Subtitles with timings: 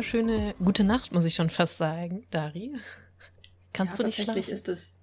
[0.00, 2.72] wunderschöne gute Nacht, muss ich schon fast sagen, Dari.
[3.72, 4.54] Kannst ja, du nicht tatsächlich schlafen?
[4.54, 4.94] ist es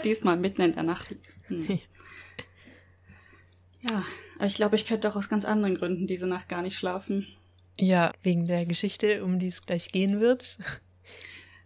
[0.04, 1.14] diesmal mitten in der Nacht.
[1.46, 1.78] Hm.
[3.80, 4.04] ja,
[4.36, 7.26] aber ich glaube, ich könnte auch aus ganz anderen Gründen diese Nacht gar nicht schlafen.
[7.78, 10.58] Ja, wegen der Geschichte, um die es gleich gehen wird.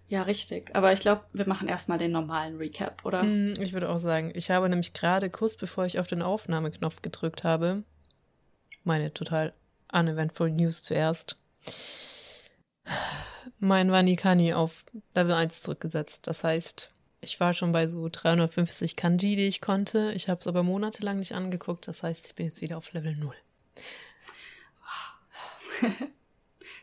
[0.08, 0.76] Ja, richtig.
[0.76, 3.22] Aber ich glaube, wir machen erstmal den normalen Recap, oder?
[3.22, 7.00] Hm, ich würde auch sagen, ich habe nämlich gerade kurz bevor ich auf den Aufnahmeknopf
[7.00, 7.82] gedrückt habe,
[8.84, 9.54] meine total
[9.90, 11.36] uneventful News zuerst
[13.62, 14.84] mein Vanikani auf
[15.14, 16.26] Level 1 zurückgesetzt.
[16.26, 16.90] Das heißt,
[17.22, 20.12] ich war schon bei so 350 Kanji, die ich konnte.
[20.14, 21.88] Ich habe es aber monatelang nicht angeguckt.
[21.88, 23.34] Das heißt, ich bin jetzt wieder auf Level 0.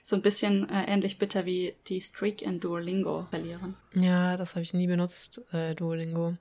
[0.02, 3.76] so ein bisschen äh, ähnlich bitter wie die Streak in Duolingo verlieren.
[3.94, 6.36] Ja, das habe ich nie benutzt, äh, Duolingo.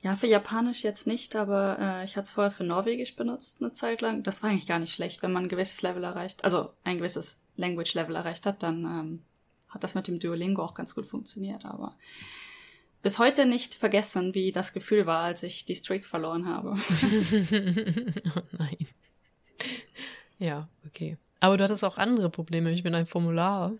[0.00, 3.72] Ja, für Japanisch jetzt nicht, aber äh, ich hatte es vorher für Norwegisch benutzt eine
[3.72, 4.24] Zeit lang.
[4.24, 7.40] Das war eigentlich gar nicht schlecht, wenn man ein gewisses Level erreicht, also ein gewisses
[7.56, 9.22] Language Level erreicht hat, dann ähm,
[9.72, 11.64] hat das mit dem Duolingo auch ganz gut funktioniert.
[11.64, 11.96] Aber
[13.02, 16.70] bis heute nicht vergessen, wie das Gefühl war, als ich die Streak verloren habe.
[18.36, 18.86] oh nein.
[20.38, 21.16] Ja, okay.
[21.40, 22.70] Aber du hattest auch andere Probleme.
[22.72, 23.72] Ich bin ein Formular.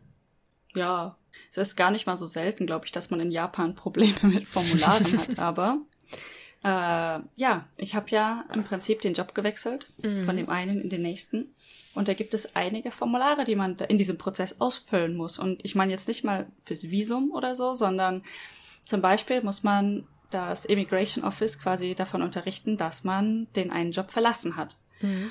[0.74, 1.16] Ja,
[1.50, 4.48] es ist gar nicht mal so selten, glaube ich, dass man in Japan Probleme mit
[4.48, 5.38] Formularen hat.
[5.38, 5.80] Aber
[6.64, 10.24] äh, ja, ich habe ja im Prinzip den Job gewechselt, mhm.
[10.24, 11.54] von dem einen in den nächsten.
[11.94, 15.38] Und da gibt es einige Formulare, die man in diesem Prozess ausfüllen muss.
[15.38, 18.22] Und ich meine jetzt nicht mal fürs Visum oder so, sondern
[18.84, 24.10] zum Beispiel muss man das Immigration Office quasi davon unterrichten, dass man den einen Job
[24.10, 24.76] verlassen hat.
[25.00, 25.30] Mhm.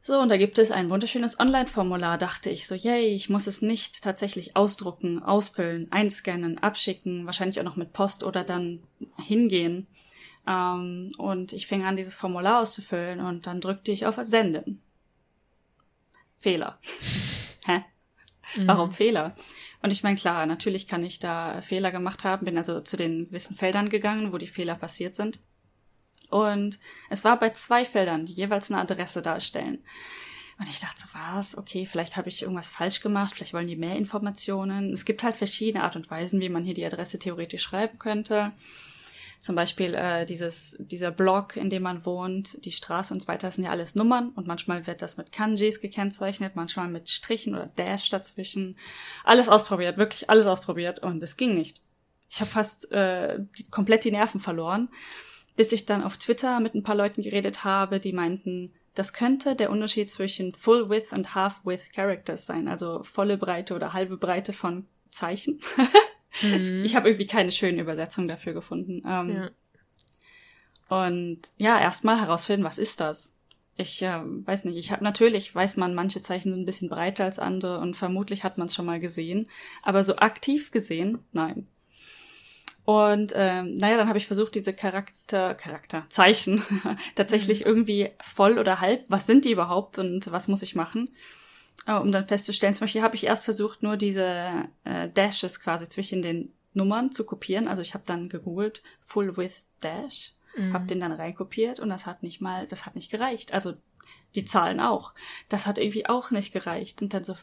[0.00, 3.60] So, und da gibt es ein wunderschönes Online-Formular, dachte ich so, yay, ich muss es
[3.60, 8.82] nicht tatsächlich ausdrucken, ausfüllen, einscannen, abschicken, wahrscheinlich auch noch mit Post oder dann
[9.18, 9.86] hingehen.
[10.46, 14.80] Ähm, und ich fing an, dieses Formular auszufüllen und dann drückte ich auf Senden.
[16.38, 16.78] Fehler.
[17.66, 17.84] Hä?
[18.56, 18.68] Mhm.
[18.68, 19.36] Warum Fehler?
[19.82, 23.26] Und ich meine, klar, natürlich kann ich da Fehler gemacht haben, bin also zu den
[23.26, 25.40] gewissen Feldern gegangen, wo die Fehler passiert sind.
[26.30, 26.78] Und
[27.10, 29.78] es war bei zwei Feldern, die jeweils eine Adresse darstellen.
[30.58, 31.56] Und ich dachte so, was?
[31.56, 34.92] Okay, vielleicht habe ich irgendwas falsch gemacht, vielleicht wollen die mehr Informationen.
[34.92, 38.52] Es gibt halt verschiedene Art und Weisen, wie man hier die Adresse theoretisch schreiben könnte.
[39.40, 43.46] Zum Beispiel äh, dieses, dieser Block, in dem man wohnt, die Straße und so weiter,
[43.46, 47.54] das sind ja alles Nummern und manchmal wird das mit Kanjis gekennzeichnet, manchmal mit Strichen
[47.54, 48.76] oder Dash dazwischen.
[49.22, 51.80] Alles ausprobiert, wirklich alles ausprobiert und es ging nicht.
[52.30, 54.88] Ich habe fast äh, die, komplett die Nerven verloren,
[55.56, 59.54] bis ich dann auf Twitter mit ein paar Leuten geredet habe, die meinten, das könnte
[59.54, 64.16] der Unterschied zwischen Full Width und Half Width Characters sein, also volle Breite oder halbe
[64.16, 65.60] Breite von Zeichen.
[66.42, 66.84] Mhm.
[66.84, 69.02] Ich habe irgendwie keine schöne Übersetzung dafür gefunden.
[69.06, 69.50] Ähm, ja.
[70.88, 73.36] Und ja, erstmal herausfinden, was ist das?
[73.76, 77.24] Ich äh, weiß nicht, ich habe natürlich, weiß man, manche Zeichen sind ein bisschen breiter
[77.24, 79.48] als andere und vermutlich hat man es schon mal gesehen,
[79.82, 81.68] aber so aktiv gesehen, nein.
[82.84, 86.62] Und ähm, naja, dann habe ich versucht, diese Charakter, Charakter, Zeichen
[87.14, 87.66] tatsächlich mhm.
[87.66, 91.10] irgendwie voll oder halb, was sind die überhaupt und was muss ich machen?
[91.88, 95.88] Äh, um dann festzustellen, zum Beispiel habe ich erst versucht, nur diese äh, Dashes quasi
[95.88, 97.66] zwischen den Nummern zu kopieren.
[97.66, 100.74] Also ich habe dann gegoogelt Full with Dash, mhm.
[100.74, 103.54] habe den dann reinkopiert und das hat nicht mal, das hat nicht gereicht.
[103.54, 103.74] Also
[104.34, 105.14] die Zahlen auch.
[105.48, 107.00] Das hat irgendwie auch nicht gereicht.
[107.00, 107.34] Und dann so,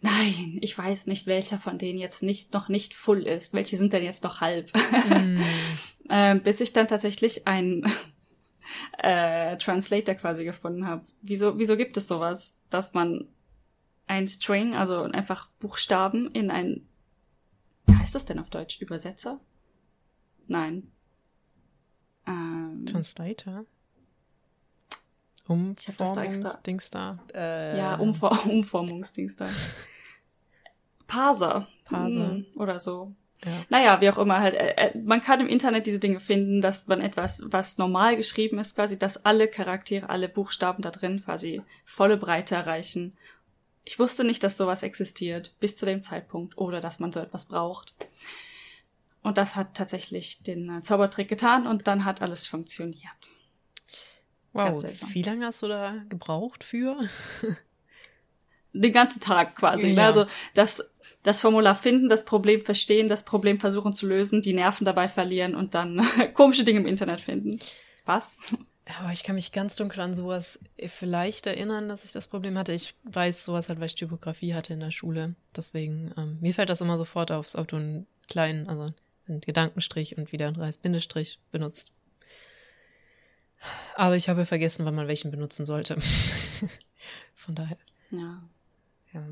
[0.00, 3.52] nein, ich weiß nicht, welcher von denen jetzt nicht noch nicht full ist.
[3.52, 4.72] Welche sind denn jetzt noch halb?
[5.10, 5.40] Mm.
[6.08, 7.84] äh, bis ich dann tatsächlich ein
[8.98, 11.04] äh, Translator quasi gefunden habe.
[11.20, 13.28] Wieso, wieso gibt es sowas, dass man
[14.06, 16.86] ein String, also einfach Buchstaben in ein,
[17.86, 18.80] wie heißt das denn auf Deutsch?
[18.80, 19.40] Übersetzer?
[20.46, 20.90] Nein.
[22.26, 23.64] Ähm, Translator?
[25.48, 27.18] Umformungsdings da.
[27.34, 29.48] Äh, ja, Umfor Umformungsdings da.
[31.06, 31.68] Parser.
[31.84, 32.30] Parser.
[32.30, 33.14] Hm, oder so.
[33.44, 33.52] Ja.
[33.68, 34.54] Naja, wie auch immer halt.
[34.54, 38.58] Äh, äh, man kann im Internet diese Dinge finden, dass man etwas, was normal geschrieben
[38.58, 43.16] ist, quasi, dass alle Charaktere, alle Buchstaben da drin quasi volle Breite erreichen
[43.86, 47.46] ich wusste nicht, dass sowas existiert bis zu dem Zeitpunkt oder dass man so etwas
[47.46, 47.94] braucht.
[49.22, 53.30] Und das hat tatsächlich den äh, Zaubertrick getan und dann hat alles funktioniert.
[54.52, 56.98] Wow, wie lange hast du da gebraucht für?
[58.72, 59.88] Den ganzen Tag quasi.
[59.88, 59.94] Ne?
[59.94, 60.06] Ja.
[60.06, 60.84] Also das,
[61.22, 65.54] das Formular finden, das Problem verstehen, das Problem versuchen zu lösen, die Nerven dabei verlieren
[65.54, 67.58] und dann komische Dinge im Internet finden.
[68.04, 68.38] Was?
[68.86, 72.72] Aber ich kann mich ganz dunkel an sowas vielleicht erinnern, dass ich das Problem hatte.
[72.72, 75.34] Ich weiß sowas halt, weil ich Typografie hatte in der Schule.
[75.56, 78.86] Deswegen, ähm, mir fällt das immer sofort auf, ob du einen kleinen, also
[79.26, 81.90] einen Gedankenstrich und wieder einen Reißbindestrich benutzt.
[83.96, 85.98] Aber ich habe vergessen, wann man welchen benutzen sollte.
[87.34, 87.78] Von daher.
[88.10, 88.42] Ja.
[89.12, 89.26] ja.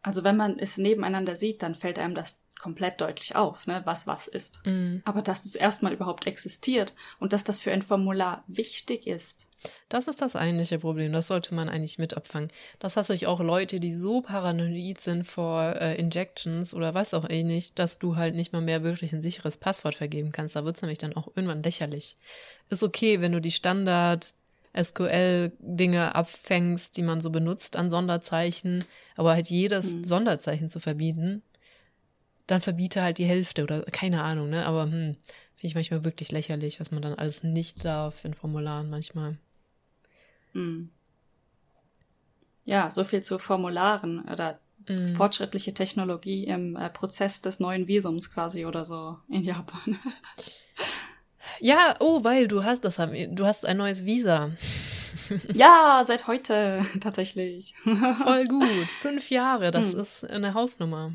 [0.00, 4.06] Also wenn man es nebeneinander sieht, dann fällt einem das komplett deutlich auf, ne, was
[4.06, 4.64] was ist.
[4.66, 5.02] Mhm.
[5.04, 9.48] Aber dass es erstmal überhaupt existiert und dass das für ein Formular wichtig ist.
[9.88, 11.12] Das ist das eigentliche Problem.
[11.12, 12.50] Das sollte man eigentlich mit abfangen.
[12.78, 17.28] Das hasse ich auch Leute, die so paranoid sind vor äh, Injections oder was auch
[17.28, 20.56] eh nicht, dass du halt nicht mal mehr wirklich ein sicheres Passwort vergeben kannst.
[20.56, 22.16] Da wird es nämlich dann auch irgendwann lächerlich.
[22.68, 24.34] Ist okay, wenn du die Standard
[24.80, 28.84] SQL-Dinge abfängst, die man so benutzt an Sonderzeichen,
[29.16, 30.04] aber halt jedes hm.
[30.04, 31.42] Sonderzeichen zu verbieten,
[32.50, 34.66] dann verbiete halt die Hälfte oder keine Ahnung, ne?
[34.66, 35.16] Aber hm,
[35.54, 39.36] finde ich manchmal wirklich lächerlich, was man dann alles nicht darf in Formularen manchmal.
[40.52, 40.90] Hm.
[42.64, 45.14] Ja, so viel zu Formularen oder hm.
[45.14, 49.98] fortschrittliche Technologie im äh, Prozess des neuen Visums quasi oder so in Japan.
[51.60, 54.52] ja, oh, weil du hast das du hast ein neues Visa.
[55.52, 57.74] ja, seit heute tatsächlich.
[57.84, 58.86] Voll gut.
[59.00, 60.00] Fünf Jahre, das hm.
[60.00, 61.12] ist eine Hausnummer.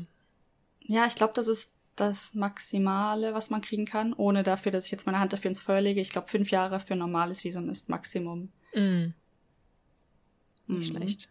[0.86, 4.92] Ja, ich glaube, das ist das Maximale, was man kriegen kann, ohne dafür, dass ich
[4.92, 6.00] jetzt meine Hand dafür ins Feuer lege.
[6.00, 8.52] Ich glaube, fünf Jahre für ein normales Visum ist Maximum.
[8.74, 9.14] Mm.
[10.66, 10.96] Nicht mhm.
[10.96, 11.28] schlecht.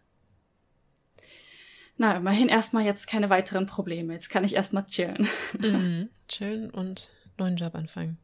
[1.98, 4.13] Na, immerhin erstmal jetzt keine weiteren Probleme.
[4.13, 5.30] Jetzt kann ich erstmal chillen.
[5.60, 6.10] Mhm.
[6.28, 8.18] Chillen und neuen Job anfangen.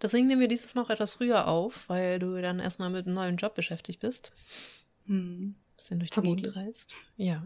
[0.00, 3.36] Deswegen nehmen wir dieses auch etwas früher auf, weil du dann erstmal mit einem neuen
[3.36, 4.32] Job beschäftigt bist.
[5.06, 5.54] Hm.
[5.76, 6.94] Bisschen durch die Gegend reist.
[7.16, 7.44] Ja.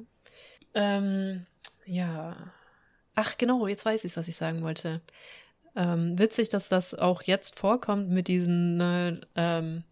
[0.74, 1.46] Ähm,
[1.86, 2.52] ja.
[3.20, 5.00] Ach, genau, jetzt weiß ich, was ich sagen wollte.
[5.74, 9.82] Ähm, witzig, dass das auch jetzt vorkommt mit diesen äh, ähm,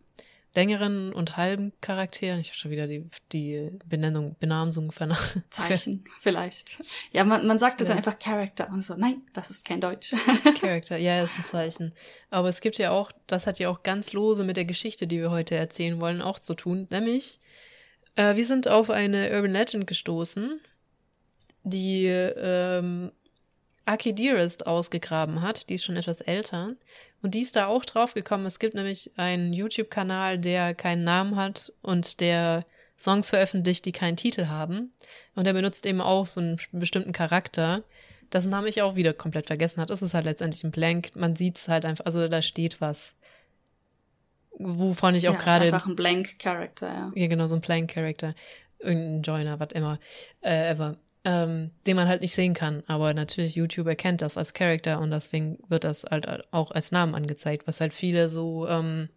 [0.55, 2.39] längeren und halben Charakteren.
[2.39, 5.45] Ich habe schon wieder die, die Benennung, Benamsung vernachlässigt.
[5.51, 6.81] Zeichen, vielleicht.
[7.11, 7.89] Ja, man, man sagte ja.
[7.89, 10.15] dann einfach Character und so, nein, das ist kein Deutsch.
[10.61, 11.93] Character, ja, ist ein Zeichen.
[12.31, 15.19] Aber es gibt ja auch, das hat ja auch ganz lose mit der Geschichte, die
[15.19, 16.87] wir heute erzählen wollen, auch zu tun.
[16.91, 17.41] Nämlich,
[18.15, 20.61] äh, wir sind auf eine Urban Legend gestoßen,
[21.67, 23.11] die ähm,
[23.85, 25.69] Aki Dearest ausgegraben hat.
[25.69, 26.75] Die ist schon etwas älter.
[27.23, 28.47] Und die ist da auch drauf gekommen.
[28.47, 32.65] Es gibt nämlich einen YouTube-Kanal, der keinen Namen hat und der
[32.99, 34.93] Songs veröffentlicht, die keinen Titel haben.
[35.35, 37.83] Und der benutzt eben auch so einen bestimmten Charakter,
[38.33, 39.91] dessen Namen ich auch wieder komplett vergessen hat.
[39.91, 41.17] Es ist halt letztendlich ein Blank.
[41.17, 43.17] Man sieht es halt einfach, also da steht was.
[44.59, 45.65] Wovon ich auch ja, gerade.
[45.67, 47.13] Einfach ein Blank Character, ja.
[47.15, 48.35] Ja, genau, so ein Blank Character.
[48.79, 49.99] Irgendein Joiner, was immer.
[50.41, 50.97] Äh, ever
[51.27, 52.85] ähm, den man halt nicht sehen kann.
[52.87, 57.17] Aber natürlich, YouTube erkennt das als Charakter und deswegen wird das halt auch als Namen
[57.17, 59.09] angezeigt, was halt viele so, ähm,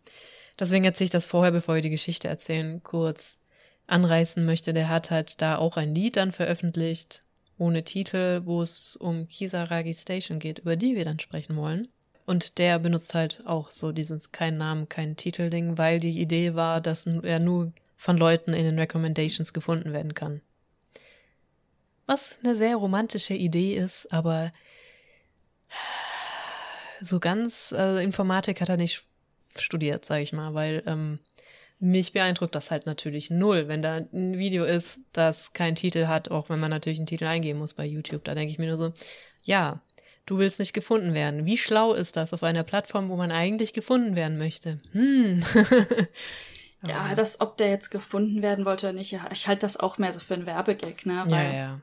[0.59, 3.43] deswegen erzähle ich das vorher, bevor wir die Geschichte erzählen, kurz
[3.85, 4.73] anreißen möchte.
[4.73, 7.21] Der hat halt da auch ein Lied dann veröffentlicht,
[7.59, 11.89] ohne Titel, wo es um Kisaragi Station geht, über die wir dann sprechen wollen.
[12.25, 16.81] Und der benutzt halt auch so dieses kein Namen, kein Titel-Ding, weil die Idee war,
[16.81, 20.41] dass er nur von Leuten in den Recommendations gefunden werden kann
[22.09, 24.51] was eine sehr romantische Idee ist, aber
[26.99, 29.03] so ganz also Informatik hat er nicht
[29.55, 31.19] studiert, sage ich mal, weil ähm,
[31.77, 36.31] mich beeindruckt das halt natürlich null, wenn da ein Video ist, das keinen Titel hat,
[36.31, 38.23] auch wenn man natürlich einen Titel eingeben muss bei YouTube.
[38.23, 38.91] Da denke ich mir nur so,
[39.43, 39.79] ja,
[40.25, 41.45] du willst nicht gefunden werden.
[41.45, 44.79] Wie schlau ist das auf einer Plattform, wo man eigentlich gefunden werden möchte?
[44.93, 45.43] Hm.
[46.83, 50.11] ja, das, ob der jetzt gefunden werden wollte oder nicht, ich halte das auch mehr
[50.11, 51.23] so für einen Werbegag, ne?
[51.27, 51.81] Weil ja, ja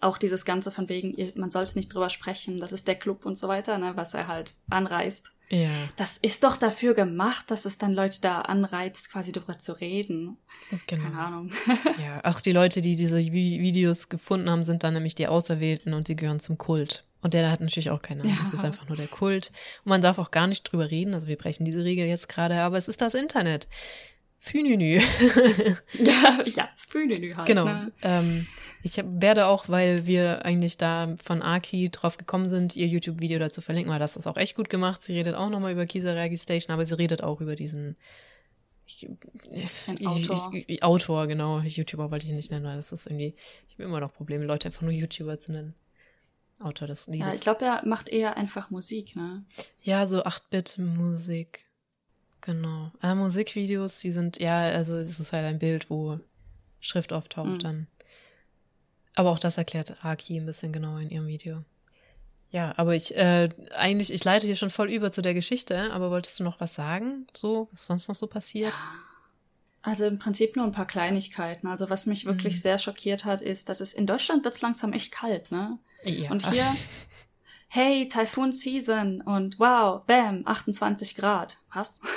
[0.00, 3.36] auch dieses Ganze von wegen, man sollte nicht drüber sprechen, das ist der Club und
[3.36, 5.32] so weiter, ne, was er halt anreißt.
[5.48, 5.70] Ja.
[5.96, 10.38] Das ist doch dafür gemacht, dass es dann Leute da anreizt, quasi darüber zu reden.
[10.86, 11.02] Genau.
[11.02, 11.52] Keine Ahnung.
[12.02, 16.08] ja, auch die Leute, die diese Videos gefunden haben, sind dann nämlich die Auserwählten und
[16.08, 17.04] die gehören zum Kult.
[17.20, 18.34] Und der hat natürlich auch keine Ahnung.
[18.34, 18.42] Ja.
[18.42, 19.52] Das ist einfach nur der Kult.
[19.84, 21.14] Und man darf auch gar nicht drüber reden.
[21.14, 23.68] Also wir brechen diese Regel jetzt gerade, aber es ist das Internet.
[24.44, 24.94] Fününü.
[25.92, 27.46] ja, ja, Fününü halt.
[27.46, 27.64] Genau.
[27.64, 27.92] Ne?
[28.02, 28.48] Ähm,
[28.82, 33.38] ich hab, werde auch, weil wir eigentlich da von Aki drauf gekommen sind, ihr YouTube-Video
[33.38, 35.00] dazu verlinken, weil das ist auch echt gut gemacht.
[35.04, 37.96] Sie redet auch nochmal über Kisaragi Station, aber sie redet auch über diesen
[38.84, 39.08] ich,
[39.52, 40.52] ich, Autor.
[40.52, 41.60] Ich, Autor, genau.
[41.60, 43.36] YouTuber wollte ich nicht nennen, weil das ist irgendwie,
[43.68, 45.74] ich habe immer noch Probleme, Leute einfach nur YouTuber zu nennen.
[46.58, 47.28] Autor des Liedes.
[47.28, 49.44] Ja, ich glaube, er macht eher einfach Musik, ne?
[49.82, 51.62] Ja, so 8-Bit-Musik.
[52.42, 52.90] Genau.
[53.00, 56.18] Ah, Musikvideos, die sind, ja, also es ist halt ein Bild, wo
[56.80, 57.58] Schrift auftaucht mhm.
[57.60, 57.86] dann.
[59.14, 61.64] Aber auch das erklärt Aki ein bisschen genauer in ihrem Video.
[62.50, 66.10] Ja, aber ich, äh, eigentlich, ich leite hier schon voll über zu der Geschichte, aber
[66.10, 67.26] wolltest du noch was sagen?
[67.34, 68.74] So, was sonst noch so passiert?
[69.80, 71.66] Also im Prinzip nur ein paar Kleinigkeiten.
[71.66, 72.60] Also was mich wirklich Mhm.
[72.60, 75.78] sehr schockiert hat, ist, dass es in Deutschland wird's langsam echt kalt, ne?
[76.04, 76.30] Ja.
[76.30, 76.64] Und hier,
[77.74, 81.58] hey, Typhoon Season und wow, bam, 28 Grad.
[81.72, 82.00] Was?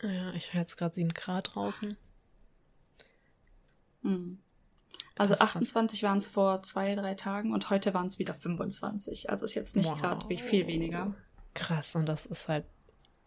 [0.00, 1.96] Ja, ich habe jetzt gerade sieben Grad draußen.
[4.02, 4.38] Hm.
[5.16, 5.56] Also Krass, krass.
[5.56, 9.28] 28 waren es vor zwei, drei Tagen und heute waren es wieder 25.
[9.28, 10.00] Also ist jetzt nicht Wow.
[10.00, 11.14] gerade wie viel weniger.
[11.54, 12.64] Krass, und das ist halt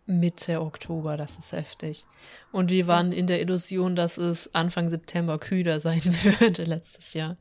[0.05, 2.05] Mitte Oktober, das ist heftig.
[2.53, 7.35] Und wir waren in der Illusion, dass es Anfang September kühler sein würde letztes Jahr.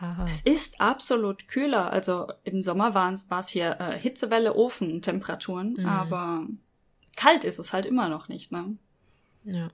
[0.00, 0.26] Haha.
[0.28, 1.90] Es ist absolut kühler.
[1.92, 5.86] Also im Sommer war es hier äh, Hitzewelle, Ofentemperaturen, Mhm.
[5.86, 6.46] aber
[7.16, 8.76] kalt ist es halt immer noch nicht, ne?
[9.44, 9.68] Ja,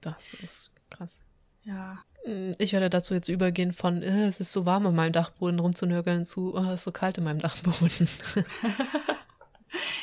[0.00, 1.22] das ist krass.
[1.64, 1.98] Ja.
[2.26, 5.58] Mm, Ich werde dazu jetzt übergehen von, äh, es ist so warm an meinem Dachboden
[5.58, 8.08] rumzunörgeln zu, oh, es ist so kalt in meinem Dachboden.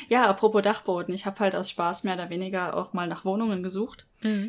[0.08, 1.14] Ja, apropos Dachboden.
[1.14, 4.06] Ich habe halt aus Spaß mehr oder weniger auch mal nach Wohnungen gesucht,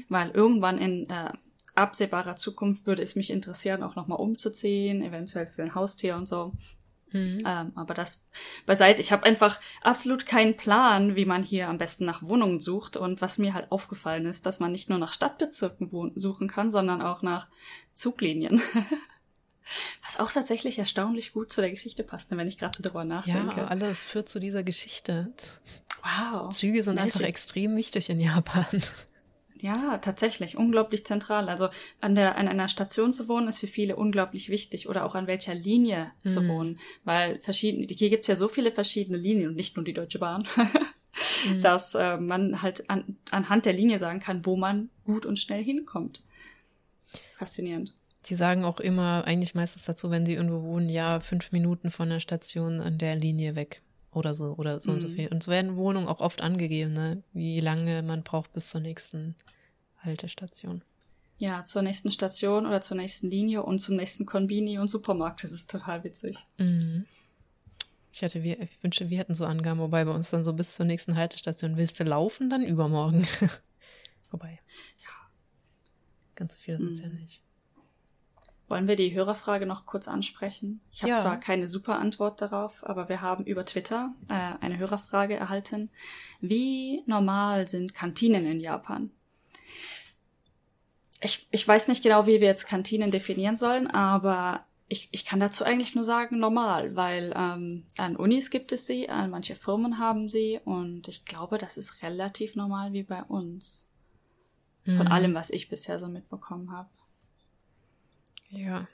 [0.10, 1.31] weil irgendwann in äh,
[1.75, 6.53] absehbarer Zukunft würde es mich interessieren, auch nochmal umzuziehen, eventuell für ein Haustier und so.
[7.12, 7.44] Mhm.
[7.46, 8.27] Ähm, aber das
[8.65, 9.01] beiseite.
[9.01, 12.98] Ich habe einfach absolut keinen Plan, wie man hier am besten nach Wohnungen sucht.
[12.98, 17.01] Und was mir halt aufgefallen ist, dass man nicht nur nach Stadtbezirken suchen kann, sondern
[17.01, 17.48] auch nach
[17.94, 18.62] Zuglinien.
[20.03, 23.00] was auch tatsächlich erstaunlich gut zu der Geschichte passt, ne, wenn ich gerade so drüber
[23.01, 23.67] Ja, nachdenke.
[23.67, 25.32] alles führt zu dieser Geschichte.
[26.03, 26.50] wow.
[26.53, 27.15] Züge sind Magic.
[27.15, 28.65] einfach extrem wichtig in Japan.
[29.65, 31.50] Ja, tatsächlich, unglaublich zentral.
[31.50, 31.69] Also
[32.00, 35.25] an der an einer Station zu wohnen ist für viele unglaublich wichtig oder auch an
[35.25, 36.48] welcher Linie zu Mhm.
[36.50, 40.19] wohnen, weil verschiedene hier gibt's ja so viele verschiedene Linien und nicht nur die Deutsche
[40.19, 40.48] Bahn,
[41.48, 41.62] Mhm.
[41.62, 45.63] dass äh, man halt an, anhand der Linie sagen kann, wo man gut und schnell
[45.63, 46.22] hinkommt.
[47.39, 47.95] Faszinierend.
[48.27, 52.10] Die sagen auch immer, eigentlich meistens dazu, wenn sie irgendwo wohnen, ja, fünf Minuten von
[52.10, 53.81] der Station an der Linie weg.
[54.12, 55.12] Oder so, oder so und so Mhm.
[55.12, 55.27] viel.
[55.27, 57.24] Und so werden Wohnungen auch oft angegeben, ne?
[57.34, 59.36] Wie lange man braucht bis zur nächsten
[60.06, 60.84] Haltestation.
[61.38, 65.44] Ja, zur nächsten Station oder zur nächsten Linie und zum nächsten Konbini und Supermarkt.
[65.44, 66.38] Das ist total witzig.
[66.58, 67.06] Mhm.
[68.14, 70.76] Ich hatte, wir, ich wünschte, wir hätten so Angaben, wobei bei uns dann so bis
[70.76, 73.28] zur nächsten Haltestation willst du laufen, dann übermorgen.
[74.32, 74.58] wobei.
[75.02, 75.10] Ja.
[76.36, 77.16] Ganz so viele sind es ja Mhm.
[77.16, 77.42] nicht.
[78.68, 80.80] Wollen wir die Hörerfrage noch kurz ansprechen?
[80.92, 81.16] Ich habe Ja.
[81.22, 85.90] zwar keine super Antwort darauf, aber wir haben über Twitter äh, eine Hörerfrage erhalten.
[86.42, 89.12] Wie normal sind Kantinen in Japan?
[91.25, 95.39] Ich, ich weiß nicht genau, wie wir jetzt Kantinen definieren sollen, aber ich, ich kann
[95.39, 99.98] dazu eigentlich nur sagen normal, weil ähm, an Unis gibt es sie, an manche Firmen
[99.98, 103.88] haben sie und ich glaube, das ist relativ normal wie bei uns.
[104.86, 105.12] Von Mhm.
[105.12, 106.89] allem, was ich bisher so mitbekommen habe.
[108.51, 108.88] Ja.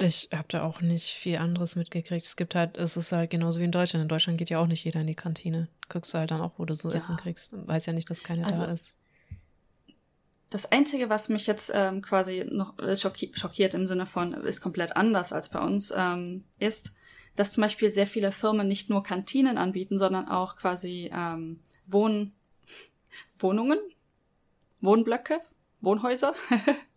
[0.00, 2.24] Ich habe da auch nicht viel anderes mitgekriegt.
[2.24, 4.02] Es gibt halt, es ist halt genauso wie in Deutschland.
[4.02, 5.68] In Deutschland geht ja auch nicht jeder in die Kantine.
[5.90, 6.94] Kriegst du halt dann auch, wo du so Ja.
[6.94, 7.52] Essen kriegst.
[7.66, 8.94] Weiß ja nicht, dass keine Also, da ist.
[10.50, 14.62] Das Einzige, was mich jetzt ähm, quasi noch äh, schocki schockiert im Sinne von, ist
[14.62, 16.94] komplett anders als bei uns, ähm, ist,
[17.36, 22.32] dass zum Beispiel sehr viele Firmen nicht nur Kantinen anbieten, sondern auch quasi ähm, Wohn
[23.38, 23.78] Wohnungen,
[24.80, 25.40] Wohnblöcke,
[25.80, 26.34] Wohnhäuser,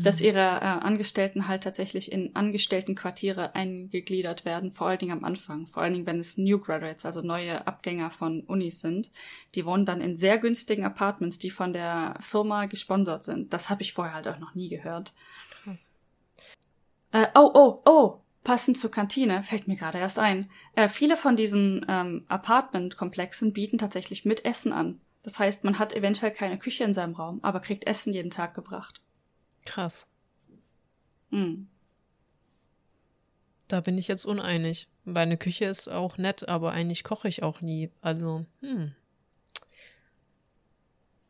[0.00, 5.66] dass ihre äh, Angestellten halt tatsächlich in Angestelltenquartiere eingegliedert werden, vor allen Dingen am Anfang,
[5.66, 9.10] vor allen Dingen, wenn es New Graduates, also neue Abgänger von Unis sind.
[9.54, 13.52] Die wohnen dann in sehr günstigen Apartments, die von der Firma gesponsert sind.
[13.52, 15.14] Das habe ich vorher halt auch noch nie gehört.
[15.64, 15.94] Krass.
[17.12, 20.48] Äh, oh, oh, oh, passend zur Kantine, fällt mir gerade erst ein.
[20.74, 25.00] Äh, viele von diesen ähm, Apartment-Komplexen bieten tatsächlich mit Essen an.
[25.22, 28.54] Das heißt, man hat eventuell keine Küche in seinem Raum, aber kriegt Essen jeden Tag
[28.54, 29.00] gebracht.
[29.64, 30.06] Krass.
[31.30, 31.64] Mm.
[33.68, 34.88] Da bin ich jetzt uneinig.
[35.04, 37.90] Weil eine Küche ist auch nett, aber eigentlich koche ich auch nie.
[38.02, 38.94] Also, hm.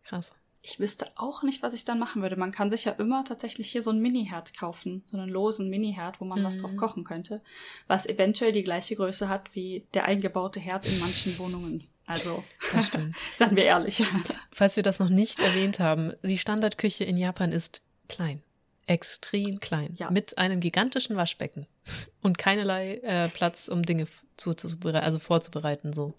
[0.05, 0.33] Krass.
[0.63, 2.37] Ich wüsste auch nicht, was ich dann machen würde.
[2.37, 5.03] Man kann sich ja immer tatsächlich hier so einen Mini-Herd kaufen.
[5.07, 6.61] So einen losen Mini-Herd, wo man was Mhm.
[6.61, 7.41] drauf kochen könnte.
[7.87, 11.87] Was eventuell die gleiche Größe hat wie der eingebaute Herd in manchen Wohnungen.
[12.07, 12.43] Also,
[12.73, 13.15] Das stimmt.
[13.37, 14.03] seien wir ehrlich.
[14.51, 18.43] Falls wir das noch nicht erwähnt haben, die Standardküche in Japan ist klein.
[18.87, 19.95] Extrem klein.
[19.97, 20.11] Ja.
[20.11, 21.67] Mit einem gigantischen Waschbecken.
[22.23, 26.15] Und keinerlei äh, Platz, um Dinge zu, zu, also vorzubereiten, so.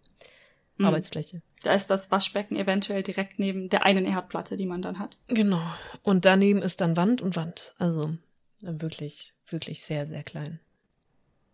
[0.77, 0.85] Mhm.
[0.85, 1.41] Arbeitsfläche.
[1.63, 5.17] Da ist das Waschbecken eventuell direkt neben der einen Herdplatte, die man dann hat.
[5.27, 5.61] Genau.
[6.03, 7.73] Und daneben ist dann Wand und Wand.
[7.79, 8.15] Also
[8.61, 10.59] wirklich, wirklich sehr, sehr klein.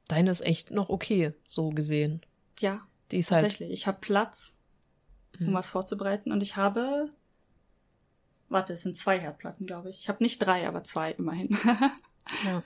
[0.08, 2.22] Deine ist echt noch okay, so gesehen.
[2.60, 3.44] Ja, Die ist halt.
[3.44, 3.72] tatsächlich.
[3.72, 4.58] Ich habe Platz,
[5.40, 5.54] um Mhm.
[5.54, 6.32] was vorzubereiten.
[6.32, 7.10] Und ich habe.
[8.50, 10.00] Warte, es sind zwei Herdplatten, glaube ich.
[10.00, 11.58] Ich habe nicht drei, aber zwei immerhin.
[12.44, 12.64] Ja.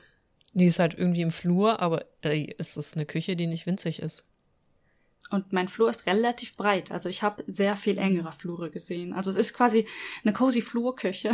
[0.53, 3.99] Die ist halt irgendwie im Flur, aber ey, ist das eine Küche, die nicht winzig
[4.01, 4.23] ist.
[5.29, 6.91] Und mein Flur ist relativ breit.
[6.91, 9.13] Also ich habe sehr viel engere Flure gesehen.
[9.13, 9.85] Also es ist quasi
[10.23, 11.31] eine cozy Flurküche.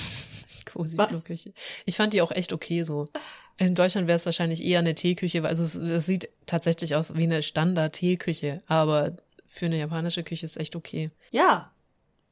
[0.66, 1.08] cozy Was?
[1.08, 1.54] Flurküche.
[1.86, 3.08] Ich fand die auch echt okay so.
[3.56, 7.24] In Deutschland wäre es wahrscheinlich eher eine Teeküche, also es, es sieht tatsächlich aus wie
[7.24, 11.10] eine Standard-Teeküche, aber für eine japanische Küche ist echt okay.
[11.30, 11.71] Ja,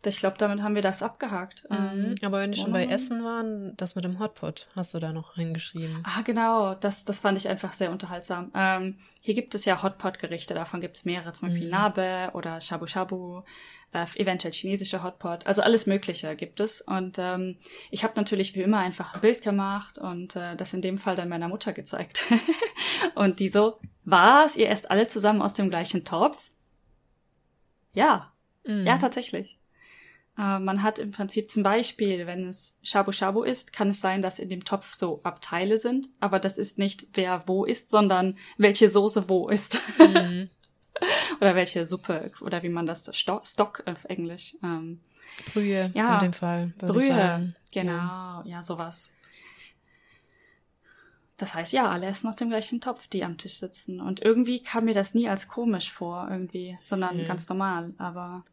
[0.09, 1.69] ich glaube, damit haben wir das abgehakt.
[1.69, 1.77] Mhm.
[1.77, 5.13] Ähm, Aber wenn wir schon bei Essen waren, das mit dem Hotpot hast du da
[5.13, 6.03] noch hingeschrieben.
[6.05, 6.75] Ah, genau.
[6.75, 8.51] Das, das fand ich einfach sehr unterhaltsam.
[8.55, 11.73] Ähm, hier gibt es ja Hotpot-Gerichte, davon gibt es mehrere, zum Beispiel mhm.
[11.73, 13.43] Nabe oder Shabu Shabu,
[13.93, 15.47] äh, eventuell chinesische Hotpot.
[15.47, 16.81] Also alles Mögliche gibt es.
[16.81, 17.59] Und ähm,
[17.91, 21.17] ich habe natürlich wie immer einfach ein Bild gemacht und äh, das in dem Fall
[21.17, 22.25] dann meiner Mutter gezeigt.
[23.15, 24.57] und die so, was?
[24.57, 26.51] Ihr esst alle zusammen aus dem gleichen Topf?
[27.93, 28.33] Ja.
[28.65, 28.87] Mhm.
[28.87, 29.60] Ja, tatsächlich.
[30.41, 34.23] Äh, man hat im Prinzip zum Beispiel, wenn es Shabu Shabu ist, kann es sein,
[34.23, 38.39] dass in dem Topf so Abteile sind, aber das ist nicht wer wo ist, sondern
[38.57, 39.79] welche Soße wo ist.
[39.99, 40.49] Mhm.
[41.41, 44.57] oder welche Suppe oder wie man das Sto Stock auf Englisch.
[44.63, 45.01] Ähm,
[45.53, 46.73] Brühe ja, in dem Fall.
[46.79, 48.43] Brühe, genau, ja.
[48.45, 49.13] ja, sowas.
[51.37, 54.01] Das heißt, ja, alle essen aus dem gleichen Topf, die am Tisch sitzen.
[54.01, 57.27] Und irgendwie kam mir das nie als komisch vor, irgendwie, sondern mhm.
[57.27, 57.95] ganz normal.
[57.97, 58.45] Aber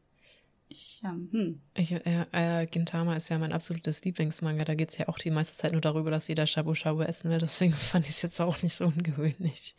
[0.70, 1.62] ich, ähm, hm.
[1.76, 4.66] Ich, äh, äh, Gintama ist ja mein absolutes Lieblingsmanga.
[4.66, 7.32] Da geht es ja auch die meiste Zeit nur darüber, dass jeder Shabu Shabu essen
[7.32, 7.40] will.
[7.40, 9.76] Deswegen fand ich es jetzt auch nicht so ungewöhnlich.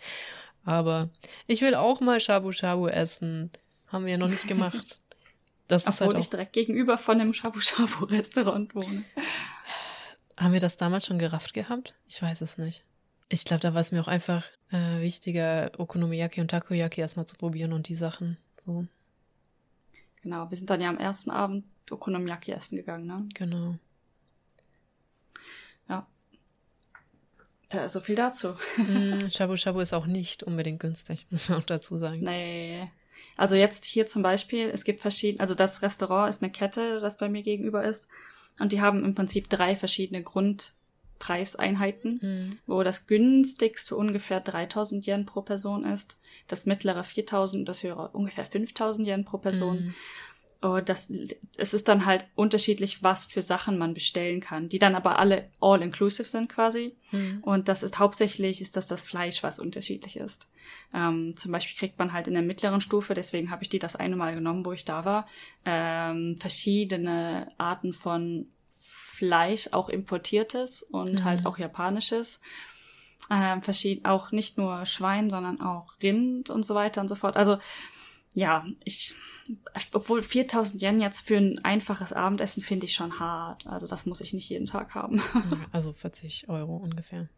[0.65, 1.11] Aber
[1.47, 3.51] ich will auch mal Shabu Shabu essen.
[3.89, 4.99] Haben wir ja noch nicht gemacht.
[5.67, 6.21] Das Obwohl ist halt auch...
[6.21, 9.05] ich direkt gegenüber von einem Shabu Shabu Restaurant wohne.
[10.37, 11.95] Haben wir das damals schon gerafft gehabt?
[12.07, 12.85] Ich weiß es nicht.
[13.29, 17.37] Ich glaube, da war es mir auch einfach äh, wichtiger, Okonomiyaki und Takoyaki erstmal zu
[17.37, 18.87] probieren und die Sachen so.
[20.23, 23.29] Genau, wir sind dann ja am ersten Abend Okonomiyaki essen gegangen, ne?
[23.35, 23.77] Genau.
[25.89, 26.07] Ja.
[27.69, 28.55] Da, so viel dazu.
[28.77, 32.21] Mm, Shabu Shabu ist auch nicht unbedingt günstig, muss man auch dazu sagen.
[32.23, 32.91] Nee.
[33.37, 37.19] Also jetzt hier zum Beispiel, es gibt verschiedene, also das Restaurant ist eine Kette, das
[37.19, 38.09] bei mir gegenüber ist.
[38.59, 40.75] Und die haben im Prinzip drei verschiedene Grund,
[41.19, 42.59] Preiseinheiten, mhm.
[42.67, 48.11] wo das günstigste ungefähr 3000 Yen pro Person ist, das mittlere 4000 und das höhere
[48.13, 49.77] ungefähr 5000 Yen pro Person.
[49.77, 49.95] Mhm.
[50.61, 51.09] Und das,
[51.57, 55.51] es ist dann halt unterschiedlich, was für Sachen man bestellen kann, die dann aber alle
[55.61, 56.97] all inclusive sind quasi.
[57.13, 57.39] Mhm.
[57.43, 60.49] Und das ist hauptsächlich, ist das das Fleisch, was unterschiedlich ist.
[60.93, 63.95] Ähm, zum Beispiel kriegt man halt in der mittleren Stufe, deswegen habe ich die das
[63.95, 65.29] eine Mal genommen, wo ich da war,
[65.65, 68.49] ähm, verschiedene Arten von
[69.19, 71.25] Fleisch, auch importiertes und mhm.
[71.25, 72.41] halt auch japanisches.
[73.31, 77.37] Ähm, verschieden, auch nicht nur Schwein, sondern auch Rind und so weiter und so fort.
[77.37, 77.59] Also
[78.35, 79.13] ja, ich,
[79.93, 83.67] obwohl 4000 Yen jetzt für ein einfaches Abendessen finde ich schon hart.
[83.67, 85.21] Also das muss ich nicht jeden Tag haben.
[85.73, 87.29] also 40 Euro ungefähr.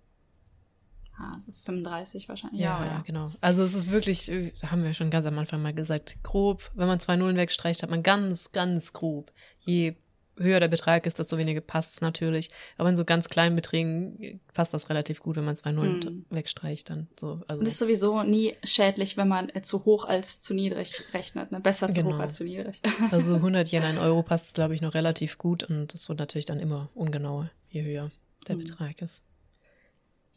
[1.18, 2.60] Also 35 wahrscheinlich.
[2.60, 3.30] Ja, ja, ja, genau.
[3.40, 6.86] Also es ist wirklich, äh, haben wir schon ganz am Anfang mal gesagt, grob, wenn
[6.86, 9.96] man zwei Nullen wegstreicht, hat man ganz, ganz grob je
[10.40, 12.50] höher der Betrag ist, desto weniger passt es natürlich.
[12.76, 16.26] Aber in so ganz kleinen Beträgen passt das relativ gut, wenn man zwei Nullen hm.
[16.30, 16.90] wegstreicht.
[16.90, 17.60] Dann so, also.
[17.60, 21.52] Und ist sowieso nie schädlich, wenn man zu hoch als zu niedrig rechnet.
[21.52, 21.60] Ne?
[21.60, 22.16] Besser zu genau.
[22.16, 22.80] hoch als zu niedrig.
[23.10, 25.64] also 100 Yen, ein Euro passt, glaube ich, noch relativ gut.
[25.64, 28.10] Und das wird natürlich dann immer ungenau, je höher
[28.48, 28.64] der hm.
[28.64, 29.22] Betrag ist.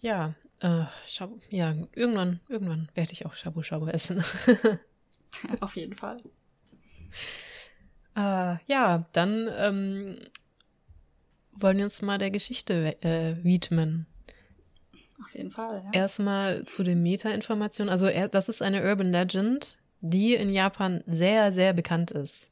[0.01, 4.23] Ja, äh, Shabu, ja, irgendwann, irgendwann werde ich auch Shabu Shabu essen.
[5.59, 6.21] Auf jeden Fall.
[8.15, 10.17] Äh, ja, dann ähm,
[11.53, 14.05] wollen wir uns mal der Geschichte äh, widmen.
[15.23, 15.91] Auf jeden Fall, ja.
[15.93, 17.89] Erstmal zu den Meta-Informationen.
[17.89, 22.51] Also, er, das ist eine Urban Legend, die in Japan sehr, sehr bekannt ist.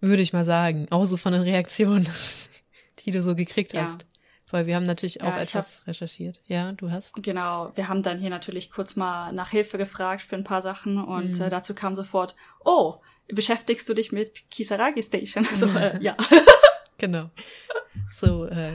[0.00, 0.86] Würde ich mal sagen.
[0.90, 2.08] Auch so von den Reaktionen,
[3.00, 3.82] die du so gekriegt ja.
[3.82, 4.06] hast.
[4.52, 6.40] Weil wir haben natürlich auch ja, etwas hab, recherchiert.
[6.46, 7.14] Ja, du hast.
[7.22, 11.02] Genau, wir haben dann hier natürlich kurz mal nach Hilfe gefragt für ein paar Sachen
[11.02, 11.44] und mhm.
[11.44, 12.34] äh, dazu kam sofort,
[12.64, 12.96] oh,
[13.28, 15.46] beschäftigst du dich mit Kisaragi Station?
[15.50, 16.16] Also, äh, ja.
[16.98, 17.30] genau.
[18.12, 18.74] So, äh,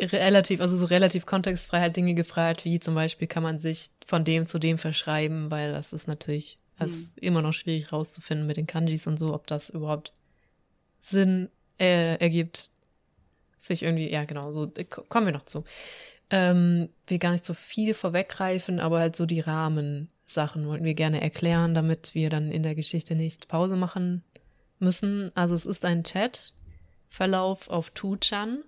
[0.00, 4.24] relativ, also so relativ kontextfrei halt Dinge gefragt, wie zum Beispiel kann man sich von
[4.24, 7.10] dem zu dem verschreiben, weil das ist natürlich also hm.
[7.16, 10.12] immer noch schwierig rauszufinden mit den Kanjis und so, ob das überhaupt
[11.00, 12.70] Sinn äh, ergibt,
[13.66, 15.64] sich irgendwie, ja genau, so äh, kommen wir noch zu.
[16.30, 21.20] Ähm, will gar nicht so viel vorweggreifen, aber halt so die Rahmensachen wollten wir gerne
[21.20, 24.24] erklären, damit wir dann in der Geschichte nicht Pause machen
[24.78, 25.30] müssen.
[25.34, 28.62] Also es ist ein Chat-Verlauf auf Tuchan.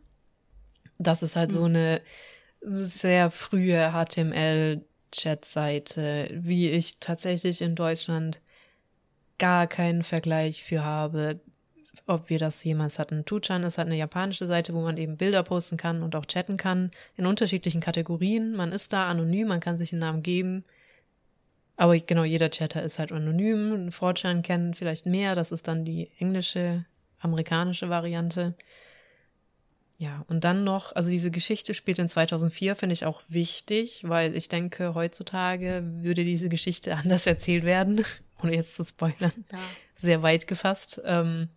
[0.98, 1.54] Das ist halt mhm.
[1.54, 2.02] so eine
[2.60, 8.42] sehr frühe HTML-Chat-Seite, wie ich tatsächlich in Deutschland
[9.38, 11.40] gar keinen Vergleich für habe
[12.06, 13.24] ob wir das jemals hatten.
[13.24, 16.56] Tuchan ist halt eine japanische Seite, wo man eben Bilder posten kann und auch chatten
[16.56, 18.54] kann in unterschiedlichen Kategorien.
[18.54, 20.62] Man ist da anonym, man kann sich einen Namen geben.
[21.76, 23.88] Aber genau, jeder Chatter ist halt anonym.
[23.90, 26.84] 4chan kennt vielleicht mehr, das ist dann die englische,
[27.18, 28.54] amerikanische Variante.
[29.98, 34.36] Ja, und dann noch, also diese Geschichte spielt in 2004, finde ich auch wichtig, weil
[34.36, 38.04] ich denke, heutzutage würde diese Geschichte anders erzählt werden,
[38.42, 39.32] ohne jetzt zu spoilern.
[39.50, 39.58] Ja.
[39.96, 41.00] Sehr weit gefasst.
[41.04, 41.48] Ähm,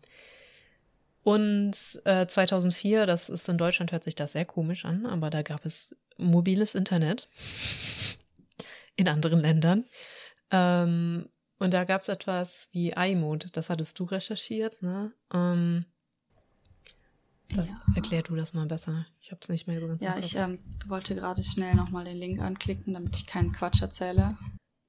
[1.29, 5.43] und äh, 2004, das ist in Deutschland, hört sich das sehr komisch an, aber da
[5.43, 7.29] gab es mobiles Internet
[8.95, 9.83] in anderen Ländern.
[10.49, 15.13] Ähm, und da gab es etwas wie iMode, das hattest du recherchiert, ne?
[15.31, 15.85] Ähm,
[17.49, 17.79] das, ja.
[17.95, 19.05] Erklär du das mal besser.
[19.21, 22.17] Ich habe es nicht mehr so ganz Ja, ich ähm, wollte gerade schnell nochmal den
[22.17, 24.35] Link anklicken, damit ich keinen Quatsch erzähle.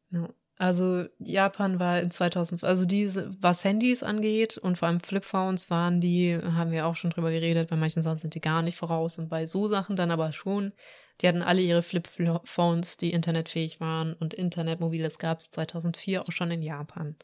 [0.09, 0.33] No.
[0.61, 6.03] Also Japan war in 2000, also diese, was Handys angeht und vor allem Flipphones waren
[6.03, 9.19] die, haben wir auch schon drüber geredet, bei manchen Sachen sind die gar nicht voraus
[9.19, 10.75] und bei so Sachen dann aber schon.
[11.23, 16.51] Die hatten alle ihre Flipphones, die internetfähig waren und Internetmobiles gab es 2004 auch schon
[16.51, 17.17] in Japan.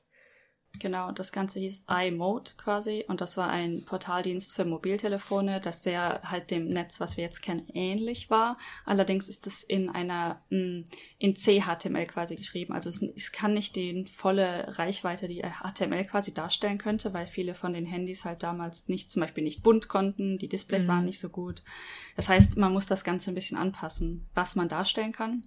[0.78, 6.20] Genau, das Ganze hieß iMode quasi und das war ein Portaldienst für Mobiltelefone, das sehr
[6.24, 8.58] halt dem Netz, was wir jetzt kennen, ähnlich war.
[8.84, 10.82] Allerdings ist es in einer mm,
[11.18, 12.72] in CHTML quasi geschrieben.
[12.72, 17.54] Also es, es kann nicht die volle Reichweite, die HTML quasi darstellen könnte, weil viele
[17.54, 20.88] von den Handys halt damals nicht, zum Beispiel nicht bunt konnten, die Displays mhm.
[20.88, 21.62] waren nicht so gut.
[22.16, 25.46] Das heißt, man muss das Ganze ein bisschen anpassen, was man darstellen kann.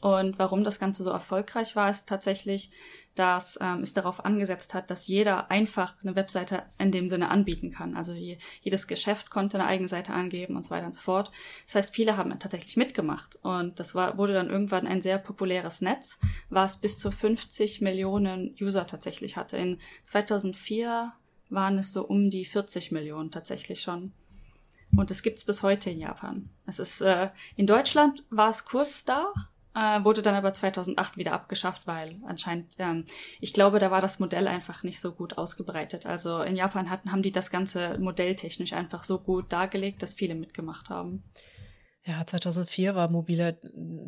[0.00, 2.70] Und warum das Ganze so erfolgreich war, ist tatsächlich,
[3.14, 7.72] dass ähm, es darauf angesetzt hat, dass jeder einfach eine Webseite in dem Sinne anbieten
[7.72, 7.96] kann.
[7.96, 11.32] Also je, jedes Geschäft konnte eine eigene Seite angeben und so weiter und so fort.
[11.64, 15.80] Das heißt, viele haben tatsächlich mitgemacht und das war, wurde dann irgendwann ein sehr populäres
[15.80, 16.18] Netz,
[16.50, 19.56] was bis zu 50 Millionen User tatsächlich hatte.
[19.56, 21.12] In 2004
[21.48, 24.12] waren es so um die 40 Millionen tatsächlich schon.
[24.94, 26.50] Und es gibt's bis heute in Japan.
[26.66, 29.32] Es ist äh, in Deutschland war es kurz da,
[29.76, 33.04] äh, wurde dann aber 2008 wieder abgeschafft, weil anscheinend, ähm,
[33.40, 36.06] ich glaube, da war das Modell einfach nicht so gut ausgebreitet.
[36.06, 40.34] Also in Japan hatten, haben die das ganze modelltechnisch einfach so gut dargelegt, dass viele
[40.34, 41.24] mitgemacht haben.
[42.04, 43.58] Ja, 2004 war mobile,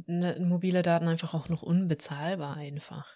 [0.06, 3.06] ne, mobile Daten einfach auch noch unbezahlbar einfach.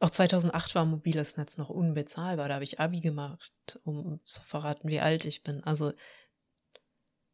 [0.00, 2.48] Auch 2008 war mobiles Netz noch unbezahlbar.
[2.48, 3.52] Da habe ich Abi gemacht,
[3.84, 5.62] um zu verraten, wie alt ich bin.
[5.64, 5.92] Also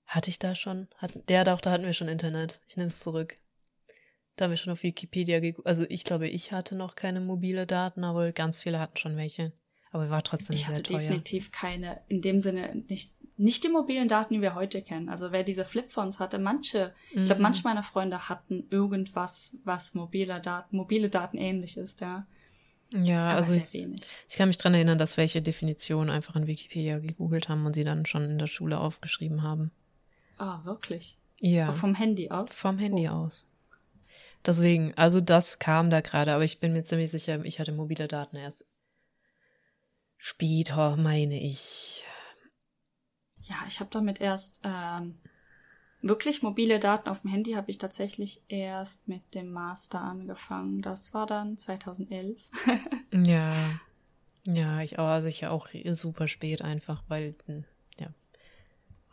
[0.06, 0.88] hatte ich da schon?
[0.96, 2.60] Hat, der doch, da hatten wir schon Internet.
[2.66, 3.36] Ich nehme es zurück.
[4.36, 5.66] Da haben wir schon auf Wikipedia geguckt.
[5.66, 9.52] Also ich glaube, ich hatte noch keine mobile Daten, aber ganz viele hatten schon welche.
[9.92, 10.98] Aber war trotzdem ich sehr teuer.
[10.98, 15.08] Hatte definitiv keine, in dem Sinne nicht, nicht die mobilen Daten, die wir heute kennen.
[15.08, 17.20] Also wer diese Flipphones hatte, manche, mhm.
[17.20, 22.26] ich glaube, manche meiner Freunde hatten irgendwas, was mobile Daten, mobile Daten ähnlich ist, ja.
[22.92, 23.72] Ja, aber also ich,
[24.28, 27.84] ich, kann mich dran erinnern, dass welche Definitionen einfach in Wikipedia gegoogelt haben und sie
[27.84, 29.70] dann schon in der Schule aufgeschrieben haben.
[30.38, 31.16] Ah, wirklich?
[31.40, 31.68] Ja.
[31.68, 32.56] Aber vom Handy aus?
[32.56, 33.12] Vom Handy oh.
[33.12, 33.46] aus.
[34.46, 38.08] Deswegen, also das kam da gerade, aber ich bin mir ziemlich sicher, ich hatte mobile
[38.08, 38.66] Daten erst
[40.16, 42.04] später, meine ich.
[43.42, 45.18] Ja, ich habe damit erst ähm,
[46.00, 50.82] wirklich mobile Daten auf dem Handy habe ich tatsächlich erst mit dem Master angefangen.
[50.82, 52.42] Das war dann 2011.
[53.12, 53.80] ja,
[54.46, 57.64] ja, ich aber sicher auch super spät einfach, weil hm,
[57.98, 58.08] ja,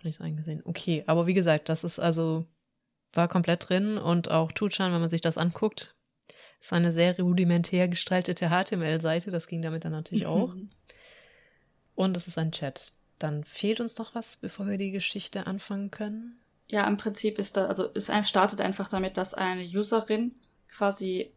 [0.03, 0.61] nicht so eingesehen.
[0.63, 2.45] Okay, aber wie gesagt, das ist also
[3.17, 5.95] war komplett drin und auch Tuchan, wenn man sich das anguckt,
[6.61, 9.31] ist eine sehr rudimentär gestaltete HTML-Seite.
[9.31, 10.29] Das ging damit dann natürlich mhm.
[10.29, 10.53] auch.
[11.95, 12.93] Und es ist ein Chat.
[13.19, 16.39] Dann fehlt uns noch was, bevor wir die Geschichte anfangen können.
[16.67, 20.35] Ja, im Prinzip ist da, also es startet einfach damit, dass eine Userin
[20.67, 21.31] quasi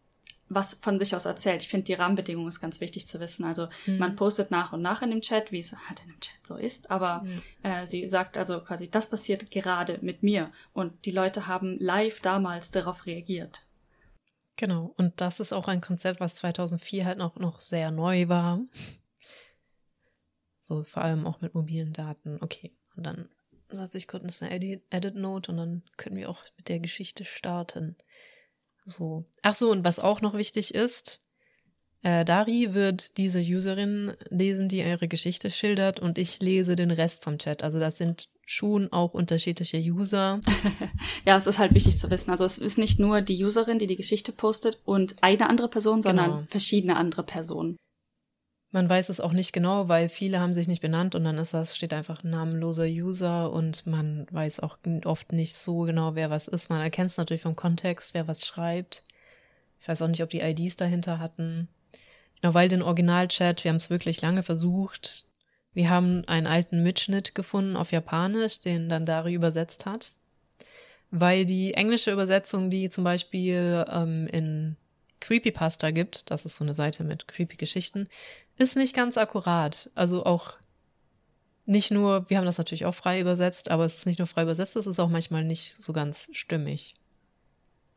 [0.51, 1.63] was von sich aus erzählt.
[1.63, 3.45] Ich finde, die Rahmenbedingungen ist ganz wichtig zu wissen.
[3.45, 3.99] Also mhm.
[3.99, 6.57] man postet nach und nach in dem Chat, wie es halt in dem Chat so
[6.57, 7.43] ist, aber mhm.
[7.63, 12.21] äh, sie sagt also quasi, das passiert gerade mit mir und die Leute haben live
[12.21, 13.65] damals darauf reagiert.
[14.57, 18.61] Genau, und das ist auch ein Konzept, was 2004 halt noch, noch sehr neu war.
[20.61, 22.39] So vor allem auch mit mobilen Daten.
[22.43, 23.29] Okay, und dann
[23.71, 24.53] setze ich kurz eine
[24.91, 27.97] Edit-Note und dann können wir auch mit der Geschichte starten.
[28.85, 29.25] So.
[29.43, 31.23] Ach so, und was auch noch wichtig ist,
[32.03, 37.25] äh, Dari wird diese Userin lesen, die ihre Geschichte schildert, und ich lese den Rest
[37.25, 37.63] vom Chat.
[37.63, 40.41] Also das sind schon auch unterschiedliche User.
[41.25, 42.31] ja, es ist halt wichtig zu wissen.
[42.31, 46.03] Also es ist nicht nur die Userin, die die Geschichte postet und eine andere Person,
[46.03, 46.45] sondern genau.
[46.49, 47.77] verschiedene andere Personen.
[48.73, 51.55] Man weiß es auch nicht genau, weil viele haben sich nicht benannt und dann ist
[51.55, 56.47] das, steht einfach namenloser User und man weiß auch oft nicht so genau, wer was
[56.47, 56.71] ist.
[56.71, 59.03] Man erkennt es natürlich vom Kontext, wer was schreibt.
[59.81, 61.69] Ich weiß auch nicht, ob die IDs dahinter hatten.
[62.41, 65.27] Genau, weil den Originalchat, wir haben es wirklich lange versucht,
[65.73, 70.15] Wir haben einen alten Mitschnitt gefunden auf Japanisch, den dann Dari übersetzt hat.
[71.11, 74.77] Weil die englische Übersetzung, die zum Beispiel ähm, in
[75.21, 78.09] Creepypasta gibt, das ist so eine Seite mit creepy Geschichten,
[78.61, 79.91] ist nicht ganz akkurat.
[79.95, 80.55] Also auch
[81.65, 84.43] nicht nur, wir haben das natürlich auch frei übersetzt, aber es ist nicht nur frei
[84.43, 86.95] übersetzt, es ist auch manchmal nicht so ganz stimmig.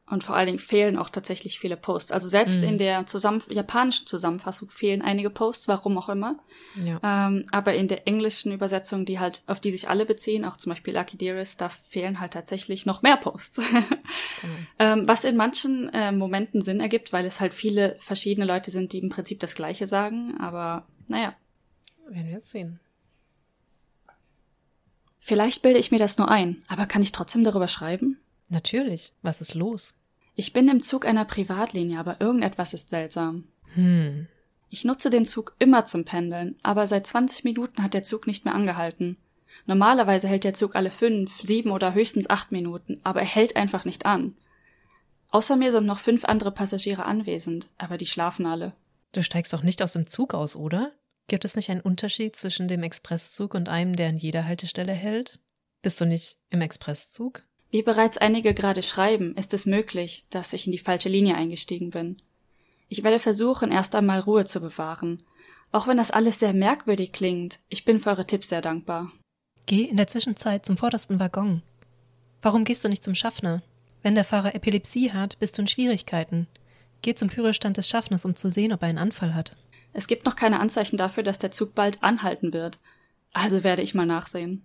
[0.05, 2.11] Und vor allen Dingen fehlen auch tatsächlich viele Posts.
[2.11, 2.69] Also selbst mhm.
[2.69, 6.37] in der zusammen japanischen Zusammenfassung fehlen einige Posts, warum auch immer.
[6.83, 6.99] Ja.
[7.01, 10.71] Ähm, aber in der englischen Übersetzung, die halt, auf die sich alle beziehen, auch zum
[10.71, 13.59] Beispiel Lucky Dearest, da fehlen halt tatsächlich noch mehr Posts.
[13.59, 13.85] mhm.
[14.79, 18.91] ähm, was in manchen äh, Momenten Sinn ergibt, weil es halt viele verschiedene Leute sind,
[18.91, 20.37] die im Prinzip das Gleiche sagen.
[20.37, 21.33] Aber naja.
[22.09, 22.81] Werden wir jetzt sehen.
[25.19, 28.19] Vielleicht bilde ich mir das nur ein, aber kann ich trotzdem darüber schreiben?
[28.49, 29.13] Natürlich.
[29.21, 29.95] Was ist los?
[30.35, 33.45] Ich bin im Zug einer Privatlinie, aber irgendetwas ist seltsam.
[33.75, 34.27] Hm.
[34.69, 38.45] Ich nutze den Zug immer zum Pendeln, aber seit 20 Minuten hat der Zug nicht
[38.45, 39.17] mehr angehalten.
[39.67, 43.85] Normalerweise hält der Zug alle fünf, sieben oder höchstens acht Minuten, aber er hält einfach
[43.85, 44.35] nicht an.
[45.29, 48.73] Außer mir sind noch fünf andere Passagiere anwesend, aber die schlafen alle.
[49.11, 50.91] Du steigst doch nicht aus dem Zug aus, oder?
[51.27, 55.39] Gibt es nicht einen Unterschied zwischen dem Expresszug und einem, der an jeder Haltestelle hält?
[55.81, 57.43] Bist du nicht im Expresszug?
[57.73, 61.89] Wie bereits einige gerade schreiben, ist es möglich, dass ich in die falsche Linie eingestiegen
[61.89, 62.17] bin.
[62.87, 65.17] Ich werde versuchen, erst einmal Ruhe zu bewahren.
[65.71, 69.11] Auch wenn das alles sehr merkwürdig klingt, ich bin für eure Tipps sehr dankbar.
[69.65, 71.63] Geh in der Zwischenzeit zum vordersten Waggon.
[72.43, 73.63] Warum gehst du nicht zum Schaffner?
[74.03, 76.45] Wenn der Fahrer Epilepsie hat, bist du in Schwierigkeiten.
[77.01, 79.57] Geh zum Führerstand des Schaffners, um zu sehen, ob er einen Anfall hat.
[79.93, 82.77] Es gibt noch keine Anzeichen dafür, dass der Zug bald anhalten wird.
[83.33, 84.63] Also werde ich mal nachsehen.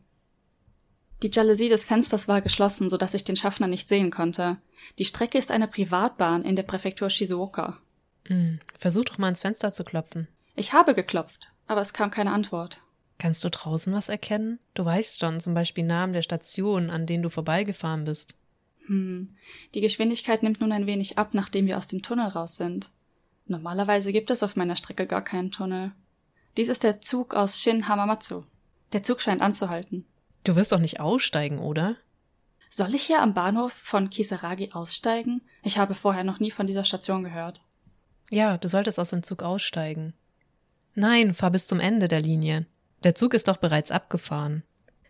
[1.23, 4.59] Die Jalousie des Fensters war geschlossen, so dass ich den Schaffner nicht sehen konnte.
[4.99, 7.79] Die Strecke ist eine Privatbahn in der Präfektur Shizuoka.
[8.27, 10.29] Hm, versuch doch mal ins Fenster zu klopfen.
[10.55, 12.81] Ich habe geklopft, aber es kam keine Antwort.
[13.19, 14.61] Kannst du draußen was erkennen?
[14.75, 18.35] Du weißt schon, zum Beispiel Namen der Stationen, an denen du vorbeigefahren bist.
[18.87, 19.35] Hm.
[19.75, 22.91] Die Geschwindigkeit nimmt nun ein wenig ab, nachdem wir aus dem Tunnel raus sind.
[23.47, 25.93] Normalerweise gibt es auf meiner Strecke gar keinen Tunnel.
[26.57, 28.45] Dies ist der Zug aus Shin Hamamatsu.
[28.93, 30.07] Der Zug scheint anzuhalten.
[30.45, 31.97] Du wirst doch nicht aussteigen, oder?
[32.69, 35.43] Soll ich hier am Bahnhof von Kisaragi aussteigen?
[35.63, 37.63] Ich habe vorher noch nie von dieser Station gehört.
[38.31, 40.15] Ja, du solltest aus dem Zug aussteigen.
[40.95, 42.67] Nein, fahr bis zum Ende der Linie.
[43.05, 44.65] Der Zug ist doch bereits abgefahren.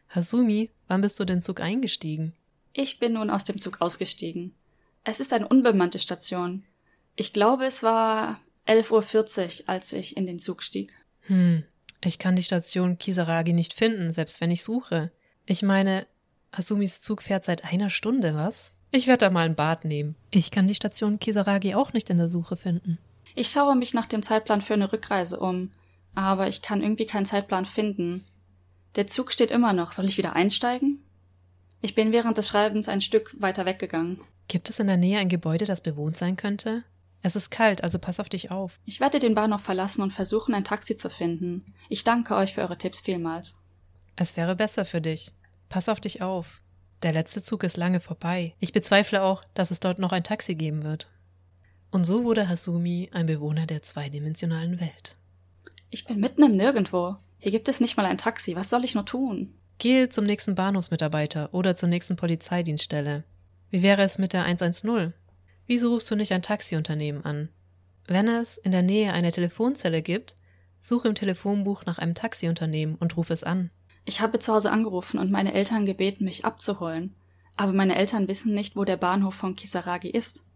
[0.08, 2.34] Hasumi, wann bist du den Zug eingestiegen?
[2.72, 4.54] Ich bin nun aus dem Zug ausgestiegen.
[5.04, 6.64] Es ist eine unbemannte Station.
[7.16, 10.92] Ich glaube, es war 11.40 Uhr, als ich in den Zug stieg.
[11.22, 11.64] Hm,
[12.04, 15.10] ich kann die Station Kisaragi nicht finden, selbst wenn ich suche.
[15.50, 16.06] Ich meine,
[16.50, 18.74] Asumis Zug fährt seit einer Stunde, was?
[18.90, 20.14] Ich werde da mal ein Bad nehmen.
[20.30, 22.98] Ich kann die Station Kisaragi auch nicht in der Suche finden.
[23.34, 25.70] Ich schaue mich nach dem Zeitplan für eine Rückreise um,
[26.14, 28.26] aber ich kann irgendwie keinen Zeitplan finden.
[28.96, 29.92] Der Zug steht immer noch.
[29.92, 31.02] Soll ich wieder einsteigen?
[31.80, 34.20] Ich bin während des Schreibens ein Stück weiter weggegangen.
[34.48, 36.84] Gibt es in der Nähe ein Gebäude, das bewohnt sein könnte?
[37.22, 38.78] Es ist kalt, also pass auf dich auf.
[38.84, 41.64] Ich werde den Bahnhof verlassen und versuchen, ein Taxi zu finden.
[41.88, 43.56] Ich danke euch für eure Tipps vielmals.
[44.20, 45.32] Es wäre besser für dich.
[45.68, 46.62] Pass auf dich auf.
[47.02, 48.54] Der letzte Zug ist lange vorbei.
[48.58, 51.06] Ich bezweifle auch, dass es dort noch ein Taxi geben wird.
[51.90, 55.16] Und so wurde Hasumi ein Bewohner der zweidimensionalen Welt.
[55.90, 57.16] Ich bin mitten im Nirgendwo.
[57.38, 58.56] Hier gibt es nicht mal ein Taxi.
[58.56, 59.54] Was soll ich nur tun?
[59.78, 63.24] Gehe zum nächsten Bahnhofsmitarbeiter oder zur nächsten Polizeidienststelle.
[63.70, 65.14] Wie wäre es mit der 110?
[65.66, 67.48] Wieso rufst du nicht ein Taxiunternehmen an?
[68.06, 70.34] Wenn es in der Nähe eine Telefonzelle gibt,
[70.80, 73.70] suche im Telefonbuch nach einem Taxiunternehmen und ruf es an.
[74.08, 77.14] Ich habe zu Hause angerufen und meine Eltern gebeten, mich abzuholen.
[77.56, 80.46] Aber meine Eltern wissen nicht, wo der Bahnhof von Kisaragi ist.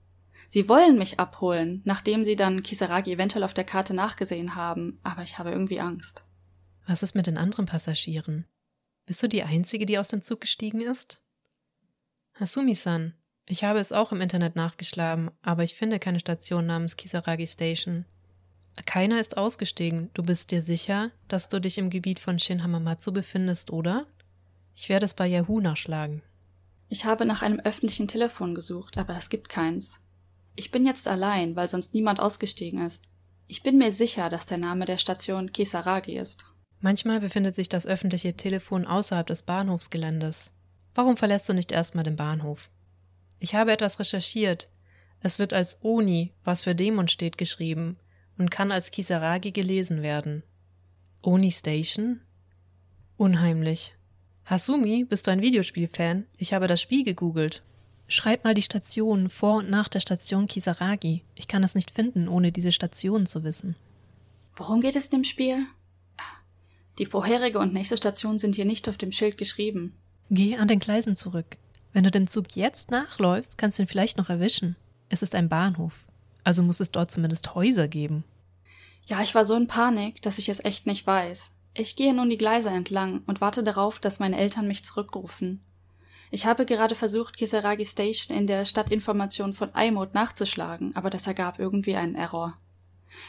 [0.48, 5.22] Sie wollen mich abholen, nachdem sie dann Kisaragi eventuell auf der Karte nachgesehen haben, aber
[5.22, 6.24] ich habe irgendwie Angst.
[6.86, 8.46] Was ist mit den anderen Passagieren?
[9.04, 11.22] Bist du die Einzige, die aus dem Zug gestiegen ist?
[12.40, 13.12] Hasumi-san,
[13.44, 18.06] ich habe es auch im Internet nachgeschlagen, aber ich finde keine Station namens Kisaragi Station.
[18.86, 20.10] Keiner ist ausgestiegen.
[20.14, 24.06] Du bist dir sicher, dass du dich im Gebiet von Shin Hamamatsu befindest, oder?
[24.74, 26.22] Ich werde es bei Yahoo nachschlagen.
[26.88, 30.00] Ich habe nach einem öffentlichen Telefon gesucht, aber es gibt keins.
[30.56, 33.08] Ich bin jetzt allein, weil sonst niemand ausgestiegen ist.
[33.46, 36.44] Ich bin mir sicher, dass der Name der Station Kisaragi ist.
[36.80, 40.52] Manchmal befindet sich das öffentliche Telefon außerhalb des Bahnhofsgeländes.
[40.94, 42.70] Warum verlässt du nicht erstmal den Bahnhof?
[43.38, 44.68] Ich habe etwas recherchiert.
[45.20, 47.98] Es wird als Oni, was für Dämon steht, geschrieben
[48.42, 50.42] und kann als Kisaragi gelesen werden.
[51.22, 52.20] Oni Station?
[53.16, 53.92] Unheimlich.
[54.44, 56.26] Hasumi, bist du ein Videospielfan?
[56.38, 57.62] Ich habe das Spiel gegoogelt.
[58.08, 61.22] Schreib mal die Station vor und nach der Station Kisaragi.
[61.36, 63.76] Ich kann es nicht finden, ohne diese Station zu wissen.
[64.56, 65.64] Worum geht es in dem Spiel?
[66.98, 69.94] Die vorherige und nächste Station sind hier nicht auf dem Schild geschrieben.
[70.30, 71.58] Geh an den Gleisen zurück.
[71.92, 74.74] Wenn du dem Zug jetzt nachläufst, kannst du ihn vielleicht noch erwischen.
[75.10, 76.06] Es ist ein Bahnhof.
[76.42, 78.24] Also muss es dort zumindest Häuser geben.
[79.06, 81.50] Ja, ich war so in Panik, dass ich es echt nicht weiß.
[81.74, 85.62] Ich gehe nun die Gleise entlang und warte darauf, dass meine Eltern mich zurückrufen.
[86.30, 91.58] Ich habe gerade versucht, Kisaragi Station in der Stadtinformation von iMode nachzuschlagen, aber das ergab
[91.58, 92.56] irgendwie einen Error.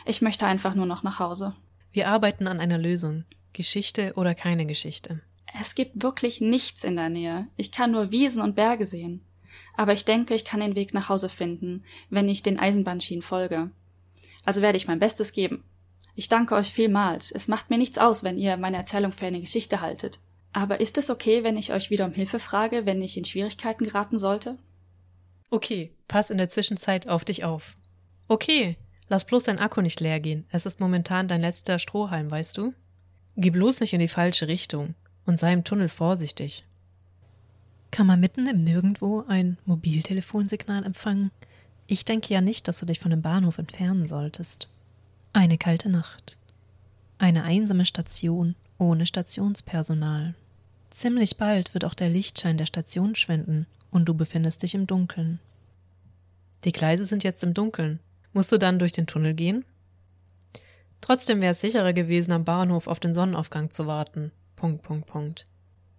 [0.06, 1.54] Ich möchte einfach nur noch nach Hause.
[1.92, 3.26] Wir arbeiten an einer Lösung.
[3.52, 5.22] Geschichte oder keine Geschichte.
[5.60, 7.48] Es gibt wirklich nichts in der Nähe.
[7.56, 9.22] Ich kann nur Wiesen und Berge sehen.
[9.76, 13.70] Aber ich denke, ich kann den Weg nach Hause finden, wenn ich den Eisenbahnschienen folge.
[14.46, 15.64] Also werde ich mein Bestes geben.
[16.16, 17.32] Ich danke euch vielmals.
[17.32, 20.20] Es macht mir nichts aus, wenn ihr meine Erzählung für eine Geschichte haltet.
[20.52, 23.86] Aber ist es okay, wenn ich euch wieder um Hilfe frage, wenn ich in Schwierigkeiten
[23.86, 24.58] geraten sollte?
[25.50, 27.74] Okay, pass in der Zwischenzeit auf dich auf.
[28.28, 28.78] Okay,
[29.10, 30.46] lass bloß dein Akku nicht leer gehen.
[30.50, 32.74] Es ist momentan dein letzter Strohhalm, weißt du?
[33.36, 34.94] Geh bloß nicht in die falsche Richtung
[35.26, 36.66] und sei im Tunnel vorsichtig.
[37.90, 41.32] Kann man mitten im Nirgendwo ein Mobiltelefonsignal empfangen?
[41.88, 44.68] Ich denke ja nicht, dass du dich von dem Bahnhof entfernen solltest.
[45.34, 46.38] Eine kalte Nacht.
[47.18, 50.36] Eine einsame Station ohne Stationspersonal.
[50.90, 55.40] Ziemlich bald wird auch der Lichtschein der Station schwinden und du befindest dich im Dunkeln.
[56.64, 58.00] Die Gleise sind jetzt im Dunkeln.
[58.32, 59.66] Musst du dann durch den Tunnel gehen?
[61.02, 64.32] Trotzdem wäre es sicherer gewesen, am Bahnhof auf den Sonnenaufgang zu warten.
[64.56, 65.46] Punkt, Punkt, Punkt.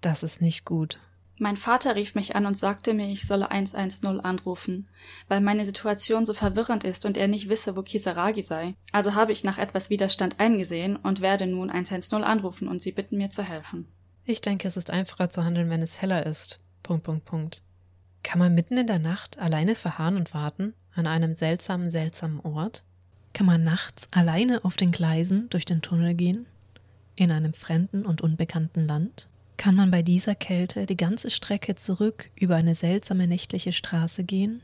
[0.01, 0.99] Das ist nicht gut.
[1.37, 4.89] Mein Vater rief mich an und sagte mir, ich solle 110 anrufen,
[5.27, 8.77] weil meine Situation so verwirrend ist und er nicht wisse, wo Kisaragi sei.
[8.93, 13.17] Also habe ich nach etwas Widerstand eingesehen und werde nun 110 anrufen und sie bitten
[13.17, 13.89] mir zu helfen.
[14.25, 16.59] Ich denke, es ist einfacher zu handeln, wenn es heller ist.
[16.85, 17.63] Punkt, Punkt, Punkt.
[18.23, 22.85] Kann man mitten in der Nacht alleine verharren und warten an einem seltsamen, seltsamen Ort?
[23.33, 26.47] Kann man nachts alleine auf den Gleisen durch den Tunnel gehen?
[27.17, 29.29] In einem fremden und unbekannten Land?
[29.57, 34.63] Kann man bei dieser Kälte die ganze Strecke zurück über eine seltsame nächtliche Straße gehen?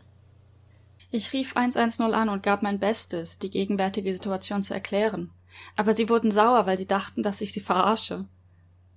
[1.10, 5.30] Ich rief 110 an und gab mein Bestes, die gegenwärtige Situation zu erklären.
[5.76, 8.26] Aber sie wurden sauer, weil sie dachten, dass ich sie verarsche.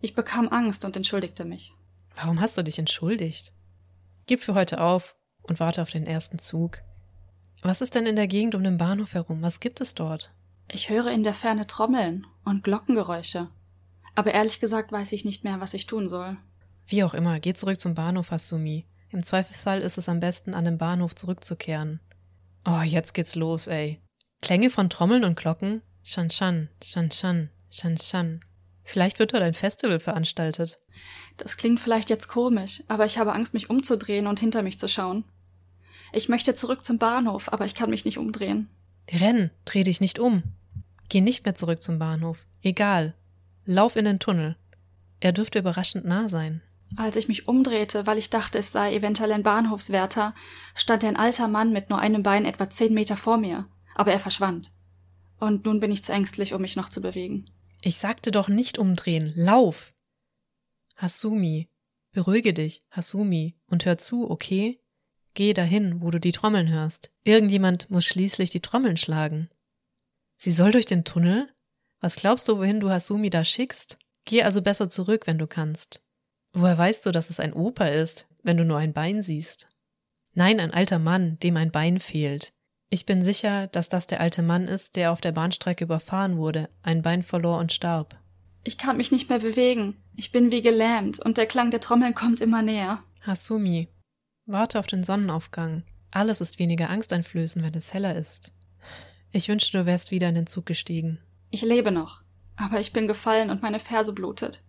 [0.02, 1.74] Ich bekam Angst und entschuldigte mich.
[2.16, 3.52] Warum hast du dich entschuldigt?
[4.28, 6.80] Gib für heute auf und warte auf den ersten Zug.
[7.62, 9.42] Was ist denn in der Gegend um den Bahnhof herum?
[9.42, 10.32] Was gibt es dort?
[10.70, 13.50] Ich höre in der Ferne Trommeln und Glockengeräusche.
[14.16, 16.38] Aber ehrlich gesagt weiß ich nicht mehr, was ich tun soll.
[16.88, 18.86] Wie auch immer, geh zurück zum Bahnhof, Hasumi.
[19.10, 22.00] Im Zweifelsfall ist es am besten, an den Bahnhof zurückzukehren.
[22.66, 24.00] Oh, jetzt geht's los, ey.
[24.42, 25.82] Klänge von Trommeln und Glocken?
[26.04, 28.42] Shan Shan, Shan Shan, Shan Shan.
[28.84, 30.78] Vielleicht wird dort ein Festival veranstaltet.
[31.38, 34.90] Das klingt vielleicht jetzt komisch, aber ich habe Angst, mich umzudrehen und hinter mich zu
[34.90, 35.24] schauen.
[36.12, 38.70] Ich möchte zurück zum Bahnhof, aber ich kann mich nicht umdrehen.
[39.10, 40.44] Renn, dreh dich nicht um.
[41.10, 42.46] Geh nicht mehr zurück zum Bahnhof.
[42.62, 43.16] Egal,
[43.66, 44.58] Lauf in den Tunnel.
[45.20, 46.62] Er dürfte überraschend nah sein.
[46.96, 50.36] Als ich mich umdrehte, weil ich dachte, es sei eventuell ein Bahnhofswärter,
[50.76, 54.20] stand ein alter Mann mit nur einem Bein etwa zehn Meter vor mir, aber er
[54.20, 54.72] verschwand.
[55.40, 57.50] Und nun bin ich zu ängstlich, um mich noch zu bewegen.
[57.82, 59.34] Ich sagte doch nicht umdrehen.
[59.36, 59.94] Lauf!
[60.96, 61.70] Hasumi,
[62.12, 64.80] beruhige dich, Hasumi, und hör zu, okay?
[65.34, 67.12] Geh dahin, wo du die Trommeln hörst.
[67.24, 69.50] Irgendjemand muss schließlich die Trommeln schlagen.
[70.38, 71.50] Sie soll durch den Tunnel?
[72.04, 73.98] Was glaubst du, wohin du Hasumi da schickst?
[74.26, 76.04] Geh also besser zurück, wenn du kannst.
[76.52, 79.68] Woher weißt du, dass es ein Opa ist, wenn du nur ein Bein siehst?
[80.34, 82.52] Nein, ein alter Mann, dem ein Bein fehlt.
[82.90, 86.68] Ich bin sicher, dass das der alte Mann ist, der auf der Bahnstrecke überfahren wurde,
[86.82, 88.20] ein Bein verlor und starb.
[88.66, 89.96] Ich kann mich nicht mehr bewegen.
[90.14, 93.02] Ich bin wie gelähmt und der Klang der Trommeln kommt immer näher.
[93.22, 93.88] Hasumi,
[94.46, 95.84] warte auf den Sonnenaufgang.
[96.12, 98.52] Alles ist weniger angsteinflößend, wenn es heller ist.
[99.32, 101.20] Ich wünschte, du wärst wieder in den Zug gestiegen.
[101.54, 102.24] Ich lebe noch,
[102.56, 104.64] aber ich bin gefallen und meine Ferse blutet.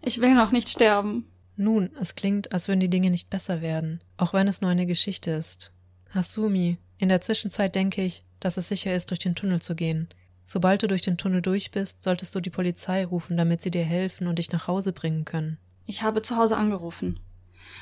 [0.00, 1.26] Ich will noch nicht sterben.
[1.56, 4.86] Nun, es klingt, als würden die Dinge nicht besser werden, auch wenn es nur eine
[4.86, 5.72] Geschichte ist.
[6.10, 10.08] Hasumi, in der Zwischenzeit denke ich, dass es sicher ist, durch den Tunnel zu gehen.
[10.44, 13.82] Sobald du durch den Tunnel durch bist, solltest du die Polizei rufen, damit sie dir
[13.82, 15.58] helfen und dich nach Hause bringen können.
[15.84, 17.18] Ich habe zu Hause angerufen.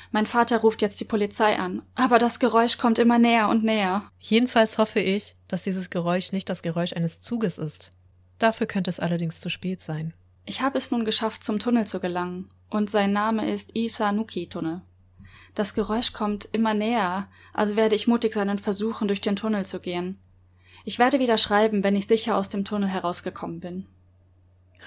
[0.09, 4.09] Mein Vater ruft jetzt die Polizei an, aber das Geräusch kommt immer näher und näher.
[4.17, 7.91] Jedenfalls hoffe ich, dass dieses Geräusch nicht das Geräusch eines Zuges ist.
[8.39, 10.13] Dafür könnte es allerdings zu spät sein.
[10.45, 14.81] Ich habe es nun geschafft, zum Tunnel zu gelangen, und sein Name ist Isanuki-Tunnel.
[15.55, 19.65] Das Geräusch kommt immer näher, also werde ich mutig sein und versuchen, durch den Tunnel
[19.65, 20.17] zu gehen.
[20.83, 23.85] Ich werde wieder schreiben, wenn ich sicher aus dem Tunnel herausgekommen bin.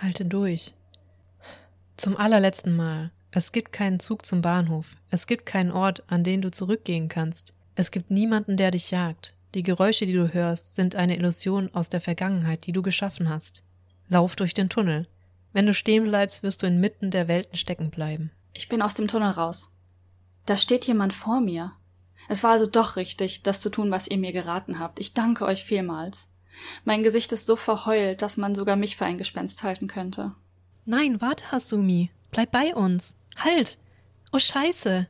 [0.03, 0.74] Halte durch.
[1.97, 3.11] Zum allerletzten Mal.
[3.30, 4.97] Es gibt keinen Zug zum Bahnhof.
[5.11, 7.55] Es gibt keinen Ort, an den du zurückgehen kannst.
[7.74, 9.34] Es gibt niemanden, der dich jagt.
[9.57, 13.62] Die Geräusche, die du hörst, sind eine Illusion aus der Vergangenheit, die du geschaffen hast.
[14.07, 15.09] Lauf durch den Tunnel.
[15.54, 18.30] Wenn du stehen bleibst, wirst du inmitten der Welten stecken bleiben.
[18.52, 19.72] Ich bin aus dem Tunnel raus.
[20.44, 21.72] Da steht jemand vor mir.
[22.28, 25.00] Es war also doch richtig, das zu tun, was ihr mir geraten habt.
[25.00, 26.28] Ich danke euch vielmals.
[26.84, 30.34] Mein Gesicht ist so verheult, dass man sogar mich für ein Gespenst halten könnte.
[30.84, 32.11] Nein, warte, Hasumi.
[32.30, 33.14] Bleib bei uns.
[33.36, 33.78] Halt!
[34.32, 35.07] Oh Scheiße.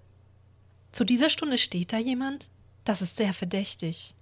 [0.92, 2.48] Zu dieser Stunde steht da jemand?
[2.84, 4.14] Das ist sehr verdächtig.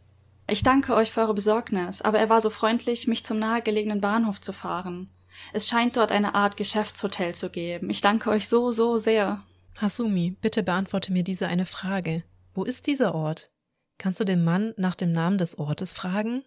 [0.46, 4.40] Ich danke euch für eure Besorgnis, aber er war so freundlich, mich zum nahegelegenen Bahnhof
[4.40, 5.08] zu fahren.
[5.52, 7.90] Es scheint dort eine Art Geschäftshotel zu geben.
[7.90, 9.42] Ich danke euch so, so sehr.
[9.76, 12.24] Hasumi, bitte beantworte mir diese eine Frage.
[12.52, 13.50] Wo ist dieser Ort?
[13.98, 16.44] Kannst du den Mann nach dem Namen des Ortes fragen?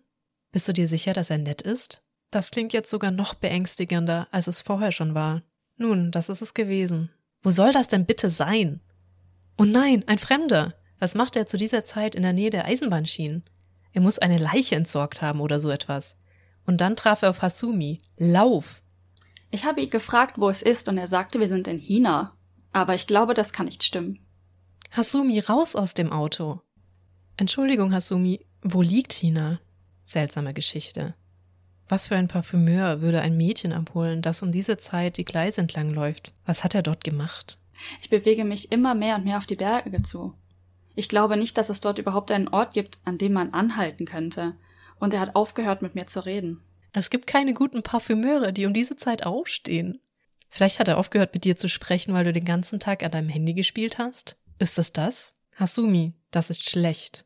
[0.51, 2.03] Bist du dir sicher, dass er nett ist?
[2.31, 5.43] Das klingt jetzt sogar noch beängstigender, als es vorher schon war.
[5.77, 7.09] Nun, das ist es gewesen.
[7.41, 8.81] Wo soll das denn bitte sein?
[9.57, 10.75] Oh nein, ein Fremder.
[10.99, 13.43] Was macht er zu dieser Zeit in der Nähe der Eisenbahnschienen?
[13.93, 16.17] Er muss eine Leiche entsorgt haben oder so etwas.
[16.65, 17.99] Und dann traf er auf Hasumi.
[18.17, 18.81] Lauf!
[19.49, 22.35] Ich habe ihn gefragt, wo es ist, und er sagte, wir sind in China.
[22.73, 24.19] Aber ich glaube, das kann nicht stimmen.
[24.91, 26.61] Hasumi, raus aus dem Auto.
[27.37, 29.59] Entschuldigung, Hasumi, wo liegt China?
[30.03, 31.15] Seltsame Geschichte.
[31.89, 35.93] Was für ein Parfümeur würde ein Mädchen abholen, das um diese Zeit die Gleise entlang
[35.93, 36.33] läuft?
[36.45, 37.59] Was hat er dort gemacht?
[38.01, 40.33] Ich bewege mich immer mehr und mehr auf die Berge zu.
[40.97, 44.55] Ich glaube nicht, dass es dort überhaupt einen Ort gibt, an dem man anhalten könnte.
[44.99, 46.63] Und er hat aufgehört, mit mir zu reden.
[46.91, 50.01] Es gibt keine guten Parfümeure, die um diese Zeit aufstehen.
[50.49, 53.29] Vielleicht hat er aufgehört, mit dir zu sprechen, weil du den ganzen Tag an deinem
[53.29, 54.37] Handy gespielt hast?
[54.57, 55.33] Ist es das?
[55.55, 57.25] Hasumi, das ist schlecht.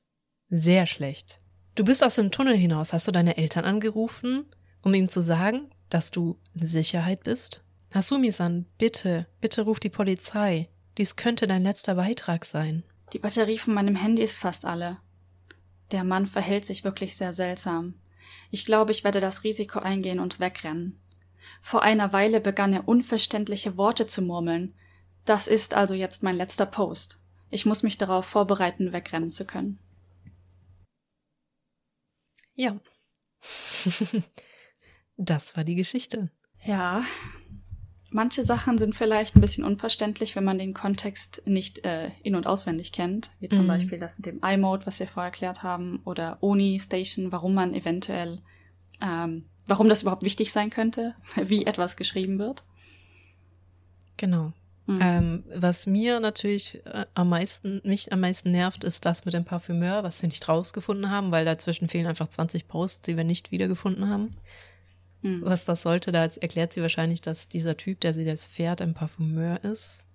[0.50, 1.38] Sehr schlecht.
[1.76, 2.92] Du bist aus dem Tunnel hinaus.
[2.92, 4.48] Hast du deine Eltern angerufen,
[4.82, 7.64] um ihnen zu sagen, dass du in Sicherheit bist?
[7.94, 10.68] Hasumi-san, bitte, bitte ruf die Polizei.
[10.98, 12.84] Dies könnte dein letzter Beitrag sein.
[13.14, 15.00] Die Batterie von meinem Handy ist fast alle.
[15.92, 17.96] Der Mann verhält sich wirklich sehr seltsam.
[18.50, 21.00] Ich glaube, ich werde das Risiko eingehen und wegrennen.
[21.62, 24.74] Vor einer Weile begann er unverständliche Worte zu murmeln.
[25.26, 27.20] Das ist also jetzt mein letzter Post.
[27.50, 29.80] Ich muss mich darauf vorbereiten, wegrennen zu können.
[32.56, 32.80] Ja.
[35.18, 36.32] das war die Geschichte.
[36.64, 37.04] Ja.
[38.14, 42.46] Manche Sachen sind vielleicht ein bisschen unverständlich, wenn man den Kontext nicht äh, in- und
[42.46, 43.32] auswendig kennt.
[43.40, 43.70] Wie zum mhm.
[43.70, 47.74] Beispiel das mit dem iMode, was wir vorher erklärt haben, oder Oni Station, warum man
[47.74, 48.40] eventuell,
[49.02, 52.66] ähm, warum das überhaupt wichtig sein könnte, wie etwas geschrieben wird.
[54.18, 54.52] Genau.
[54.88, 55.00] Mhm.
[55.02, 59.46] Ähm, was mir natürlich äh, am meisten, mich am meisten nervt, ist das mit dem
[59.46, 63.52] Parfümeur, was wir nicht rausgefunden haben, weil dazwischen fehlen einfach 20 Posts, die wir nicht
[63.52, 64.32] wiedergefunden haben.
[65.22, 65.42] Mhm.
[65.44, 68.94] Was das sollte, da erklärt sie wahrscheinlich, dass dieser Typ, der sie das Pferd, ein
[68.94, 70.06] Parfümeur ist.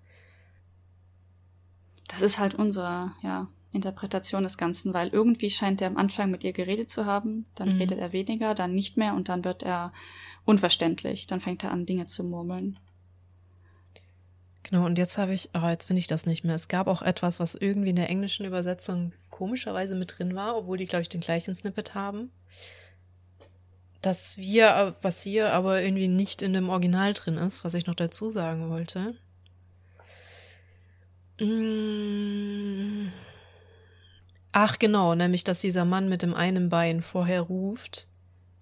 [2.07, 6.43] Das ist halt unsere, ja, Interpretation des Ganzen, weil irgendwie scheint er am Anfang mit
[6.43, 7.79] ihr geredet zu haben, dann mhm.
[7.79, 9.91] redet er weniger, dann nicht mehr und dann wird er
[10.45, 12.79] unverständlich, dann fängt er an, Dinge zu murmeln.
[14.63, 16.55] Genau, und jetzt habe ich, oh, jetzt finde ich das nicht mehr.
[16.55, 20.77] Es gab auch etwas, was irgendwie in der englischen Übersetzung komischerweise mit drin war, obwohl
[20.77, 22.31] die, glaube ich, den gleichen Snippet haben.
[24.01, 27.95] Das wir, was hier aber irgendwie nicht in dem Original drin ist, was ich noch
[27.95, 29.15] dazu sagen wollte.
[31.39, 33.11] Mm.
[34.51, 38.07] Ach, genau, nämlich, dass dieser Mann mit dem einen Bein vorher ruft,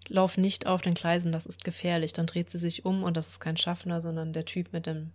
[0.07, 2.13] lauf nicht auf den Gleisen, das ist gefährlich.
[2.13, 5.11] Dann dreht sie sich um und das ist kein Schaffner, sondern der Typ mit dem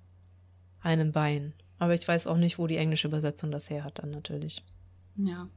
[0.80, 1.52] einem Bein.
[1.78, 4.62] Aber ich weiß auch nicht, wo die englische Übersetzung das her hat dann natürlich.
[5.16, 5.48] Ja.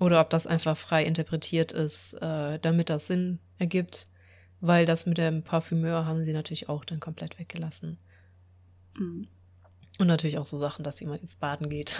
[0.00, 4.08] Oder ob das einfach frei interpretiert ist, äh, damit das Sinn ergibt.
[4.62, 7.98] Weil das mit dem Parfümeur haben sie natürlich auch dann komplett weggelassen.
[8.98, 9.28] Mhm.
[9.98, 11.98] Und natürlich auch so Sachen, dass jemand ins Baden geht.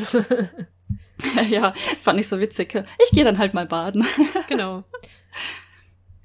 [1.51, 2.75] ja, fand ich so witzig.
[3.05, 4.07] Ich gehe dann halt mal baden.
[4.49, 4.85] genau.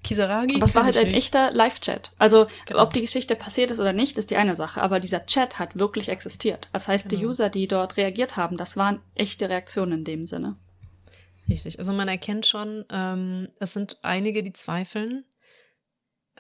[0.03, 0.55] Kisaragi.
[0.55, 1.17] Aber es war halt ein nicht.
[1.17, 2.13] echter Live-Chat.
[2.17, 2.83] Also, genau.
[2.83, 4.81] ob die Geschichte passiert ist oder nicht, ist die eine Sache.
[4.81, 6.69] Aber dieser Chat hat wirklich existiert.
[6.71, 7.19] Das heißt, genau.
[7.19, 10.55] die User, die dort reagiert haben, das waren echte Reaktionen in dem Sinne.
[11.47, 11.79] Richtig.
[11.79, 15.25] Also man erkennt schon, ähm, es sind einige, die zweifeln.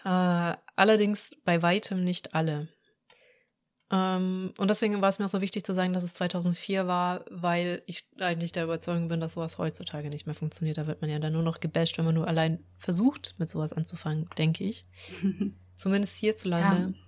[0.03, 2.67] Äh, allerdings bei weitem nicht alle.
[3.91, 7.23] Ähm, und deswegen war es mir auch so wichtig zu sagen, dass es 2004 war,
[7.29, 10.77] weil ich eigentlich der Überzeugung bin, dass sowas heutzutage nicht mehr funktioniert.
[10.77, 13.73] Da wird man ja dann nur noch gebasht, wenn man nur allein versucht, mit sowas
[13.73, 14.87] anzufangen, denke ich.
[15.75, 16.93] Zumindest hierzulande.
[16.97, 17.04] Ja.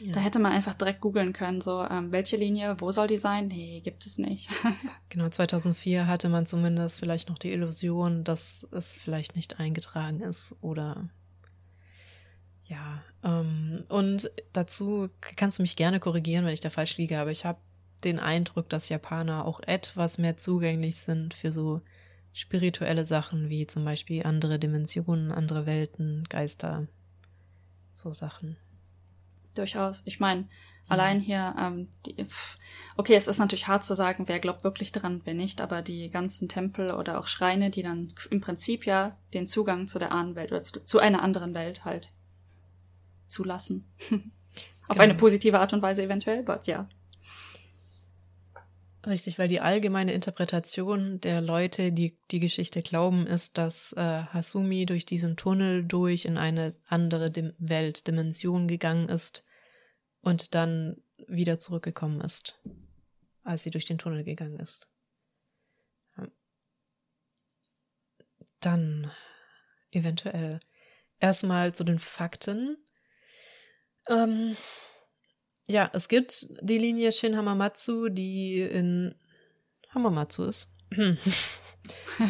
[0.00, 0.12] Ja.
[0.12, 3.48] Da hätte man einfach direkt googeln können, so, ähm, welche Linie, wo soll die sein?
[3.48, 4.48] Nee, gibt es nicht.
[5.08, 10.54] genau, 2004 hatte man zumindest vielleicht noch die Illusion, dass es vielleicht nicht eingetragen ist
[10.60, 11.08] oder
[12.64, 17.30] ja, ähm, und dazu kannst du mich gerne korrigieren, wenn ich da falsch liege, aber
[17.30, 17.58] ich habe
[18.04, 21.82] den Eindruck, dass Japaner auch etwas mehr zugänglich sind für so
[22.32, 26.86] spirituelle Sachen wie zum Beispiel andere Dimensionen, andere Welten, Geister,
[27.92, 28.56] so Sachen.
[29.54, 30.02] Durchaus.
[30.04, 30.46] Ich meine,
[30.88, 32.56] allein hier, ähm, die, pff,
[32.96, 36.10] okay, es ist natürlich hart zu sagen, wer glaubt wirklich dran, wer nicht, aber die
[36.10, 40.52] ganzen Tempel oder auch Schreine, die dann im Prinzip ja den Zugang zu der Ahnenwelt
[40.52, 42.12] oder zu, zu einer anderen Welt halt
[43.26, 43.86] zulassen.
[44.88, 45.04] Auf Genau.
[45.04, 46.88] eine positive Art und Weise eventuell, but ja.
[49.04, 54.86] Richtig, weil die allgemeine Interpretation der Leute, die die Geschichte glauben, ist, dass äh, Hasumi
[54.86, 59.44] durch diesen Tunnel durch in eine andere Dim Welt, Dimension gegangen ist
[60.20, 62.60] und dann wieder zurückgekommen ist,
[63.42, 64.88] als sie durch den Tunnel gegangen ist.
[68.60, 69.10] Dann
[69.90, 70.60] eventuell
[71.18, 72.76] erstmal zu den Fakten.
[74.08, 74.56] Ähm,
[75.72, 79.14] ja, es gibt die Linie Shin Hamamatsu, die in
[79.94, 80.70] Hamamatsu ist.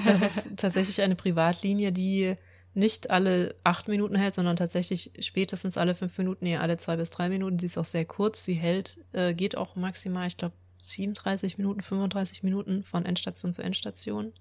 [0.07, 2.37] Das ist tatsächlich eine Privatlinie, die
[2.73, 7.11] nicht alle acht Minuten hält, sondern tatsächlich spätestens alle fünf Minuten, eher alle zwei bis
[7.11, 7.59] drei Minuten.
[7.59, 8.47] Sie ist auch sehr kurz.
[8.47, 13.63] Sie hält, äh, geht auch maximal, ich glaube, 37 Minuten, 35 Minuten von Endstation zu
[13.63, 14.33] Endstation.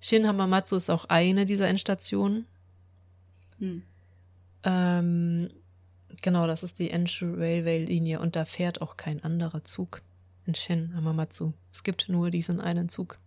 [0.00, 2.46] Shin Hamamatsu ist auch eine dieser Endstationen.
[3.58, 3.82] Hm.
[4.62, 5.48] Ähm,
[6.22, 10.02] genau, das ist die Enshu Railway Linie und da fährt auch kein anderer Zug
[10.46, 11.52] in Shin Hamamatsu.
[11.72, 13.18] Es gibt nur diesen einen Zug.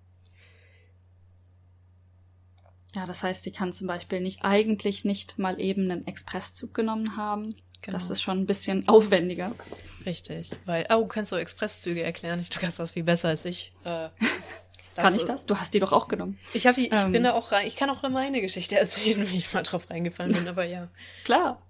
[2.96, 7.18] Ja, das heißt, sie kann zum Beispiel nicht eigentlich nicht mal eben einen Expresszug genommen
[7.18, 7.56] haben.
[7.86, 8.14] Das Genau.
[8.14, 9.54] ist schon ein bisschen aufwendiger.
[10.06, 12.44] Richtig, weil, oh, kannst du Expresszüge erklären?
[12.52, 13.72] Du kannst das viel besser als ich.
[13.84, 14.10] Äh,
[14.96, 15.46] kann ich das?
[15.46, 16.40] Du hast die doch auch genommen.
[16.54, 17.12] Ich habe die, ich Ähm.
[17.12, 20.32] bin da auch rein, ich kann auch meine Geschichte erzählen, wie ich mal drauf reingefallen
[20.32, 20.88] bin, aber ja.
[21.24, 21.62] Klar.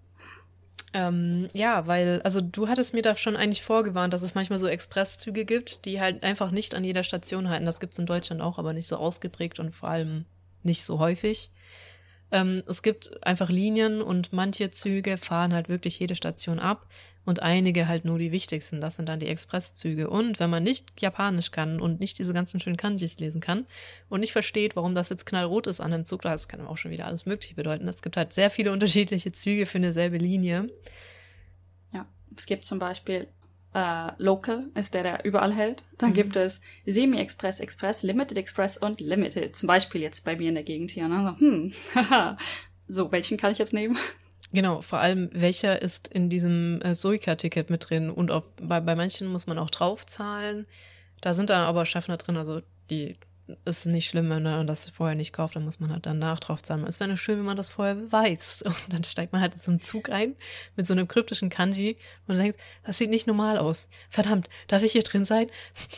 [0.93, 4.67] Ähm, ja, weil, also du hattest mir da schon eigentlich vorgewarnt, dass es manchmal so
[4.67, 7.65] Expresszüge gibt, die halt einfach nicht an jeder Station halten.
[7.65, 10.25] Das gibt's in Deutschland auch, aber nicht so ausgeprägt und vor allem
[10.63, 11.51] nicht so häufig.
[12.31, 16.87] Ähm, es gibt einfach Linien und manche Züge fahren halt wirklich jede Station ab
[17.27, 18.81] und einige halt nur die wichtigsten.
[18.81, 20.09] Das sind dann die Expresszüge.
[20.09, 23.65] Und wenn man nicht Japanisch kann und nicht diese ganzen schönen Kanjis lesen kann
[24.09, 26.89] und nicht versteht, warum das jetzt knallrot ist an einem Zug, das kann auch schon
[26.91, 27.87] wieder alles Mögliche bedeuten.
[27.87, 30.69] Es gibt halt sehr viele unterschiedliche Züge für eine selbe Linie.
[31.93, 32.05] Ja.
[32.35, 33.27] Es gibt zum Beispiel
[33.73, 35.83] äh, Local, ist der, der überall hält.
[35.97, 36.15] Dann Mhm.
[36.15, 39.55] gibt es Semi-Express, Express, Limited Express und Limited.
[39.55, 41.07] Zum Beispiel jetzt bei mir in der Gegend hier.
[41.09, 41.35] Ne?
[41.37, 42.37] So, hm, haha.
[42.87, 43.97] So, welchen kann ich jetzt nehmen?
[44.53, 48.95] Genau, vor allem welcher ist in diesem äh, Suica-Ticket mit drin und auf, bei, bei
[48.95, 50.65] manchen muss man auch draufzahlen.
[51.21, 53.17] Da sind dann aber Schaffner drin, also die
[53.65, 56.85] ist nicht schlimm, wenn man das vorher nicht kauft, dann muss man halt danach draufzahlen.
[56.85, 58.61] Es wäre nur schön, wenn man das vorher weiß.
[58.65, 60.35] Und dann steigt man halt in so einen Zug ein
[60.75, 61.95] mit so einem kryptischen Kanji
[62.27, 63.89] und denkt, das sieht nicht normal aus.
[64.09, 65.47] Verdammt, darf ich hier drin sein?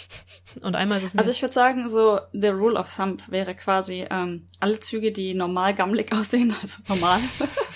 [0.61, 4.05] Und einmal ist es Also ich würde sagen, so the rule of thumb wäre quasi
[4.09, 7.19] ähm, alle Züge, die normal gammelig aussehen, also normal,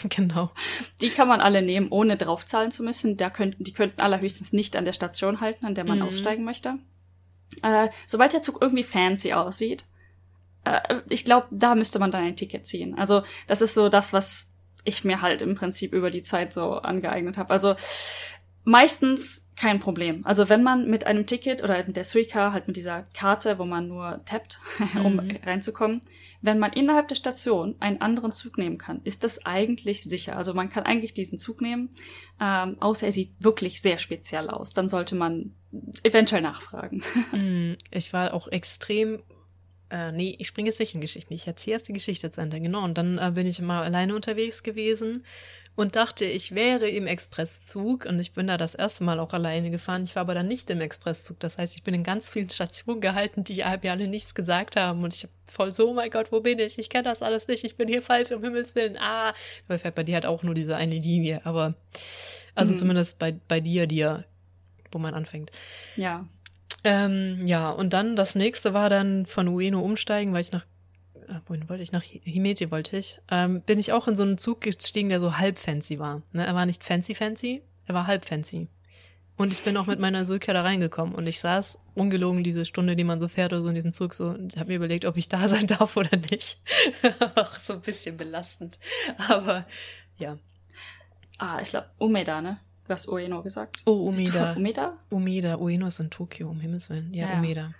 [0.10, 0.52] genau.
[1.02, 3.18] die kann man alle nehmen, ohne draufzahlen zu müssen.
[3.18, 6.06] Da könnten, die könnten allerhöchstens nicht an der Station halten, an der man Mhm.
[6.06, 6.76] aussteigen möchte.
[7.62, 9.86] Äh, sobald der Zug irgendwie fancy aussieht,
[10.64, 12.98] äh, ich glaube, da müsste man dann ein Ticket ziehen.
[12.98, 16.74] Also das ist so das, was ich mir halt im Prinzip über die Zeit so
[16.74, 17.52] angeeignet habe.
[17.52, 17.76] Also
[18.64, 20.26] meistens kein Problem.
[20.26, 23.66] Also wenn man mit einem Ticket oder mit der Suica, halt mit dieser Karte, wo
[23.66, 24.60] man nur tappt,
[25.04, 25.38] um Mhm.
[25.46, 26.02] reinzukommen,
[26.42, 30.36] wenn man innerhalb der Station einen anderen Zug nehmen kann, ist das eigentlich sicher.
[30.38, 31.90] Also man kann eigentlich diesen Zug nehmen,
[32.42, 34.74] ähm, außer er sieht wirklich sehr speziell aus.
[34.74, 35.54] Dann sollte man
[36.04, 37.04] eventuell nachfragen.
[37.32, 39.22] Mm, Ich war auch extrem.
[39.90, 41.34] Äh, nee, ich springe jetzt nicht in Geschichten.
[41.34, 42.60] Ich erzähle erst die Geschichte zu Ende.
[42.60, 42.84] Genau.
[42.84, 45.24] Und dann äh, bin ich mal alleine unterwegs gewesen
[45.76, 48.06] und dachte, ich wäre im Expresszug.
[48.06, 50.04] Und ich bin da das erste Mal auch alleine gefahren.
[50.04, 51.40] Ich war aber dann nicht im Expresszug.
[51.40, 54.76] Das heißt, ich bin in ganz vielen Stationen gehalten, die halb ja alle nichts gesagt
[54.76, 55.04] haben.
[55.04, 56.78] Und ich habe voll so, oh mein Gott, wo bin ich?
[56.78, 57.64] Ich kenne das alles nicht.
[57.64, 58.98] Ich bin hier falsch, um Himmels Willen.
[59.00, 59.34] Ah,
[59.68, 61.42] dabei fährt bei dir halt auch nur diese eine Linie.
[61.44, 61.74] Aber,
[62.54, 62.78] also Mhm.
[62.78, 64.26] zumindest bei, bei dir, dir,
[64.92, 65.50] wo man anfängt.
[65.96, 66.28] Ja.
[66.84, 70.66] Ähm, ja, und dann das nächste war dann von Ueno umsteigen, weil ich nach,
[71.30, 71.92] äh, wohin wollte ich?
[71.92, 73.20] Nach Hi- Himeji wollte ich.
[73.30, 76.22] Ähm, bin ich auch in so einen Zug gestiegen, der so halb fancy war.
[76.32, 76.46] Ne?
[76.46, 78.68] Er war nicht fancy fancy, er war halb fancy.
[79.36, 82.96] Und ich bin auch mit meiner Suica da reingekommen und ich saß ungelogen diese Stunde,
[82.96, 85.06] die man so fährt oder so in diesem Zug so und ich habe mir überlegt,
[85.06, 86.62] ob ich da sein darf oder nicht.
[87.36, 88.78] auch so ein bisschen belastend.
[89.28, 89.66] Aber
[90.20, 90.38] ja.
[91.40, 92.60] Ah, ich glaube, Umeda, ne?
[92.86, 93.78] Du hast Ueno gesagt.
[93.86, 94.54] Oh, Umeda.
[94.54, 94.98] Umeda?
[95.10, 95.56] Umeda.
[95.58, 97.12] Ueno ist in Tokio, um Himmels Willen.
[97.14, 97.38] Ja, Ja.
[97.40, 97.74] Umeda.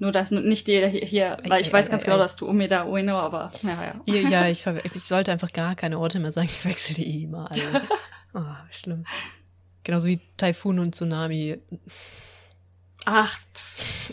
[0.00, 2.22] Nur, dass nicht jeder hier, hier weil ich Ei, weiß ei, ganz ei, genau, ei.
[2.22, 4.28] dass du Umeda, Ueno, aber ja, ja.
[4.30, 6.48] Ja, ich, ich sollte einfach gar keine Orte mehr sagen.
[6.50, 7.82] Ich wechsle die eh immer alle.
[8.34, 9.04] Oh, schlimm.
[9.84, 11.58] Genauso wie Taifun und Tsunami.
[13.04, 13.38] Ach,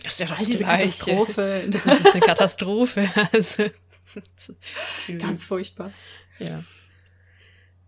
[0.03, 1.67] Das ist ja all diese Katastrophe.
[1.69, 3.09] Das ist eine Katastrophe.
[3.31, 3.63] Also,
[5.19, 5.91] Ganz furchtbar.
[6.39, 6.63] ja.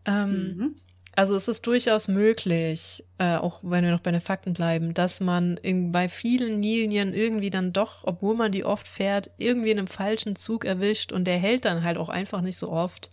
[0.06, 0.76] Ähm, Mhm.
[1.16, 5.20] Also es ist durchaus möglich, äh, auch wenn wir noch bei den Fakten bleiben, dass
[5.20, 9.80] man in, bei vielen Linien irgendwie dann doch, obwohl man die oft fährt, irgendwie in
[9.80, 13.10] einem falschen Zug erwischt und der hält dann halt auch einfach nicht so oft.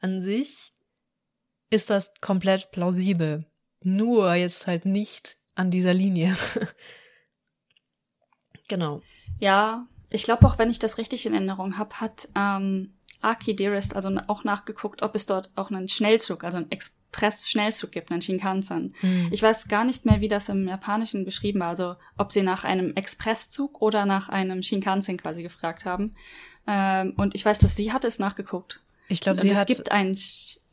[0.00, 0.72] An sich
[1.70, 3.44] ist das komplett plausibel.
[3.82, 6.36] Nur jetzt halt nicht an dieser Linie.
[8.68, 9.02] genau.
[9.38, 13.96] Ja, ich glaube auch, wenn ich das richtig in Erinnerung habe, hat ähm, Aki Dearest
[13.96, 16.70] also auch nachgeguckt, ob es dort auch einen Schnellzug, also einen
[17.10, 18.94] Express-Schnellzug gibt, einen Shinkansen.
[19.00, 19.28] Hm.
[19.32, 22.64] Ich weiß gar nicht mehr, wie das im Japanischen beschrieben war, also ob sie nach
[22.64, 26.14] einem Expresszug oder nach einem Shinkansen quasi gefragt haben.
[26.66, 28.80] Ähm, und ich weiß, dass sie hat es nachgeguckt.
[29.08, 29.68] Ich glaube, sie es hat.
[29.68, 30.16] Es gibt einen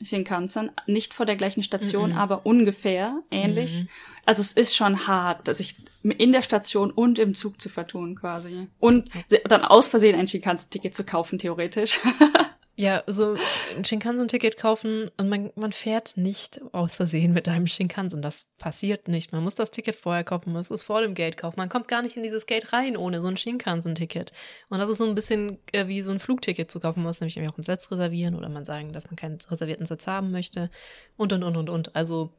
[0.02, 2.18] Shinkansen, nicht vor der gleichen Station, -mm.
[2.18, 3.84] aber ungefähr ähnlich.
[3.84, 3.88] Mm
[4.28, 8.16] also es ist schon hart, dass ich in der Station und im Zug zu vertun
[8.16, 8.68] quasi.
[8.78, 9.10] Und
[9.46, 12.00] dann aus Versehen ein Shinkansen-Ticket zu kaufen, theoretisch.
[12.80, 13.36] Ja, so
[13.76, 18.22] ein Shinkansen-Ticket kaufen und man, man fährt nicht aus Versehen mit einem Shinkansen.
[18.22, 19.32] Das passiert nicht.
[19.32, 21.56] Man muss das Ticket vorher kaufen, man muss es vor dem Gate kaufen.
[21.58, 24.32] Man kommt gar nicht in dieses Gate rein ohne so ein Shinkansen-Ticket.
[24.70, 27.00] Und das ist so ein bisschen äh, wie so ein Flugticket zu kaufen.
[27.00, 30.06] Man muss nämlich auch einen Sitz reservieren oder man sagen, dass man keinen reservierten Sitz
[30.06, 30.70] haben möchte.
[31.18, 31.96] Und, und, und, und, und.
[31.96, 32.32] Also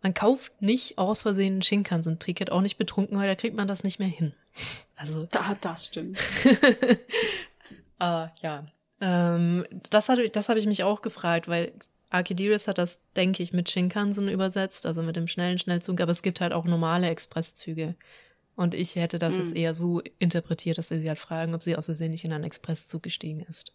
[0.00, 3.84] man kauft nicht aus Versehen ein Shinkansen-Ticket, auch nicht betrunken, weil da kriegt man das
[3.84, 4.32] nicht mehr hin.
[4.96, 5.28] Also.
[5.30, 6.18] Da, das stimmt.
[8.00, 8.64] uh, ja,
[9.04, 11.72] ähm, das hatte, das habe ich mich auch gefragt, weil
[12.08, 16.22] Archidiris hat das, denke ich, mit Shinkansen übersetzt, also mit dem schnellen Schnellzug, aber es
[16.22, 17.96] gibt halt auch normale Expresszüge.
[18.56, 19.40] Und ich hätte das mhm.
[19.40, 22.32] jetzt eher so interpretiert, dass sie sie halt fragen, ob sie aus Versehen nicht in
[22.32, 23.72] einen Expresszug gestiegen ist.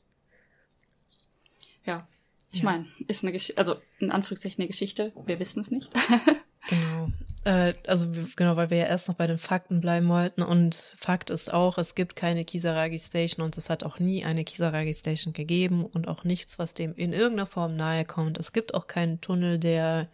[1.85, 2.07] Ja,
[2.49, 2.65] ich ja.
[2.65, 5.93] meine, ist eine Geschichte, also in Anführungszeichen eine Geschichte, wir wissen es nicht.
[6.67, 7.09] genau.
[7.45, 8.05] Äh, also
[8.35, 10.41] genau, weil wir ja erst noch bei den Fakten bleiben wollten.
[10.41, 14.43] Und Fakt ist auch, es gibt keine Kisaragi Station und es hat auch nie eine
[14.43, 18.37] Kisaragi Station gegeben und auch nichts, was dem in irgendeiner Form nahe kommt.
[18.37, 20.09] Es gibt auch keinen Tunnel, der,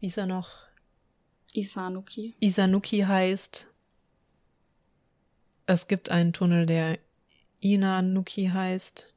[0.00, 0.50] wie ist er noch?
[1.52, 2.34] Isanuki.
[2.40, 3.66] Isanuki heißt.
[5.66, 6.98] Es gibt einen Tunnel, der
[7.60, 9.12] Inanuki heißt.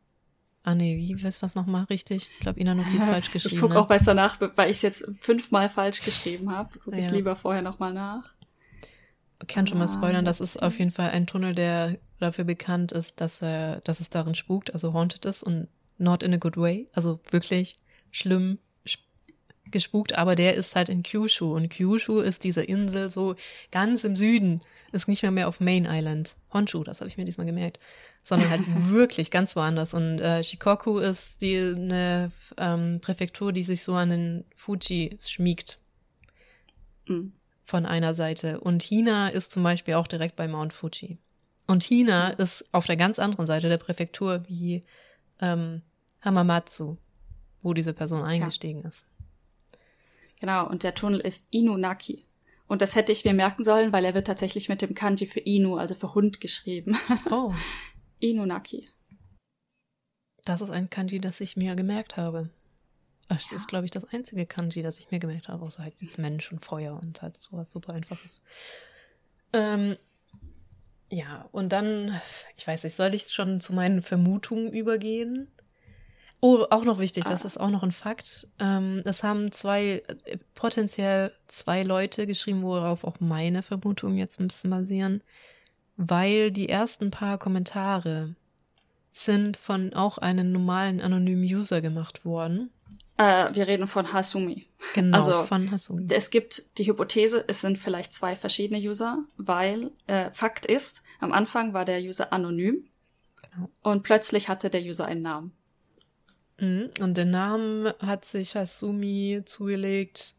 [0.63, 2.29] Ah nee, wie ist was nochmal richtig?
[2.33, 3.55] Ich glaube, Inanuki ist falsch geschrieben.
[3.55, 3.79] Ich gucke ne?
[3.79, 6.77] auch besser nach, weil ich es jetzt fünfmal falsch geschrieben habe.
[6.79, 7.03] Gucke ja.
[7.03, 8.23] ich lieber vorher nochmal nach.
[9.41, 12.43] Ich kann schon mal ah, spoilern, das ist auf jeden Fall ein Tunnel, der dafür
[12.43, 16.37] bekannt ist, dass er, dass es darin spukt, also haunted ist und not in a
[16.37, 16.89] good way.
[16.91, 17.77] Also wirklich
[18.11, 18.59] schlimm
[19.71, 23.35] gespukt, aber der ist halt in Kyushu und Kyushu ist diese Insel so
[23.71, 24.61] ganz im Süden,
[24.91, 26.35] ist nicht mehr mehr auf Main Island.
[26.51, 27.79] Honshu, das habe ich mir diesmal gemerkt
[28.23, 29.93] sondern halt wirklich ganz woanders.
[29.93, 35.79] Und äh, Shikoku ist die eine ähm, Präfektur, die sich so an den Fuji schmiegt.
[37.07, 37.33] Mhm.
[37.63, 38.59] Von einer Seite.
[38.61, 41.17] Und China ist zum Beispiel auch direkt bei Mount Fuji.
[41.67, 44.81] Und China ist auf der ganz anderen Seite der Präfektur wie
[45.39, 45.83] ähm,
[46.21, 46.97] Hamamatsu,
[47.61, 48.89] wo diese Person eingestiegen ja.
[48.89, 49.05] ist.
[50.39, 52.25] Genau, und der Tunnel ist Inunaki.
[52.67, 55.39] Und das hätte ich mir merken sollen, weil er wird tatsächlich mit dem Kanji für
[55.39, 56.97] Inu, also für Hund, geschrieben.
[57.31, 57.53] Oh.
[58.19, 58.87] Inunaki.
[60.45, 62.49] Das ist ein Kanji, das ich mir gemerkt habe.
[63.27, 63.55] Das ja.
[63.55, 66.51] ist, glaube ich, das einzige Kanji, das ich mir gemerkt habe, außer halt jetzt Mensch
[66.51, 68.41] und Feuer und halt sowas super einfaches.
[69.53, 69.97] Ähm,
[71.11, 72.19] ja, und dann,
[72.55, 75.47] ich weiß nicht, soll ich schon zu meinen Vermutungen übergehen?
[76.41, 77.29] Oh, auch noch wichtig, ah.
[77.29, 78.47] das ist auch noch ein Fakt.
[78.59, 84.47] Ähm, es haben zwei, äh, potenziell zwei Leute geschrieben, worauf auch meine Vermutungen jetzt ein
[84.47, 85.23] bisschen basieren
[85.99, 88.33] weil die ersten paar Kommentare
[89.11, 92.71] sind von auch einem normalen anonymen User gemacht worden.
[93.17, 94.65] Äh, wir reden von Hasumi.
[94.93, 96.07] Genau, also, von Hasumi.
[96.09, 101.33] Es gibt die Hypothese, es sind vielleicht zwei verschiedene User, weil äh, Fakt ist, am
[101.33, 102.87] Anfang war der User anonym
[103.41, 103.69] genau.
[103.81, 105.51] und plötzlich hatte der User einen Namen.
[106.59, 110.35] Mhm, und den Namen hat sich Hasumi zugelegt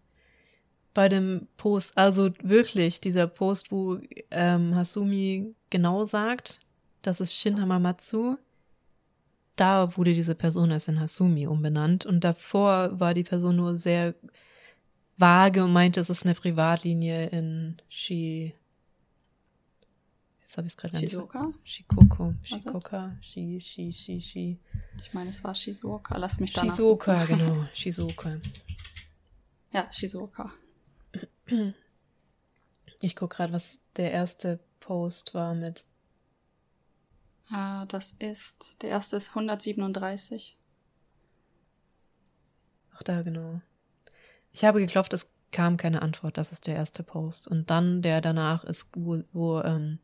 [0.92, 3.98] bei dem Post, also wirklich dieser Post, wo
[4.30, 6.60] ähm, Hasumi genau sagt,
[7.02, 8.36] das ist Shin Hamamatsu,
[9.56, 14.14] da wurde diese Person erst in Hasumi umbenannt und davor war die Person nur sehr
[15.16, 18.54] vage und meinte, es ist eine Privatlinie in Shi.
[20.50, 20.98] Jetzt habe ich es gerade.
[20.98, 21.52] Shizuoka?
[21.62, 22.34] Shikoko.
[22.42, 23.16] Shikoka.
[23.20, 24.58] Shi, Shi, Shi, Shi.
[24.98, 26.16] Ich meine, es war Shizuoka.
[26.16, 27.66] Lass mich da Shizuoka, genau.
[27.72, 28.40] Shizuoka.
[29.70, 30.50] Ja, Shizuoka.
[33.00, 35.86] Ich gucke gerade, was der erste Post war mit.
[37.50, 40.58] Ah, das ist, der erste ist 137.
[42.96, 43.60] Ach, da, genau.
[44.50, 46.38] Ich habe geklopft, es kam keine Antwort.
[46.38, 47.46] Das ist der erste Post.
[47.46, 50.00] Und dann der danach ist, wo, wo ähm,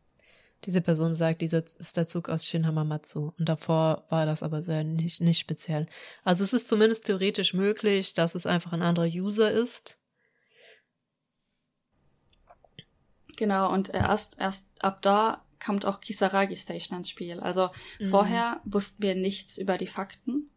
[0.67, 3.33] Diese Person sagt, dieser ist der Zug aus Shin Hamamatsu.
[3.39, 5.87] Und davor war das aber sehr nicht, nicht speziell.
[6.25, 10.01] Also es ist zumindest theoretisch möglich, dass es einfach ein anderer User ist.
[13.37, 17.39] Genau, und erst, erst ab da kommt auch Kisaragi Station ins Spiel.
[17.41, 18.09] Also mhm.
[18.09, 20.51] vorher wussten wir nichts über die Fakten.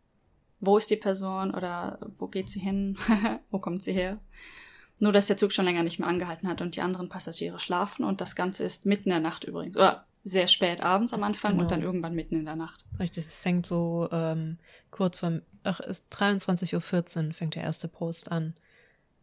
[0.60, 2.98] Wo ist die Person oder wo geht sie hin?
[3.52, 4.20] wo kommt sie her?
[5.00, 8.04] Nur, dass der Zug schon länger nicht mehr angehalten hat und die anderen Passagiere schlafen
[8.04, 9.78] und das Ganze ist mitten in der Nacht übrigens.
[9.78, 11.64] Oder sehr spät abends am Anfang genau.
[11.64, 12.86] und dann irgendwann mitten in der Nacht.
[13.00, 14.58] Richtig, es fängt so ähm,
[14.92, 18.54] kurz vor, ach, 23.14 Uhr fängt der erste Post an.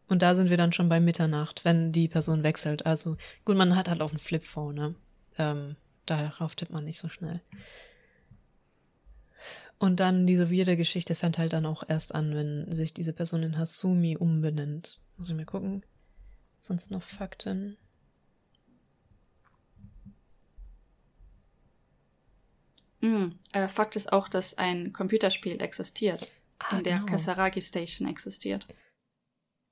[0.09, 2.85] Und da sind wir dann schon bei Mitternacht, wenn die Person wechselt.
[2.85, 4.95] Also gut, man hat halt auch ein Flipphone, ne?
[5.37, 5.75] Ähm,
[6.05, 7.41] darauf tippt man nicht so schnell.
[9.79, 13.43] Und dann diese weirde Geschichte fängt halt dann auch erst an, wenn sich diese Person
[13.43, 14.99] in Hasumi umbenennt.
[15.17, 15.83] Muss ich mal gucken.
[16.59, 17.77] Sonst noch Fakten.
[23.01, 27.05] Mm, äh, Fakt ist auch, dass ein Computerspiel existiert, ah, in der genau.
[27.05, 28.67] Kasaragi Station existiert.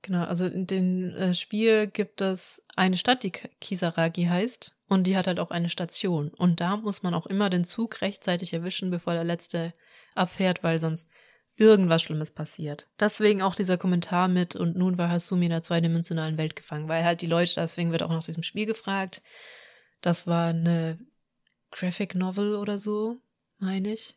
[0.02, 5.16] Genau, also in dem äh, Spiel gibt es eine Stadt, die Kisaragi heißt, und die
[5.16, 6.28] hat halt auch eine Station.
[6.28, 9.72] Und da muss man auch immer den Zug rechtzeitig erwischen, bevor der letzte
[10.14, 11.10] abfährt, weil sonst
[11.56, 12.86] irgendwas Schlimmes passiert.
[13.00, 17.04] Deswegen auch dieser Kommentar mit, und nun war Hasumi in der zweidimensionalen Welt gefangen, weil
[17.04, 19.22] halt die Leute, deswegen wird auch nach diesem Spiel gefragt.
[20.00, 20.98] Das war eine
[21.70, 23.18] Graphic Novel oder so,
[23.58, 24.16] meine ich.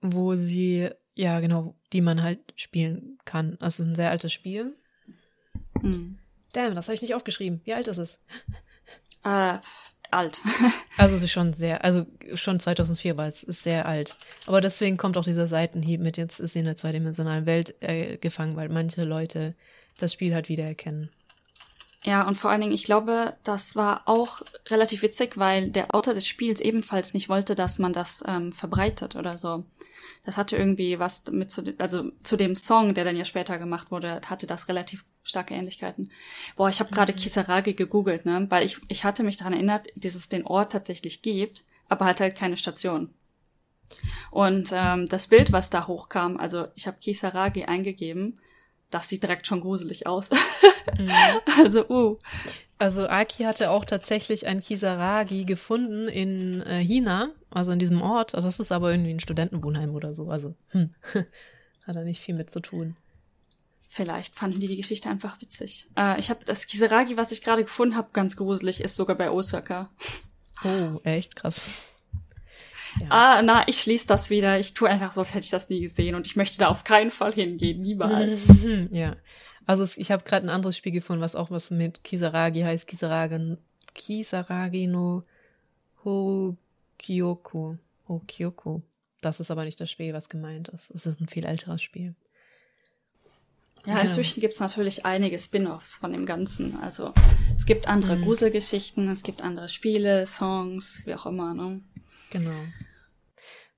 [0.00, 3.56] Wo sie ja, genau, die man halt spielen kann.
[3.60, 4.76] Das ist ein sehr altes Spiel.
[5.80, 6.18] Hm.
[6.52, 7.60] Damn, das habe ich nicht aufgeschrieben.
[7.64, 8.18] Wie alt ist es?
[9.24, 9.58] Äh,
[10.12, 10.40] alt.
[10.96, 14.16] also es ist schon sehr, also schon 2004 war es, ist sehr alt.
[14.46, 18.16] Aber deswegen kommt auch dieser Seitenhieb mit, jetzt ist sie in der zweidimensionalen Welt äh,
[18.18, 19.54] gefangen, weil manche Leute
[19.98, 21.10] das Spiel halt wiedererkennen.
[22.04, 26.14] Ja, und vor allen Dingen, ich glaube, das war auch relativ witzig, weil der Autor
[26.14, 29.64] des Spiels ebenfalls nicht wollte, dass man das ähm, verbreitet oder so
[30.24, 33.90] das hatte irgendwie was mit zu, also zu dem Song, der dann ja später gemacht
[33.90, 36.10] wurde, hatte das relativ starke Ähnlichkeiten.
[36.56, 36.94] Boah, ich habe mhm.
[36.94, 40.72] gerade Kisaragi gegoogelt, ne, weil ich ich hatte mich daran erinnert, dass es den Ort
[40.72, 43.12] tatsächlich gibt, aber hat halt keine Station.
[44.30, 48.38] Und ähm, das Bild, was da hochkam, also ich habe Kisaragi eingegeben,
[48.90, 50.30] das sieht direkt schon gruselig aus.
[50.98, 51.10] mhm.
[51.64, 52.18] Also, uh.
[52.78, 58.34] Also Aki hatte auch tatsächlich ein Kisaragi gefunden in äh, China, also in diesem Ort.
[58.34, 60.30] Das ist aber irgendwie ein Studentenwohnheim oder so.
[60.30, 60.92] Also hm,
[61.86, 62.96] hat er nicht viel mit zu tun.
[63.94, 65.90] Vielleicht fanden die die Geschichte einfach witzig.
[65.98, 69.30] Äh, ich habe das Kisaragi, was ich gerade gefunden habe, ganz gruselig, ist sogar bei
[69.30, 69.90] Osaka.
[70.64, 71.60] Oh, echt krass.
[72.98, 73.06] Ja.
[73.10, 74.58] Ah, na, ich schließe das wieder.
[74.58, 76.84] Ich tue einfach so, als hätte ich das nie gesehen und ich möchte da auf
[76.84, 78.40] keinen Fall hingehen, niemals.
[78.90, 79.16] ja.
[79.66, 82.86] Also ich habe gerade ein anderes Spiel gefunden, was auch was mit Kisaragi heißt.
[82.86, 83.58] Kisaragi,
[83.94, 85.22] Kisaragi no
[86.02, 87.76] Hokyoku.
[88.08, 88.80] Hokyoku.
[89.20, 90.90] Das ist aber nicht das Spiel, was gemeint ist.
[90.90, 92.14] Es ist ein viel älteres Spiel.
[93.86, 96.76] Ja, inzwischen gibt es natürlich einige Spin-offs von dem Ganzen.
[96.76, 97.12] Also
[97.56, 98.24] es gibt andere mhm.
[98.24, 101.52] Gruselgeschichten, es gibt andere Spiele, Songs, wie auch immer.
[101.52, 101.80] Ne?
[102.30, 102.60] Genau.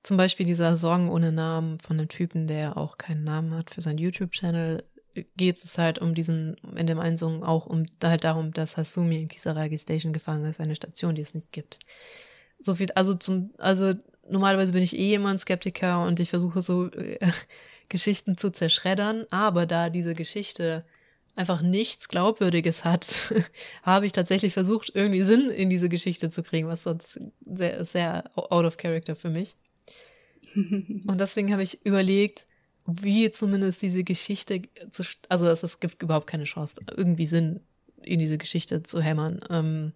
[0.03, 3.81] Zum Beispiel dieser Song ohne Namen von einem Typen, der auch keinen Namen hat für
[3.81, 4.83] seinen YouTube-Channel,
[5.35, 9.21] geht es halt um diesen, in dem einen Song auch um halt darum, dass Hasumi
[9.21, 11.79] in Kisaragi Station gefangen ist, eine Station, die es nicht gibt.
[12.59, 13.93] So viel, also zum, also
[14.29, 17.17] normalerweise bin ich eh immer ein Skeptiker und ich versuche so äh,
[17.89, 20.85] Geschichten zu zerschreddern, aber da diese Geschichte
[21.35, 23.33] einfach nichts Glaubwürdiges hat,
[23.83, 28.31] habe ich tatsächlich versucht, irgendwie Sinn in diese Geschichte zu kriegen, was sonst sehr, sehr
[28.35, 29.55] out of character für mich.
[30.55, 32.45] Und deswegen habe ich überlegt,
[32.87, 34.61] wie zumindest diese Geschichte
[34.91, 37.61] zu, also es, es gibt überhaupt keine Chance, irgendwie Sinn
[38.01, 39.39] in diese Geschichte zu hämmern.
[39.49, 39.93] Ähm,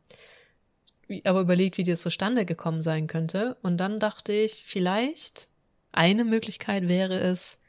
[1.24, 3.58] aber überlegt, wie die zustande gekommen sein könnte.
[3.62, 5.50] Und dann dachte ich, vielleicht
[5.92, 7.60] eine Möglichkeit wäre es,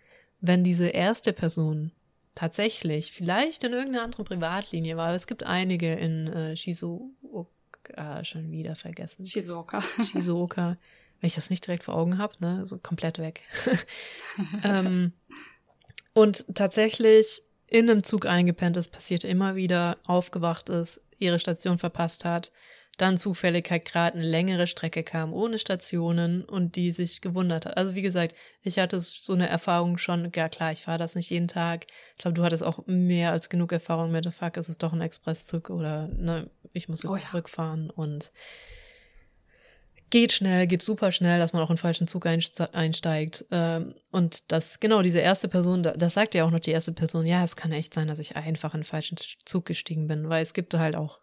[0.41, 1.93] wenn diese erste Person
[2.35, 5.15] tatsächlich vielleicht in irgendeiner anderen Privatlinie war.
[5.15, 9.27] Es gibt einige in äh, Shizuoka, schon wieder vergessen.
[9.27, 9.83] Shizuoka.
[10.05, 10.77] Shizuoka
[11.21, 13.43] wenn ich das nicht direkt vor Augen habe, ne, so komplett weg.
[14.65, 15.13] ähm,
[16.15, 22.25] und tatsächlich in einem Zug eingepennt ist, passiert immer wieder, aufgewacht ist, ihre Station verpasst
[22.25, 22.51] hat,
[23.01, 27.77] dann zufällig halt gerade eine längere Strecke kam ohne Stationen und die sich gewundert hat.
[27.77, 31.31] Also wie gesagt, ich hatte so eine Erfahrung schon, ja klar, ich fahre das nicht
[31.31, 31.87] jeden Tag.
[32.17, 35.01] Ich glaube, du hattest auch mehr als genug Erfahrung mit, fuck, ist es doch ein
[35.01, 37.25] Expresszug oder ne, ich muss jetzt oh ja.
[37.25, 38.31] zurückfahren und
[40.11, 43.45] geht schnell, geht super schnell, dass man auch in den falschen Zug einsteigt.
[43.51, 47.25] Ähm, und das, genau, diese erste Person, das sagt ja auch noch die erste Person,
[47.25, 50.43] ja, es kann echt sein, dass ich einfach in den falschen Zug gestiegen bin, weil
[50.43, 51.20] es gibt halt auch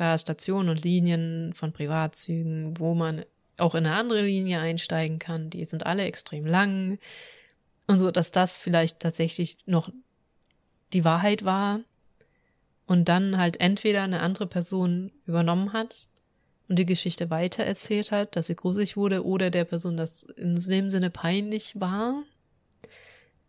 [0.00, 3.24] da Stationen und Linien von Privatzügen, wo man
[3.56, 5.50] auch in eine andere Linie einsteigen kann.
[5.50, 6.98] Die sind alle extrem lang.
[7.86, 9.90] Und so, dass das vielleicht tatsächlich noch
[10.92, 11.80] die Wahrheit war
[12.86, 16.08] und dann halt entweder eine andere Person übernommen hat
[16.68, 20.90] und die Geschichte weitererzählt hat, dass sie gruselig wurde oder der Person das in dem
[20.90, 22.22] Sinne peinlich war,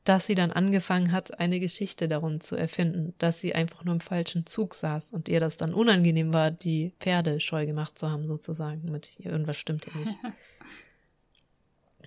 [0.03, 3.99] dass sie dann angefangen hat, eine Geschichte darum zu erfinden, dass sie einfach nur im
[3.99, 8.27] falschen Zug saß und ihr das dann unangenehm war, die Pferde scheu gemacht zu haben,
[8.27, 8.91] sozusagen.
[8.91, 10.15] Mit irgendwas stimmte nicht.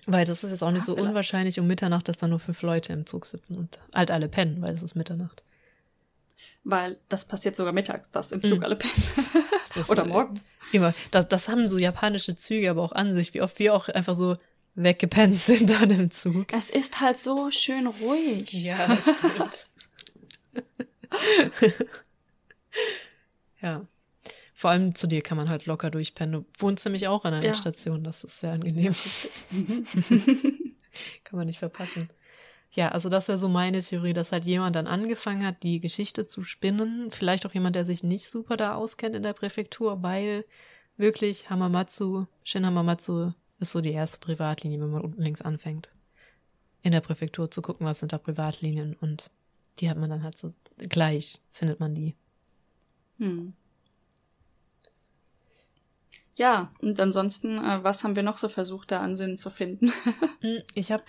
[0.05, 1.09] weil das ist jetzt auch nicht ja, so vielleicht.
[1.09, 4.61] unwahrscheinlich um Mitternacht, dass da nur fünf Leute im Zug sitzen und halt alle pennen,
[4.61, 5.43] weil es ist Mitternacht.
[6.63, 8.63] Weil das passiert sogar mittags, dass im Zug mhm.
[8.65, 9.03] alle pennen.
[9.87, 10.55] Oder morgens.
[10.71, 10.93] Immer.
[11.11, 14.15] Das, das haben so japanische Züge aber auch an sich, wie oft wir auch einfach
[14.15, 14.37] so
[14.75, 16.51] weggepennt sind dann im Zug.
[16.51, 18.51] Es ist halt so schön ruhig.
[18.53, 19.67] Ja, das stimmt.
[23.61, 23.85] ja.
[24.55, 26.33] Vor allem zu dir kann man halt locker durchpennen.
[26.33, 27.53] Du wohnst nämlich auch an einer ja.
[27.53, 28.95] Station, das ist sehr angenehm.
[31.25, 32.07] kann man nicht verpassen.
[32.71, 36.27] Ja, also das wäre so meine Theorie, dass halt jemand dann angefangen hat, die Geschichte
[36.27, 37.11] zu spinnen.
[37.11, 40.45] Vielleicht auch jemand, der sich nicht super da auskennt in der Präfektur, weil
[40.97, 43.31] wirklich Hamamatsu, Shin Hamamatsu
[43.63, 45.89] ist so die erste Privatlinie, wenn man unten links anfängt.
[46.81, 49.31] In der Präfektur zu gucken, was sind da Privatlinien und
[49.79, 52.15] die hat man dann halt so gleich, findet man die.
[53.17, 53.53] Hm.
[56.35, 59.91] Ja, und ansonsten, äh, was haben wir noch so versucht, da Ansinnen zu finden?
[60.41, 61.05] Hm, ich habe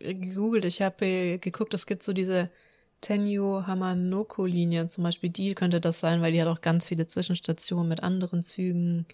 [0.00, 2.50] gegoogelt, ich habe äh, geguckt, es gibt so diese
[3.00, 7.88] Tenyo Hamanoko-Linie zum Beispiel, die könnte das sein, weil die hat auch ganz viele Zwischenstationen
[7.88, 9.06] mit anderen Zügen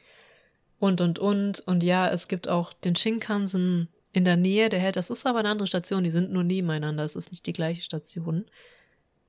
[0.78, 1.60] und, und, und.
[1.60, 5.40] Und ja, es gibt auch den Shinkansen in der Nähe, der hält, das ist aber
[5.40, 8.46] eine andere Station, die sind nur nebeneinander, es ist nicht die gleiche Station.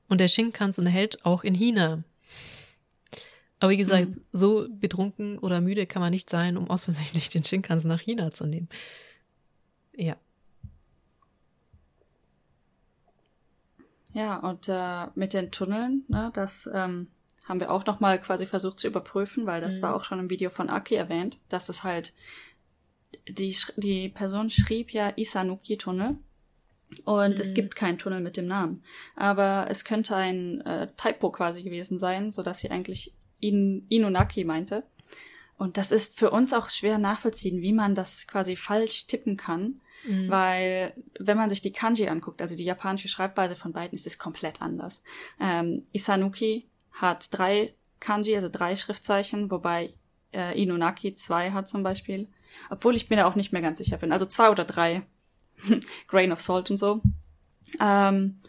[0.07, 2.03] Und der Shinkansen hält auch in China.
[3.59, 4.21] Aber wie gesagt, mhm.
[4.31, 8.31] so betrunken oder müde kann man nicht sein, um aus Versehen den Shinkansen nach China
[8.31, 8.69] zu nehmen.
[9.93, 10.15] Ja.
[14.11, 17.07] Ja, und äh, mit den Tunneln, ne, das ähm,
[17.49, 19.81] haben wir auch nochmal quasi versucht zu überprüfen, weil das mhm.
[19.81, 22.13] war auch schon im Video von Aki erwähnt, dass es halt,
[23.27, 26.17] die, die Person schrieb ja Isanuki-Tunnel
[27.05, 27.41] und mhm.
[27.41, 28.83] es gibt keinen Tunnel mit dem Namen.
[29.15, 34.43] Aber es könnte ein äh, Typo quasi gewesen sein, so dass sie eigentlich In Inunaki
[34.43, 34.83] meinte.
[35.57, 39.81] Und das ist für uns auch schwer nachvollziehen, wie man das quasi falsch tippen kann.
[40.05, 40.29] Mhm.
[40.29, 44.17] Weil, wenn man sich die Kanji anguckt, also die japanische Schreibweise von beiden, ist es
[44.17, 45.03] komplett anders.
[45.39, 46.65] Ähm, Isanuki
[47.01, 49.93] hat drei Kanji, also drei Schriftzeichen, wobei
[50.33, 52.27] äh, Inunaki zwei hat zum Beispiel.
[52.69, 54.11] Obwohl ich mir da auch nicht mehr ganz sicher bin.
[54.11, 55.03] Also zwei oder drei.
[56.07, 57.01] Grain of Salt und so.
[57.79, 58.41] Ähm,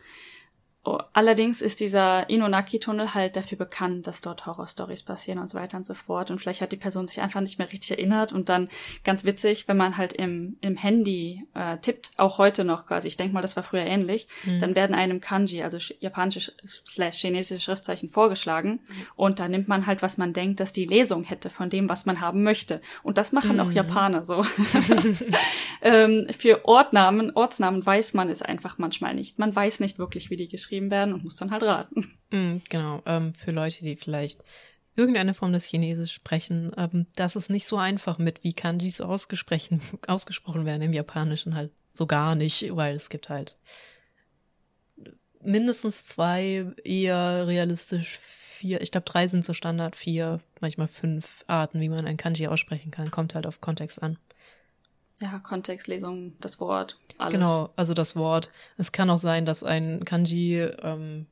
[0.83, 5.85] allerdings ist dieser Inonaki-Tunnel halt dafür bekannt, dass dort Horrorstories passieren und so weiter und
[5.85, 6.31] so fort.
[6.31, 8.33] Und vielleicht hat die Person sich einfach nicht mehr richtig erinnert.
[8.33, 8.70] Und dann
[9.05, 13.18] ganz witzig, wenn man halt im, im Handy äh, tippt, auch heute noch quasi, ich
[13.18, 14.59] denke mal, das war früher ähnlich, mhm.
[14.59, 16.53] dann werden einem Kanji, also japanische
[16.87, 18.70] slash chinesische Schriftzeichen vorgeschlagen.
[18.70, 19.07] Mhm.
[19.16, 22.07] Und da nimmt man halt, was man denkt, dass die Lesung hätte von dem, was
[22.07, 22.81] man haben möchte.
[23.03, 23.61] Und das machen mhm.
[23.61, 24.43] auch Japaner so.
[25.83, 29.39] ähm, für Ortnamen, Ortsnamen weiß man es einfach manchmal nicht.
[29.39, 32.07] Man weiß nicht wirklich, wie die geschrieben geschrieben werden und muss dann halt raten.
[32.33, 34.45] Mm, genau, ähm, für Leute, die vielleicht
[34.95, 39.83] irgendeine Form des Chinesisch sprechen, ähm, das ist nicht so einfach mit, wie Kanjis ausgesprochen,
[40.07, 43.57] ausgesprochen werden im Japanischen halt so gar nicht, weil es gibt halt
[45.43, 51.81] mindestens zwei eher realistisch vier, ich glaube drei sind so Standard, vier, manchmal fünf Arten,
[51.81, 53.11] wie man ein Kanji aussprechen kann.
[53.11, 54.18] Kommt halt auf Kontext an.
[55.23, 57.35] Ja, Kontextlesung, das Wort, alles.
[57.35, 58.51] Genau, also das Wort.
[58.79, 61.27] Es kann auch sein, dass ein Kanji ähm,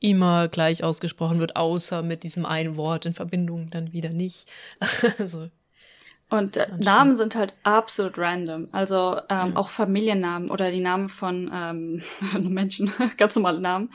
[0.00, 4.50] immer gleich ausgesprochen wird, außer mit diesem einen Wort in Verbindung dann wieder nicht.
[5.18, 5.50] also
[6.30, 8.68] und äh, Namen sind halt absolut random.
[8.70, 9.56] Also ähm, mhm.
[9.56, 12.02] auch Familiennamen oder die Namen von ähm,
[12.38, 13.90] Menschen, ganz normale Namen.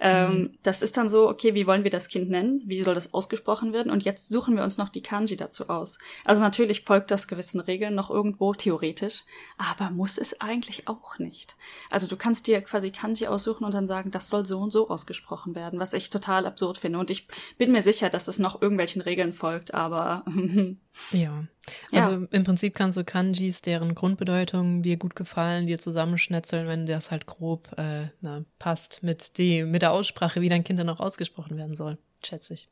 [0.00, 0.58] Ähm, mhm.
[0.64, 2.60] Das ist dann so, okay, wie wollen wir das Kind nennen?
[2.66, 3.92] Wie soll das ausgesprochen werden?
[3.92, 5.98] Und jetzt suchen wir uns noch die Kanji dazu aus.
[6.24, 9.22] Also natürlich folgt das gewissen Regeln noch irgendwo theoretisch,
[9.56, 11.54] aber muss es eigentlich auch nicht.
[11.90, 14.90] Also du kannst dir quasi Kanji aussuchen und dann sagen, das soll so und so
[14.90, 16.98] ausgesprochen werden, was ich total absurd finde.
[16.98, 17.28] Und ich
[17.58, 20.24] bin mir sicher, dass es noch irgendwelchen Regeln folgt, aber
[21.12, 21.44] ja.
[21.92, 22.26] Also ja.
[22.30, 27.26] im Prinzip kannst du Kanjis, deren Grundbedeutung dir gut gefallen, dir zusammenschnetzeln, wenn das halt
[27.26, 31.56] grob äh, na, passt mit, die, mit der Aussprache, wie dein Kind dann auch ausgesprochen
[31.56, 32.68] werden soll, schätze ich.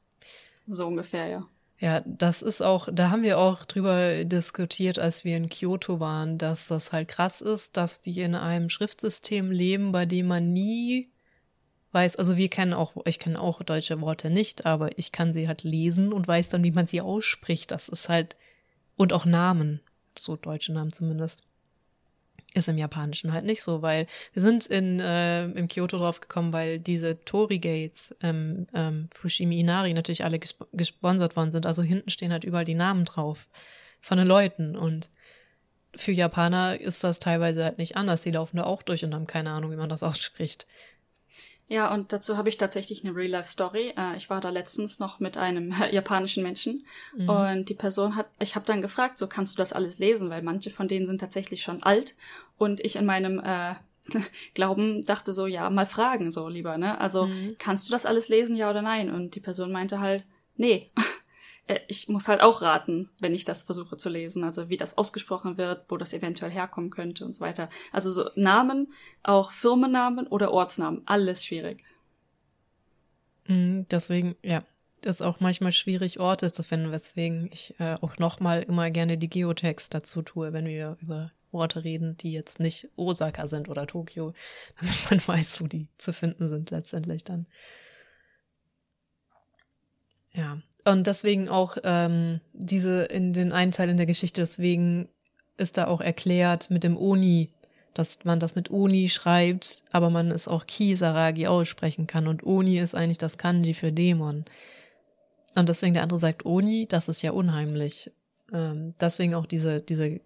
[0.66, 1.47] So ungefähr, ja.
[1.81, 6.39] Ja, das ist auch, da haben wir auch drüber diskutiert, als wir in Kyoto waren,
[6.39, 11.09] dass das halt krass ist, dass die in einem Schriftsystem leben, bei dem man nie
[11.95, 15.49] weiß, also wir kennen auch, ich kenne auch deutsche Worte nicht, aber ich kann sie
[15.49, 17.70] halt lesen und weiß dann, wie man sie ausspricht.
[17.70, 18.36] Das ist halt,
[18.97, 19.80] und auch Namen,
[20.18, 21.42] so deutsche Namen zumindest.
[22.57, 26.53] Ist im Japanischen halt nicht so, weil wir sind in äh, im Kyoto drauf gekommen,
[26.53, 31.66] weil diese Tori Gates, ähm, ähm, Fushimi Inari natürlich alle gesp gesponsert worden sind.
[31.66, 33.49] Also hinten stehen halt überall die Namen drauf
[34.01, 35.11] von den Leuten und
[35.97, 38.22] für Japaner ist das teilweise halt nicht anders.
[38.22, 40.66] Die laufen da auch durch und haben keine Ahnung, wie man das ausspricht.
[41.67, 43.95] Ja, und dazu habe ich tatsächlich eine Real-Life-Story.
[43.97, 46.85] Äh, ich war da letztens noch mit einem japanischen Menschen
[47.17, 47.29] mhm.
[47.29, 50.43] und die Person hat, ich habe dann gefragt, so kannst du das alles lesen, weil
[50.43, 52.17] manche von denen sind tatsächlich schon alt
[52.59, 53.75] und ich in meinem äh,
[54.55, 57.01] Glauben dachte so, ja, mal fragen so lieber, ne?
[57.01, 57.57] Also mhm.
[57.59, 59.11] kannst du das alles lesen, ja oder nein?
[59.11, 60.91] Und die Person meinte halt, nee.
[61.67, 64.99] Äh, ich muss halt auch raten, wenn ich das versuche zu lesen, also wie das
[64.99, 67.69] ausgesprochen wird, wo das eventuell herkommen könnte und so weiter.
[67.93, 68.93] Also so Namen,
[69.23, 71.85] auch Firmennamen oder Ortsnamen, alles schwierig.
[73.47, 74.62] Mhm, deswegen, ja,
[75.05, 79.29] ist auch manchmal schwierig, Orte zu finden, weswegen ich äh, auch nochmal immer gerne die
[79.29, 84.33] Geotext dazu tue, wenn wir über Orte reden, die jetzt nicht Osaka sind oder Tokio,
[84.81, 87.47] damit man weiß, wo die zu finden sind letztendlich dann.
[90.33, 95.09] Ja, und deswegen auch ähm, diese in den einen Teil in der Geschichte, deswegen
[95.57, 97.51] ist da auch erklärt mit dem Oni,
[97.95, 102.26] dass man das mit Oni schreibt, aber man es auch Kisaragi aussprechen kann.
[102.26, 104.45] Und Oni ist eigentlich das Kanji für Dämon.
[105.55, 108.11] Und deswegen der andere sagt Oni, das ist ja unheimlich.
[108.53, 110.20] Ähm, deswegen auch diese, diese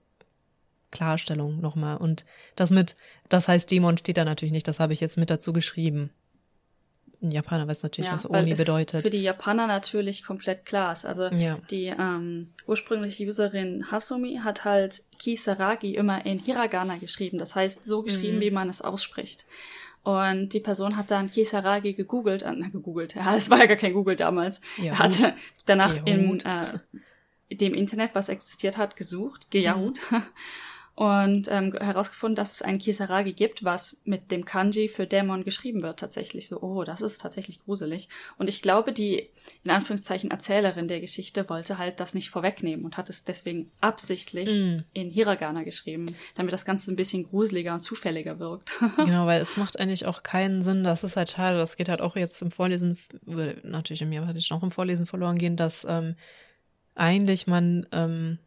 [0.91, 1.99] Klarstellung nochmal.
[1.99, 2.25] Und
[2.57, 2.97] das mit,
[3.29, 6.11] das heißt Dämon steht da natürlich nicht, das habe ich jetzt mit dazu geschrieben
[7.21, 9.03] ein Japaner weiß natürlich, ja, was Oni bedeutet.
[9.03, 11.05] Für die Japaner natürlich komplett klar ist.
[11.05, 11.59] Also ja.
[11.71, 17.39] die ähm, ursprüngliche Userin Hasumi hat halt Kisaragi immer in Hiragana geschrieben.
[17.39, 18.43] Das heißt, so geschrieben, mhm.
[18.43, 19.47] wie man es ausspricht.
[20.05, 23.95] Und die Person hat dann Kisaragi gegoogelt, äh, gegoogelt, ja, es war ja gar kein
[23.95, 24.61] Google damals.
[24.77, 25.35] Ja, er hatte
[25.67, 26.79] danach in äh,
[27.51, 29.99] dem Internet, was existiert hat, gesucht, gejahut.
[30.11, 30.23] Mhm.
[30.99, 35.81] und ähm, herausgefunden, dass es ein Kisaragi gibt, was mit dem Kanji für Dämon geschrieben
[35.81, 36.49] wird tatsächlich.
[36.49, 38.09] So, oh, das ist tatsächlich gruselig.
[38.37, 39.29] Und ich glaube, die
[39.63, 44.51] in Anführungszeichen Erzählerin der Geschichte wollte halt das nicht vorwegnehmen und hat es deswegen absichtlich
[44.51, 44.79] mm.
[44.93, 48.73] in Hiragana geschrieben, damit das Ganze ein bisschen gruseliger und zufälliger wirkt.
[48.97, 50.83] genau, weil es macht eigentlich auch keinen Sinn.
[50.83, 51.59] Das ist halt schade.
[51.59, 52.99] Das geht halt auch jetzt im Vorlesen,
[53.63, 56.17] natürlich im Japanischen auch im Vorlesen verloren gehen, dass ähm,
[56.97, 58.41] eigentlich man ähm,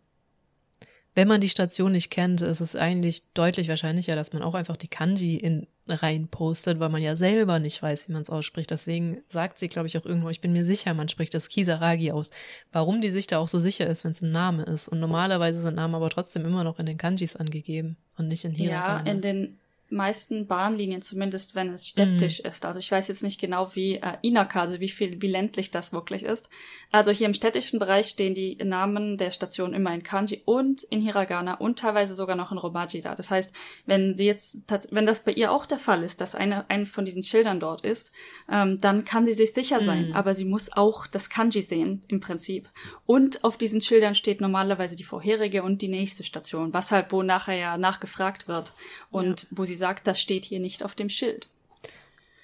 [1.14, 4.78] wenn man die Station nicht kennt, ist es eigentlich deutlich wahrscheinlicher, dass man auch einfach
[4.78, 8.72] die Kanji in rein postet, weil man ja selber nicht weiß, wie man es ausspricht.
[8.72, 12.12] Deswegen sagt sie, glaube ich, auch irgendwo, ich bin mir sicher, man spricht das Kisaragi
[12.12, 12.32] aus.
[12.72, 14.88] Warum die sich da auch so sicher ist, wenn es ein Name ist.
[14.88, 18.51] Und normalerweise sind Namen aber trotzdem immer noch in den Kanjis angegeben und nicht in
[18.51, 19.05] Hiragana.
[19.05, 19.57] Ja, in den
[19.92, 22.50] meisten Bahnlinien, zumindest wenn es städtisch mhm.
[22.50, 22.66] ist.
[22.66, 25.94] Also ich weiß jetzt nicht genau, wie äh, Inaka, also wie viel, wie ländlich das
[25.94, 26.50] wirklich ist.
[26.92, 31.00] Also hier im städtischen Bereich stehen die Namen der Station immer in Kanji und in
[31.02, 33.16] Hiragana und teilweise sogar noch in Romaji da.
[33.16, 33.54] Das heißt,
[33.86, 37.06] wenn sie jetzt, wenn das bei ihr auch der Fall ist, dass eine, eines von
[37.06, 38.12] diesen Schildern dort ist,
[38.50, 40.10] ähm, dann kann sie sich sicher sein.
[40.10, 40.16] Mhm.
[40.16, 42.70] Aber sie muss auch das Kanji sehen, im Prinzip.
[43.06, 47.24] Und auf diesen Schildern steht normalerweise die vorherige und die nächste Station, was halt wo
[47.24, 48.74] nachher ja nachgefragt wird
[49.10, 49.48] und ja.
[49.52, 51.50] wo sie sagt, das steht hier nicht auf dem Schild.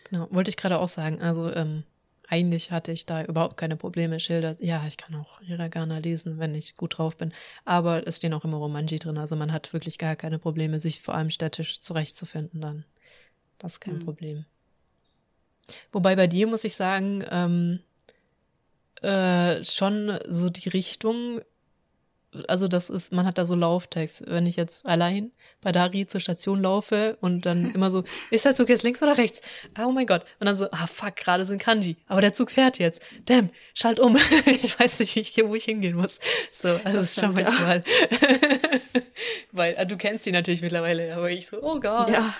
[0.09, 1.21] Genau, wollte ich gerade auch sagen.
[1.21, 1.83] Also ähm,
[2.27, 4.19] eigentlich hatte ich da überhaupt keine Probleme.
[4.19, 7.31] Schilder, ja, ich kann auch Hiragana lesen, wenn ich gut drauf bin.
[7.63, 9.17] Aber es stehen auch immer Romanji drin.
[9.17, 12.83] Also man hat wirklich gar keine Probleme, sich vor allem städtisch zurechtzufinden dann.
[13.59, 14.05] Das ist kein mhm.
[14.05, 14.45] Problem.
[15.91, 17.79] Wobei bei dir muss ich sagen, ähm,
[19.01, 21.41] äh, schon so die Richtung
[22.47, 24.23] also das ist, man hat da so Lauftext.
[24.27, 28.53] Wenn ich jetzt allein bei Dari zur Station laufe und dann immer so, ist der
[28.53, 29.41] Zug jetzt links oder rechts?
[29.79, 30.23] Oh mein Gott.
[30.39, 31.97] Und dann so, ah fuck, gerade sind Kanji.
[32.07, 33.01] Aber der Zug fährt jetzt.
[33.25, 34.15] Damn, schalt um.
[34.45, 36.19] ich weiß nicht, wo ich hingehen muss.
[36.51, 37.83] So, also das ist schon manchmal.
[39.51, 42.09] Weil, also du kennst die natürlich mittlerweile, aber ich so, oh Gott.
[42.09, 42.33] Ja.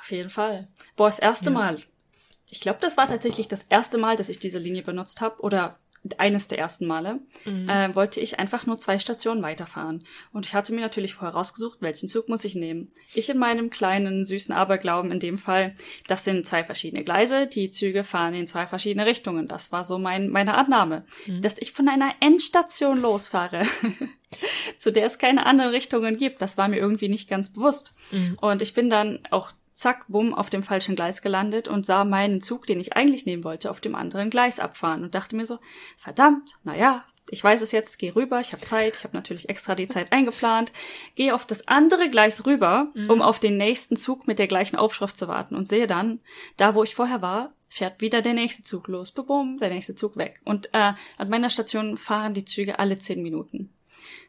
[0.00, 0.68] Auf jeden Fall.
[0.96, 1.50] Boah, das erste ja.
[1.50, 1.78] Mal.
[2.50, 5.42] Ich glaube, das war tatsächlich das erste Mal, dass ich diese Linie benutzt habe.
[5.42, 5.78] Oder
[6.20, 7.68] eines der ersten Male, mhm.
[7.68, 10.04] äh, wollte ich einfach nur zwei Stationen weiterfahren.
[10.32, 12.88] Und ich hatte mir natürlich vorher rausgesucht, welchen Zug muss ich nehmen.
[13.14, 15.74] Ich in meinem kleinen, süßen Aberglauben in dem Fall,
[16.06, 19.48] das sind zwei verschiedene Gleise, die Züge fahren in zwei verschiedene Richtungen.
[19.48, 21.04] Das war so mein, meine Annahme.
[21.26, 21.42] Mhm.
[21.42, 23.62] Dass ich von einer Endstation losfahre,
[24.76, 27.92] zu der es keine anderen Richtungen gibt, das war mir irgendwie nicht ganz bewusst.
[28.10, 28.38] Mhm.
[28.40, 32.40] Und ich bin dann auch zack, bumm, auf dem falschen Gleis gelandet und sah meinen
[32.40, 35.60] Zug, den ich eigentlich nehmen wollte, auf dem anderen Gleis abfahren und dachte mir so,
[35.96, 39.48] verdammt, na ja, ich weiß es jetzt, gehe rüber, ich habe Zeit, ich habe natürlich
[39.48, 40.72] extra die Zeit eingeplant,
[41.14, 43.08] gehe auf das andere Gleis rüber, mhm.
[43.08, 46.20] um auf den nächsten Zug mit der gleichen Aufschrift zu warten und sehe dann,
[46.56, 50.16] da wo ich vorher war, fährt wieder der nächste Zug los, bebum, der nächste Zug
[50.16, 50.40] weg.
[50.44, 53.70] Und äh, an meiner Station fahren die Züge alle zehn Minuten.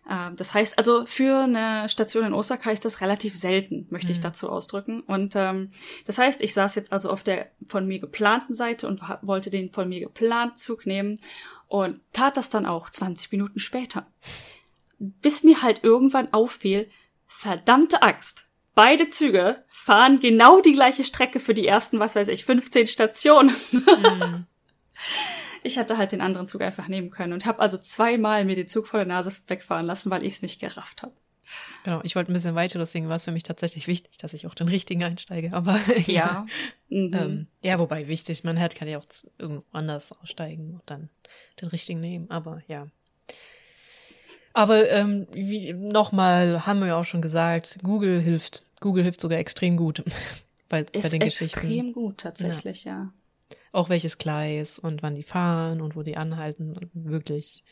[0.09, 4.13] Äh, das heißt also, für eine Station in Osaka ist das relativ selten, möchte mhm.
[4.13, 5.01] ich dazu ausdrücken.
[5.01, 5.71] Und ähm,
[6.05, 9.71] das heißt, ich saß jetzt also auf der von mir geplanten Seite und wollte den
[9.71, 11.19] von mir geplanten Zug nehmen
[11.67, 14.07] und tat das dann auch 20 Minuten später.
[14.97, 16.89] Bis mir halt irgendwann auffiel,
[17.27, 18.47] verdammte Axt.
[18.75, 23.55] Beide Züge fahren genau die gleiche Strecke für die ersten, was weiß ich, 15 Stationen.
[23.71, 24.45] Mhm.
[25.63, 28.67] Ich hätte halt den anderen Zug einfach nehmen können und habe also zweimal mir den
[28.67, 31.13] Zug vor der Nase wegfahren lassen, weil ich es nicht gerafft habe.
[31.83, 34.45] Genau, ich wollte ein bisschen weiter, deswegen war es für mich tatsächlich wichtig, dass ich
[34.45, 35.53] auch den richtigen einsteige.
[35.53, 36.45] Aber ja, ja.
[36.89, 37.13] Mhm.
[37.13, 39.05] Ähm, ja wobei wichtig, man hat, kann ja auch
[39.37, 41.09] irgendwo anders aussteigen und dann
[41.61, 42.29] den richtigen nehmen.
[42.29, 42.87] Aber ja.
[44.53, 48.63] Aber ähm, wie nochmal haben wir ja auch schon gesagt, Google hilft.
[48.81, 50.03] Google hilft sogar extrem gut
[50.69, 51.45] bei, bei den Geschichten.
[51.45, 52.93] Extrem gut tatsächlich, ja.
[52.93, 53.13] ja.
[53.71, 56.89] Auch welches Gleis und wann die fahren und wo die anhalten.
[56.93, 57.63] Wirklich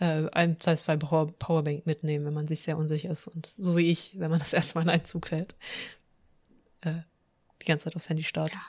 [0.00, 3.28] äh, ein Zweifelsfall Powerbank mitnehmen, wenn man sich sehr unsicher ist.
[3.28, 5.56] Und so wie ich, wenn man das erste Mal in einen Zug fällt,
[6.82, 7.00] äh,
[7.62, 8.62] die ganze Zeit aufs Handy starten ja.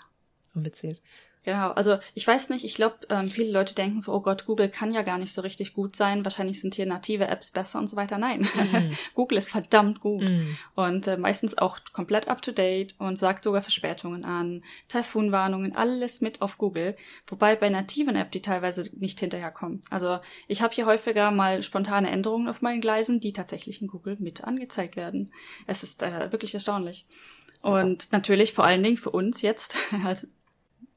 [0.56, 1.02] und mitzählt.
[1.50, 4.70] Genau, also ich weiß nicht, ich glaube, ähm, viele Leute denken so, oh Gott, Google
[4.70, 7.90] kann ja gar nicht so richtig gut sein, wahrscheinlich sind hier native Apps besser und
[7.90, 8.20] so weiter.
[8.20, 8.92] Nein, mm.
[9.16, 10.58] Google ist verdammt gut mm.
[10.76, 16.60] und äh, meistens auch komplett up-to-date und sagt sogar Verspätungen an, Taifunwarnungen, alles mit auf
[16.60, 16.96] Google,
[17.26, 19.82] wobei bei nativen Apps die teilweise nicht hinterherkommen.
[19.90, 24.18] Also ich habe hier häufiger mal spontane Änderungen auf meinen Gleisen, die tatsächlich in Google
[24.20, 25.32] mit angezeigt werden.
[25.66, 27.08] Es ist äh, wirklich erstaunlich.
[27.62, 29.76] Und natürlich vor allen Dingen für uns jetzt
[30.06, 30.28] als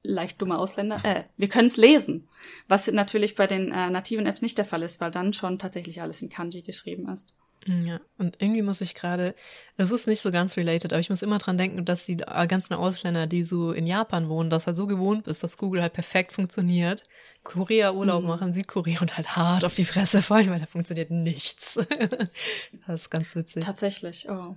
[0.02, 2.28] leicht dumme Ausländer, äh, wir können es lesen.
[2.68, 6.02] Was natürlich bei den äh, nativen Apps nicht der Fall ist, weil dann schon tatsächlich
[6.02, 7.36] alles in Kanji geschrieben ist.
[7.66, 9.34] Mm, ja, und irgendwie muss ich gerade,
[9.76, 12.46] es ist nicht so ganz related, aber ich muss immer dran denken, dass die äh,
[12.46, 15.92] ganzen Ausländer, die so in Japan wohnen, dass er so gewohnt ist, dass Google halt
[15.92, 17.04] perfekt funktioniert.
[17.44, 18.28] Korea Urlaub mhm.
[18.28, 21.74] machen, Südkorea und halt hart auf die Fresse fallen, weil da funktioniert nichts.
[22.86, 23.64] das ist ganz witzig.
[23.64, 24.56] Tatsächlich, oh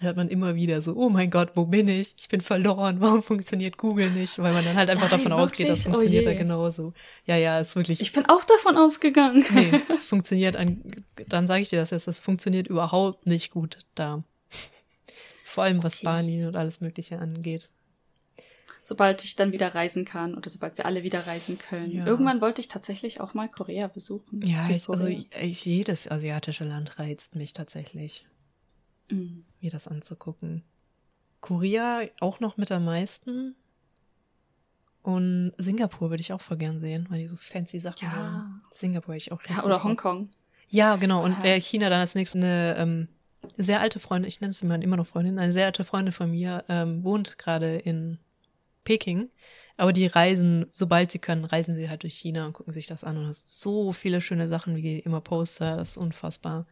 [0.00, 2.14] hört man immer wieder so, oh mein Gott, wo bin ich?
[2.18, 4.38] Ich bin verloren, warum funktioniert Google nicht?
[4.38, 5.44] Weil man dann halt einfach Nein, davon wirklich?
[5.44, 6.92] ausgeht, das oh funktioniert oh da genauso.
[7.26, 8.00] Ja, ja, ist wirklich.
[8.00, 9.44] Ich bin auch davon ausgegangen.
[9.50, 10.82] nee, es funktioniert an,
[11.28, 14.24] dann sage ich dir das jetzt, das funktioniert überhaupt nicht gut da.
[15.44, 16.06] Vor allem was okay.
[16.06, 17.70] Bali und alles Mögliche angeht.
[18.82, 21.92] Sobald ich dann wieder reisen kann oder sobald wir alle wieder reisen können.
[21.92, 22.06] Ja.
[22.06, 24.40] Irgendwann wollte ich tatsächlich auch mal Korea besuchen.
[24.46, 28.24] Ja, ich, also ich, jedes asiatische Land reizt mich tatsächlich
[29.10, 29.44] mhm.
[29.60, 30.64] mir das anzugucken.
[31.40, 33.54] Korea auch noch mit am meisten.
[35.02, 38.12] Und Singapur würde ich auch voll gern sehen, weil die so fancy Sachen ja.
[38.12, 38.62] haben.
[38.70, 40.30] Singapur ich auch Ja, oder Hongkong.
[40.68, 41.24] Ja, genau.
[41.24, 43.08] Und der China dann als nächstes eine ähm,
[43.56, 46.30] sehr alte Freundin, ich nenne es immer, immer noch Freundin, eine sehr alte Freundin von
[46.30, 48.18] mir ähm, wohnt gerade in
[48.84, 49.30] Peking.
[49.78, 53.02] Aber die reisen, sobald sie können, reisen sie halt durch China und gucken sich das
[53.02, 53.16] an.
[53.16, 55.78] Und hast so viele schöne Sachen, wie immer Poster.
[55.78, 56.66] Das ist unfassbar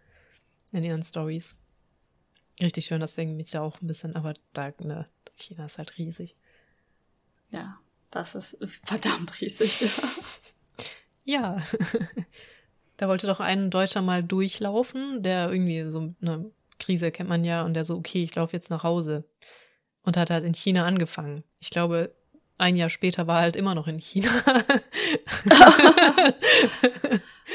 [0.72, 1.56] in ihren Stories
[2.62, 6.36] richtig schön, deswegen mich da auch ein bisschen, aber da, ne, China ist halt riesig.
[7.50, 7.78] Ja,
[8.10, 9.88] das ist verdammt riesig.
[11.24, 11.64] ja.
[12.98, 17.64] da wollte doch ein Deutscher mal durchlaufen, der irgendwie so eine Krise kennt man ja
[17.64, 19.24] und der so, okay, ich laufe jetzt nach Hause.
[20.02, 21.44] Und hat halt in China angefangen.
[21.58, 22.14] Ich glaube,
[22.56, 24.30] ein Jahr später war er halt immer noch in China.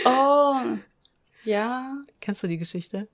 [0.06, 0.56] oh,
[1.46, 1.98] ja.
[2.22, 3.08] Kennst du die Geschichte?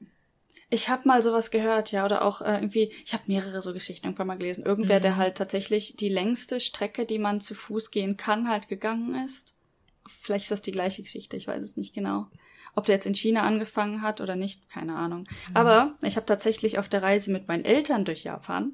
[0.72, 4.06] Ich habe mal sowas gehört, ja, oder auch äh, irgendwie, ich habe mehrere so Geschichten
[4.06, 4.66] irgendwann mal gelesen.
[4.66, 5.04] Irgendwer, mhm.
[5.04, 9.56] der halt tatsächlich die längste Strecke, die man zu Fuß gehen kann, halt gegangen ist.
[10.22, 12.28] Vielleicht ist das die gleiche Geschichte, ich weiß es nicht genau.
[12.76, 15.22] Ob der jetzt in China angefangen hat oder nicht, keine Ahnung.
[15.22, 15.56] Mhm.
[15.56, 18.74] Aber ich habe tatsächlich auf der Reise mit meinen Eltern durch Japan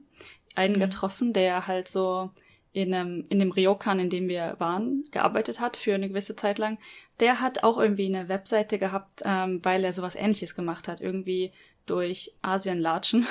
[0.55, 0.81] einen mhm.
[0.81, 2.31] getroffen, der halt so
[2.75, 6.57] in, einem, in dem Ryokan, in dem wir waren, gearbeitet hat für eine gewisse Zeit
[6.57, 6.77] lang,
[7.21, 10.99] der hat auch irgendwie eine Webseite gehabt, ähm, weil er sowas ähnliches gemacht hat.
[10.99, 11.53] Irgendwie
[11.85, 13.27] durch Asien latschen.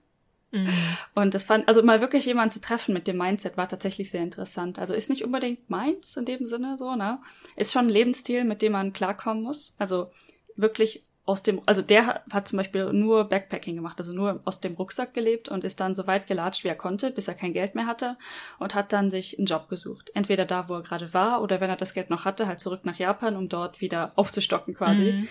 [0.50, 0.68] mhm.
[1.14, 4.22] Und das fand, also mal wirklich jemanden zu treffen mit dem Mindset war tatsächlich sehr
[4.22, 4.78] interessant.
[4.78, 7.20] Also ist nicht unbedingt meins in dem Sinne so, ne?
[7.56, 9.74] Ist schon ein Lebensstil, mit dem man klarkommen muss.
[9.78, 10.10] Also
[10.56, 14.72] wirklich aus dem, also der hat zum Beispiel nur Backpacking gemacht, also nur aus dem
[14.74, 17.74] Rucksack gelebt und ist dann so weit gelatscht, wie er konnte, bis er kein Geld
[17.74, 18.16] mehr hatte
[18.58, 20.10] und hat dann sich einen Job gesucht.
[20.14, 22.80] Entweder da, wo er gerade war oder wenn er das Geld noch hatte, halt zurück
[22.84, 25.12] nach Japan, um dort wieder aufzustocken quasi.
[25.12, 25.28] Mhm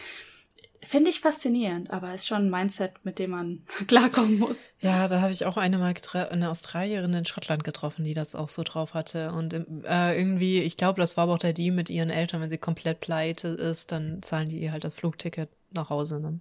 [0.87, 4.71] Finde ich faszinierend, aber ist schon ein Mindset, mit dem man klarkommen muss.
[4.79, 8.47] Ja, da habe ich auch eine mal eine Australierin in Schottland getroffen, die das auch
[8.47, 9.33] so drauf hatte.
[9.33, 12.49] Und äh, irgendwie, ich glaube, das war aber auch der Deal mit ihren Eltern, wenn
[12.49, 16.21] sie komplett pleite ist, dann zahlen die ihr halt das Flugticket nach Hause.
[16.21, 16.39] Ne?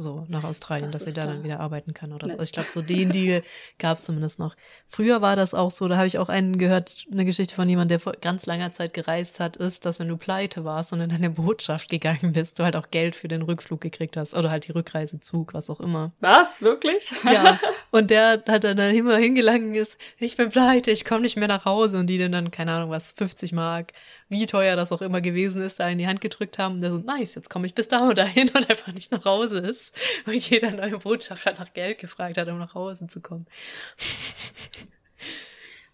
[0.00, 2.38] So nach Australien, das dass sie da, da dann wieder arbeiten kann oder so.
[2.38, 3.42] Also ich glaube, so den Deal
[3.78, 4.56] gab es zumindest noch.
[4.86, 7.88] Früher war das auch so, da habe ich auch einen gehört, eine Geschichte von jemandem,
[7.88, 11.10] der vor ganz langer Zeit gereist hat, ist, dass wenn du pleite warst und in
[11.10, 14.66] deine Botschaft gegangen bist, du halt auch Geld für den Rückflug gekriegt hast oder halt
[14.68, 16.12] die Rückreisezug, was auch immer.
[16.20, 16.62] Was?
[16.62, 17.10] Wirklich?
[17.24, 17.58] Ja.
[17.90, 21.64] Und der hat dann immer hingelangen ist, ich bin pleite, ich komme nicht mehr nach
[21.64, 23.92] Hause und die dann, keine Ahnung was, 50 Mark
[24.28, 26.74] wie teuer das auch immer gewesen ist, da in die Hand gedrückt haben.
[26.74, 29.24] Und der so, nice, jetzt komme ich bis da und dahin und einfach nicht nach
[29.24, 29.94] Hause ist.
[30.26, 33.46] Und jeder neue Botschafter nach Geld gefragt hat, um nach Hause zu kommen.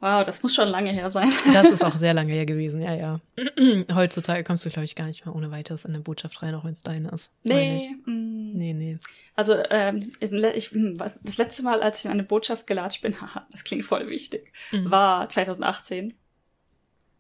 [0.04, 1.32] Wow, das muss schon lange her sein.
[1.54, 3.20] Das ist auch sehr lange her gewesen, ja, ja.
[3.94, 6.64] Heutzutage kommst du, glaube ich, gar nicht mehr ohne weiteres in eine Botschaft rein, auch
[6.64, 7.32] wenn es deine ist.
[7.42, 7.88] Nee.
[8.04, 8.52] Mm.
[8.52, 8.98] Nee, nee.
[9.34, 13.46] Also, ähm, ich, hm, das letzte Mal, als ich in eine Botschaft gelatscht bin, haha,
[13.50, 14.90] das klingt voll wichtig, mhm.
[14.90, 16.12] war 2018.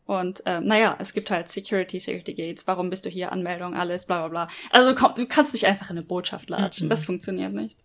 [0.06, 4.04] Und ähm, naja, es gibt halt Security, Security Gates, warum bist du hier, Anmeldung, alles,
[4.06, 4.54] bla bla bla.
[4.70, 6.90] Also komm, du kannst nicht einfach in eine Botschaft latschen, mhm.
[6.90, 7.82] das funktioniert nicht.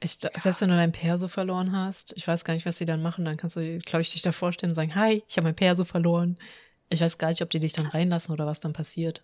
[0.00, 3.02] Ich, selbst wenn du dein Perso verloren hast, ich weiß gar nicht, was sie dann
[3.02, 5.56] machen, dann kannst du, glaube ich, dich da vorstellen und sagen, hi, ich habe mein
[5.56, 6.38] Perso verloren.
[6.88, 9.22] Ich weiß gar nicht, ob die dich dann reinlassen oder was dann passiert.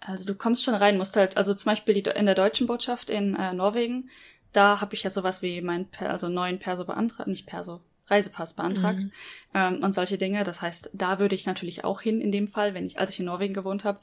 [0.00, 3.10] Also du kommst schon rein, musst halt, also zum Beispiel die, in der deutschen Botschaft
[3.10, 4.08] in äh, Norwegen,
[4.52, 9.00] da habe ich ja sowas wie mein, also neuen Perso beantragt, nicht Perso, Reisepass beantragt
[9.00, 9.12] mhm.
[9.54, 10.44] ähm, und solche Dinge.
[10.44, 13.20] Das heißt, da würde ich natürlich auch hin in dem Fall, wenn ich, als ich
[13.20, 14.00] in Norwegen gewohnt habe,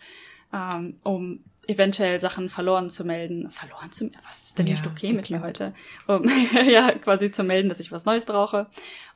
[0.53, 3.49] ähm, um eventuell Sachen verloren zu melden.
[3.49, 5.73] Verloren zu Was ist denn ja, nicht okay mit mir heute?
[6.07, 6.23] Um
[6.69, 8.67] ja, quasi zu melden, dass ich was Neues brauche.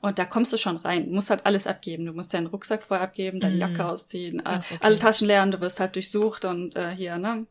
[0.02, 1.06] Und da kommst du schon rein.
[1.06, 2.06] Du musst halt alles abgeben.
[2.06, 3.62] Du musst deinen Rucksack vorher abgeben, deine mhm.
[3.62, 4.78] Jacke ausziehen, Ach, okay.
[4.82, 7.46] alle Taschen leeren, du wirst halt durchsucht und äh, hier, ne?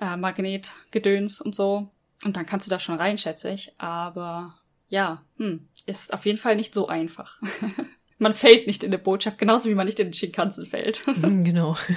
[0.00, 1.88] Äh, Magnet, Gedöns und so.
[2.24, 3.72] Und dann kannst du da schon rein, schätze ich.
[3.78, 4.54] Aber
[4.88, 7.40] ja, hm, ist auf jeden Fall nicht so einfach.
[8.18, 11.04] man fällt nicht in der Botschaft, genauso wie man nicht in den Shinkansen fällt.
[11.06, 11.76] Hm, genau.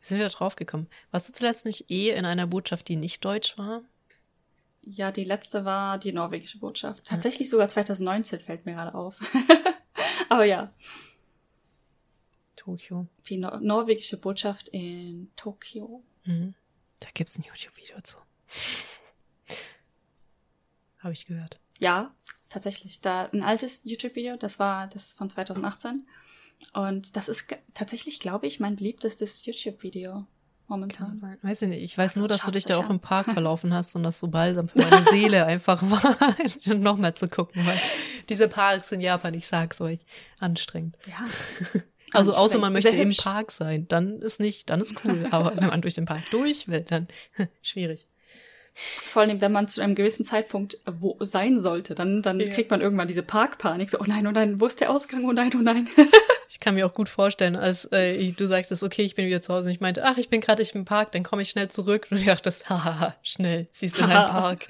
[0.00, 0.86] Wir sind wieder draufgekommen.
[1.10, 3.82] Warst du zuletzt nicht eh in einer Botschaft, die nicht deutsch war?
[4.82, 7.04] Ja, die letzte war die norwegische Botschaft.
[7.04, 9.18] Tatsächlich sogar 2019 fällt mir gerade auf.
[10.28, 10.72] Aber ja.
[12.54, 13.06] Tokio.
[13.28, 16.04] Die no norwegische Botschaft in Tokio.
[16.24, 16.54] Mhm.
[17.00, 18.18] Da gibt's ein YouTube-Video zu.
[20.98, 21.60] Habe ich gehört.
[21.80, 22.14] Ja,
[22.48, 23.00] tatsächlich.
[23.00, 26.06] Da ein altes YouTube-Video, das war das von 2018.
[26.72, 30.26] Und das ist tatsächlich, glaube ich, mein beliebtestes YouTube-Video
[30.66, 31.38] momentan.
[31.42, 31.82] Weiß ich nicht.
[31.82, 34.18] Ich weiß also, nur, dass du dich da auch im Park verlaufen hast und das
[34.18, 36.16] so balsam für meine Seele einfach war,
[36.76, 37.78] noch mehr zu gucken, weil
[38.28, 40.00] diese Parks in Japan, ich sag's euch,
[40.38, 40.96] anstrengend.
[41.06, 41.80] Ja.
[42.14, 45.28] Also außer man möchte im Park sein, dann ist nicht, dann ist cool.
[45.30, 47.06] Aber wenn man durch den Park durch will, dann
[47.60, 48.06] schwierig.
[48.78, 52.48] Vor allem, wenn man zu einem gewissen Zeitpunkt wo sein sollte, dann, dann ja.
[52.48, 53.90] kriegt man irgendwann diese Parkpanik.
[53.90, 55.24] So, oh nein, oh nein, wo ist der Ausgang?
[55.24, 55.88] Oh nein, oh nein.
[56.48, 59.40] ich kann mir auch gut vorstellen, als äh, du sagst, ist okay, ich bin wieder
[59.40, 59.68] zu Hause.
[59.68, 62.06] Und ich meinte, ach, ich bin gerade im Park, dann komme ich schnell zurück.
[62.10, 64.68] Und ich dachte, haha, schnell, siehst du in einem Park.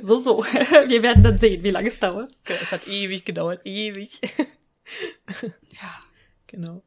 [0.00, 0.44] so, so.
[0.86, 2.32] Wir werden dann sehen, wie lange es dauert.
[2.44, 4.20] Es hat ewig gedauert, ewig.
[5.70, 5.90] ja.
[6.46, 6.82] Genau.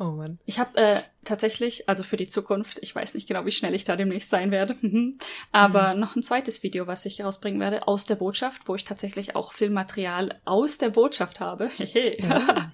[0.00, 0.38] Oh Mann.
[0.46, 3.84] Ich habe äh, tatsächlich, also für die Zukunft, ich weiß nicht genau, wie schnell ich
[3.84, 5.18] da demnächst sein werde, mhm.
[5.52, 6.00] aber mhm.
[6.00, 9.52] noch ein zweites Video, was ich rausbringen werde, aus der Botschaft, wo ich tatsächlich auch
[9.52, 11.70] Filmmaterial aus der Botschaft habe.
[11.78, 12.72] ja.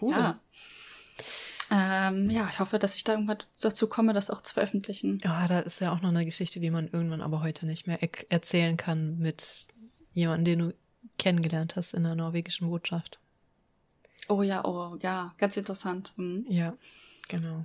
[0.00, 0.12] Cool.
[0.12, 0.40] Ja.
[1.72, 5.20] Ähm, ja, ich hoffe, dass ich da irgendwann dazu komme, das auch zu veröffentlichen.
[5.24, 8.00] Ja, da ist ja auch noch eine Geschichte, die man irgendwann aber heute nicht mehr
[8.00, 9.66] e erzählen kann mit
[10.12, 10.74] jemandem, den du
[11.18, 13.18] kennengelernt hast in der norwegischen Botschaft.
[14.28, 16.12] Oh ja, oh ja, ganz interessant.
[16.16, 16.46] Mhm.
[16.48, 16.74] Ja,
[17.28, 17.64] genau.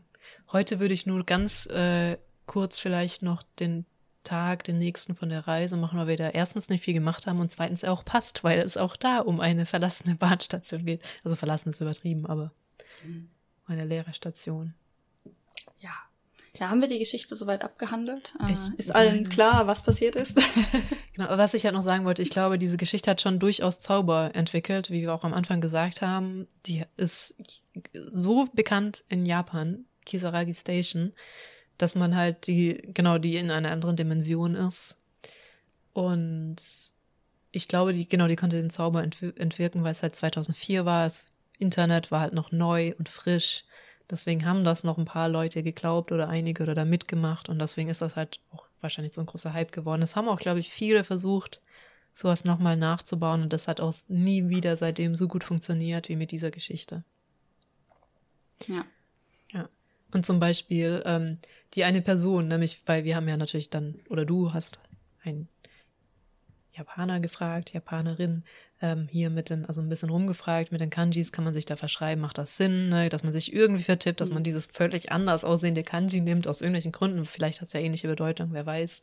[0.52, 3.86] Heute würde ich nur ganz äh, kurz vielleicht noch den
[4.24, 7.40] Tag, den nächsten von der Reise machen, weil wir da erstens nicht viel gemacht haben
[7.40, 11.02] und zweitens auch passt, weil es auch da um eine verlassene Bahnstation geht.
[11.24, 12.52] Also verlassen ist übertrieben, aber
[13.04, 13.30] mhm.
[13.68, 14.74] eine leere Station.
[16.60, 18.36] Ja, ja, haben wir die Geschichte soweit abgehandelt?
[18.42, 20.38] Äh, ich, ist allen klar, was passiert ist?
[21.14, 23.80] genau, was ich ja halt noch sagen wollte, ich glaube, diese Geschichte hat schon durchaus
[23.80, 26.48] Zauber entwickelt, wie wir auch am Anfang gesagt haben.
[26.66, 27.36] Die ist
[27.94, 31.14] so bekannt in Japan, Kisaragi Station,
[31.78, 34.98] dass man halt die, genau, die in einer anderen Dimension ist.
[35.94, 36.58] Und
[37.52, 41.06] ich glaube, die, genau, die konnte den Zauber entwirken, weil es halt 2004 war.
[41.06, 41.26] Das
[41.58, 43.64] Internet war halt noch neu und frisch.
[44.10, 47.90] Deswegen haben das noch ein paar Leute geglaubt oder einige oder da mitgemacht und deswegen
[47.90, 50.02] ist das halt auch wahrscheinlich so ein großer Hype geworden.
[50.02, 51.62] Es haben auch, glaube ich, viele versucht,
[52.14, 56.32] sowas nochmal nachzubauen und das hat auch nie wieder seitdem so gut funktioniert wie mit
[56.32, 57.04] dieser Geschichte.
[58.66, 58.86] Ja.
[59.52, 59.70] Ja.
[60.14, 61.40] Und zum Beispiel ähm,
[61.74, 64.80] die eine Person, nämlich, weil wir haben ja natürlich dann, oder du hast
[65.24, 65.50] einen
[66.78, 68.44] Japaner gefragt, Japanerin,
[68.82, 71.76] ähm, hier mit den, also ein bisschen rumgefragt, mit den Kanjis kann man sich da
[71.76, 73.10] verschreiben, macht das Sinn, ne?
[73.10, 74.46] dass man sich irgendwie vertippt, dass man mhm.
[74.46, 78.50] dieses völlig anders aussehende Kanji nimmt, aus irgendwelchen Gründen, vielleicht hat es ja ähnliche Bedeutung,
[78.52, 79.02] wer weiß.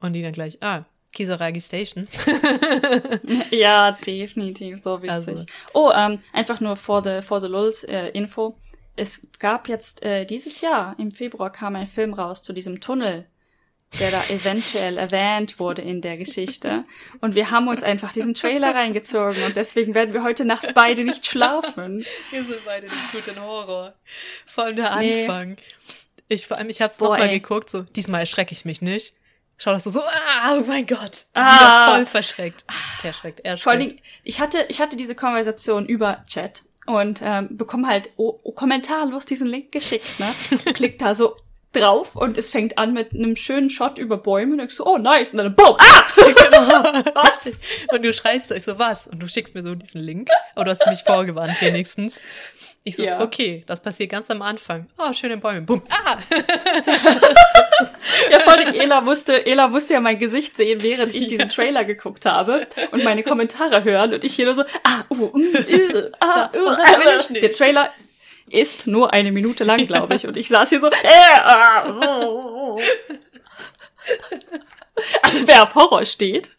[0.00, 2.08] Und die dann gleich, ah, Kisaragi Station.
[3.50, 5.10] ja, definitiv, so witzig.
[5.10, 5.44] Also.
[5.72, 8.56] Oh, ähm, einfach nur vor the, for the Lulz äh, Info.
[8.96, 13.26] Es gab jetzt äh, dieses Jahr, im Februar kam ein Film raus zu diesem Tunnel,
[14.00, 16.84] der da eventuell erwähnt wurde in der Geschichte.
[17.20, 21.04] Und wir haben uns einfach diesen Trailer reingezogen und deswegen werden wir heute Nacht beide
[21.04, 22.04] nicht schlafen.
[22.30, 23.94] Wir sind beide nicht gut in Horror.
[24.46, 25.50] Vor allem der Anfang.
[25.50, 25.56] Nee.
[26.28, 29.14] Ich, vor allem, ich hab's nochmal geguckt, so, diesmal erschrecke ich mich nicht.
[29.56, 31.26] Schau das so, so, ah, oh mein Gott.
[31.34, 31.92] Ah.
[31.92, 32.64] Voll verschreckt.
[33.00, 33.62] Verschreckt, erschreckt.
[33.62, 38.40] Vor allem, ich hatte, ich hatte diese Konversation über Chat und ähm, bekomme halt oh,
[38.42, 40.34] oh, kommentarlos diesen Link geschickt, ne?
[40.72, 41.36] Klick da so
[41.74, 44.98] drauf und es fängt an mit einem schönen Shot über Bäume und ich so, oh
[44.98, 46.04] nice, und dann boom, ah!
[46.16, 47.04] genau.
[47.14, 47.52] was?
[47.92, 49.06] Und du schreist so, ich so, was?
[49.06, 52.20] Und du schickst mir so diesen Link, aber du hast mich vorgewarnt wenigstens.
[52.86, 53.22] Ich so, ja.
[53.22, 54.88] okay, das passiert ganz am Anfang.
[54.98, 56.18] Oh, schöne Bäume, bumm, ah!
[58.30, 61.84] ja, vor allem Ela musste, Ela musste ja mein Gesicht sehen, während ich diesen Trailer
[61.84, 66.10] geguckt habe und meine Kommentare hören und ich hier nur so, ah, uh, uh, uh
[66.20, 67.42] ah, uh, will ich nicht.
[67.42, 67.90] Der Trailer
[68.54, 70.26] ist nur eine Minute lang, glaube ich.
[70.26, 70.88] Und ich saß hier so.
[70.88, 72.80] Äh, ah, oh.
[75.22, 76.56] Also wer auf Horror steht,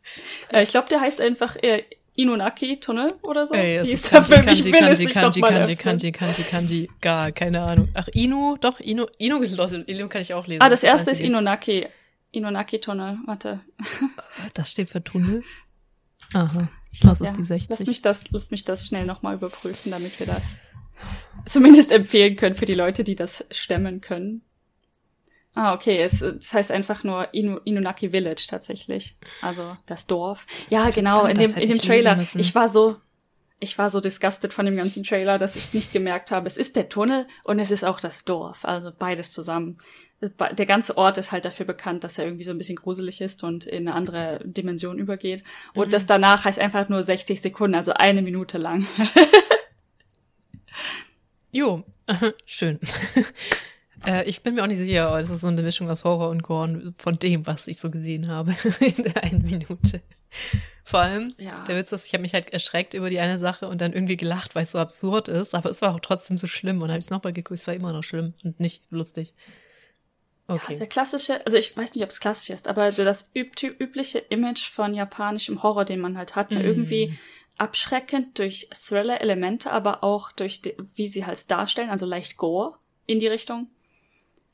[0.52, 1.84] äh, ich glaube, der heißt einfach äh,
[2.16, 3.56] Inunaki-Tunnel oder so.
[3.56, 4.48] Ey, Wie ist der Film?
[4.50, 7.90] Ich will Kanji, es nicht Kanji, Kanji, Kanji, Kanji, Kanji, gar keine Ahnung.
[7.94, 10.62] Ach, Inu, doch, Inu, Inu, Inu kann ich auch lesen.
[10.62, 11.88] Ah, das erste ist Inunaki.
[12.32, 13.62] Inunaki-Tunnel, warte.
[14.54, 15.44] Das steht für Tunnel?
[16.34, 16.68] Aha,
[17.02, 17.70] das ist ja, die 60.
[17.70, 20.62] Lass mich das, lass mich das schnell nochmal überprüfen, damit wir das
[21.46, 24.42] zumindest empfehlen können für die Leute, die das stemmen können.
[25.56, 26.02] Ah, okay.
[26.02, 29.18] Es, es heißt einfach nur Inu, Inunaki Village tatsächlich.
[29.42, 30.46] Also das Dorf.
[30.70, 32.20] Ja, genau, in dem, in dem Trailer.
[32.36, 32.98] Ich war so,
[33.60, 36.76] ich war so disgusted von dem ganzen Trailer, dass ich nicht gemerkt habe, es ist
[36.76, 38.66] der Tunnel und es ist auch das Dorf.
[38.66, 39.78] Also beides zusammen.
[40.22, 43.44] Der ganze Ort ist halt dafür bekannt, dass er irgendwie so ein bisschen gruselig ist
[43.44, 45.44] und in eine andere Dimension übergeht.
[45.74, 45.92] Und mhm.
[45.92, 48.86] das danach heißt einfach nur 60 Sekunden, also eine Minute lang.
[51.52, 51.86] Jo,
[52.46, 52.82] schön.
[54.06, 56.28] äh, ich bin mir auch nicht sicher, aber das ist so eine Mischung aus Horror
[56.28, 60.02] und Gore von dem, was ich so gesehen habe in der einen Minute.
[60.84, 61.64] Vor allem, ja.
[61.64, 64.18] der Witz ist, ich habe mich halt erschreckt über die eine Sache und dann irgendwie
[64.18, 67.00] gelacht, weil es so absurd ist, aber es war auch trotzdem so schlimm und habe
[67.00, 69.34] ich es nochmal geguckt, es war immer noch schlimm und nicht lustig.
[70.48, 70.74] Okay.
[70.74, 73.56] Ja, der klassische, also ich weiß nicht, ob es klassisch ist, aber so das üb
[73.64, 76.58] übliche Image von japanischem Horror, den man halt hat, mm.
[76.58, 77.18] irgendwie
[77.58, 83.20] abschreckend durch Thriller-Elemente, aber auch durch, die, wie sie halt darstellen, also leicht Gore in
[83.20, 83.68] die Richtung.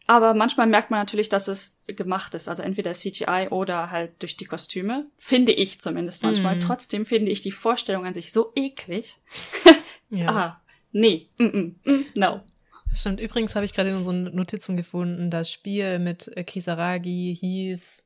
[0.08, 4.36] Aber manchmal merkt man natürlich, dass es gemacht ist, also entweder CGI oder halt durch
[4.36, 5.06] die Kostüme.
[5.18, 6.58] Finde ich zumindest manchmal.
[6.58, 6.60] Mm.
[6.60, 9.20] Trotzdem finde ich die Vorstellung an sich so eklig.
[10.10, 10.28] ja.
[10.28, 10.62] Ah,
[10.92, 12.42] nee, mm -mm, mm, no.
[12.94, 13.22] Stimmt.
[13.22, 18.06] Übrigens habe ich gerade in unseren Notizen gefunden, das Spiel mit Kisaragi hieß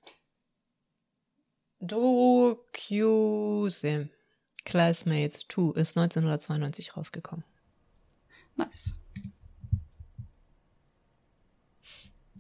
[1.80, 2.70] Dokyuse.
[4.66, 7.46] Classmates 2 ist 1992 rausgekommen.
[8.56, 8.94] Nice.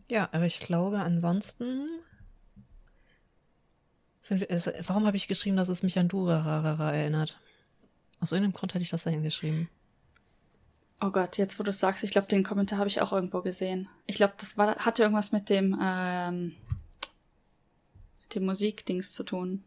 [0.07, 1.87] Ja, aber ich glaube, ansonsten
[4.21, 7.39] sind wir, es, warum habe ich geschrieben, dass es mich an Durarara erinnert?
[8.19, 9.69] Aus irgendeinem Grund hätte ich das da hingeschrieben.
[11.01, 13.89] Oh Gott, jetzt wo du sagst, ich glaube, den Kommentar habe ich auch irgendwo gesehen.
[14.07, 16.55] Ich glaube, das war, hatte irgendwas mit dem, ähm,
[18.33, 19.63] dem Musikdings zu tun.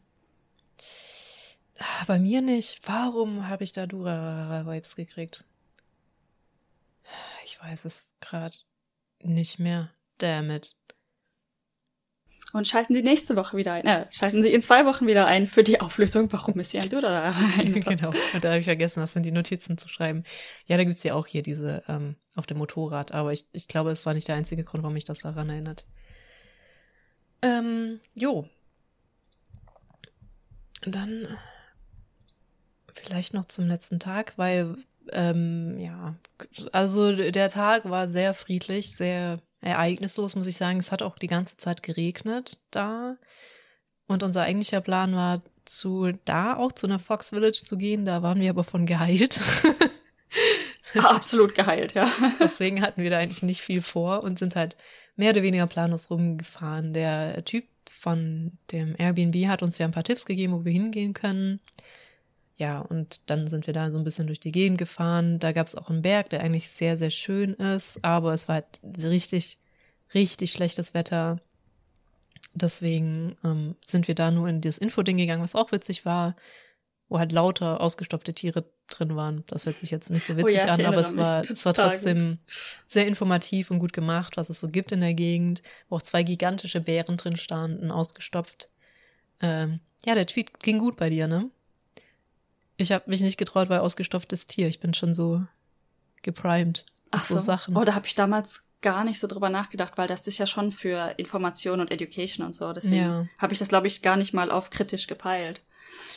[2.06, 2.80] Bei mir nicht.
[2.84, 5.44] Warum habe ich da Dura-Vibes gekriegt?
[7.44, 8.56] Ich weiß es gerade
[9.22, 9.90] nicht mehr.
[10.18, 10.76] Damn it.
[12.52, 13.86] Und schalten Sie nächste Woche wieder ein.
[13.86, 16.88] Äh, schalten Sie in zwei Wochen wieder ein für die Auflösung, warum ist hier ein
[16.88, 18.12] Dura Genau.
[18.32, 20.24] Und da habe ich vergessen, das in die Notizen zu schreiben.
[20.64, 23.90] Ja, da gibt's ja auch hier diese ähm, auf dem Motorrad, aber ich, ich glaube,
[23.90, 25.84] es war nicht der einzige Grund, warum mich das daran erinnert.
[27.42, 28.48] Ähm, jo.
[30.82, 31.36] Dann
[33.04, 34.76] Vielleicht noch zum letzten Tag, weil,
[35.12, 36.14] ähm, ja,
[36.72, 40.78] also der Tag war sehr friedlich, sehr ereignislos, muss ich sagen.
[40.78, 43.16] Es hat auch die ganze Zeit geregnet da.
[44.06, 48.06] Und unser eigentlicher Plan war, zu da auch zu einer Fox Village zu gehen.
[48.06, 49.40] Da waren wir aber von geheilt.
[50.94, 52.10] Absolut geheilt, ja.
[52.40, 54.76] Deswegen hatten wir da eigentlich nicht viel vor und sind halt
[55.16, 56.94] mehr oder weniger planlos rumgefahren.
[56.94, 61.12] Der Typ von dem Airbnb hat uns ja ein paar Tipps gegeben, wo wir hingehen
[61.12, 61.60] können.
[62.58, 65.38] Ja, und dann sind wir da so ein bisschen durch die Gegend gefahren.
[65.38, 68.56] Da gab es auch einen Berg, der eigentlich sehr, sehr schön ist, aber es war
[68.56, 69.58] halt richtig,
[70.12, 71.38] richtig schlechtes Wetter.
[72.54, 76.34] Deswegen ähm, sind wir da nur in das Infoding gegangen, was auch witzig war,
[77.08, 79.44] wo halt lauter ausgestopfte Tiere drin waren.
[79.46, 81.74] Das hört sich jetzt nicht so witzig Oh ja, an, aber es war, es war
[81.74, 82.38] trotzdem
[82.88, 86.24] sehr informativ und gut gemacht, was es so gibt in der Gegend, wo auch zwei
[86.24, 88.68] gigantische Bären drin standen, ausgestopft.
[89.40, 91.52] Ähm, ja, der Tweet ging gut bei dir, ne?
[92.78, 94.68] Ich habe mich nicht getraut, weil ausgestopftes Tier.
[94.68, 95.44] Ich bin schon so
[96.22, 96.86] geprimed.
[97.10, 97.40] Ach so, so.
[97.42, 97.76] Sachen.
[97.76, 100.70] Oh, da habe ich damals gar nicht so drüber nachgedacht, weil das ist ja schon
[100.70, 102.72] für Information und Education und so.
[102.72, 103.26] Deswegen Ja.
[103.38, 105.62] habe ich das, glaube ich, gar nicht mal auf kritisch gepeilt.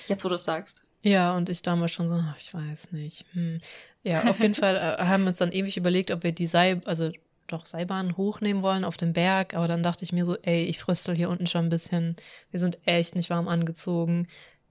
[0.07, 0.83] Jetzt, wo du es sagst.
[1.01, 3.25] Ja, und ich damals schon so, ach, ich weiß nicht.
[3.33, 3.59] Hm.
[4.03, 6.81] Ja, auf jeden Fall äh, haben wir uns dann ewig überlegt, ob wir die Seil,
[6.85, 7.11] also
[7.47, 10.79] doch Seilbahn hochnehmen wollen auf den Berg, aber dann dachte ich mir so, ey, ich
[10.79, 12.15] fröstel hier unten schon ein bisschen.
[12.51, 14.27] Wir sind echt nicht warm angezogen.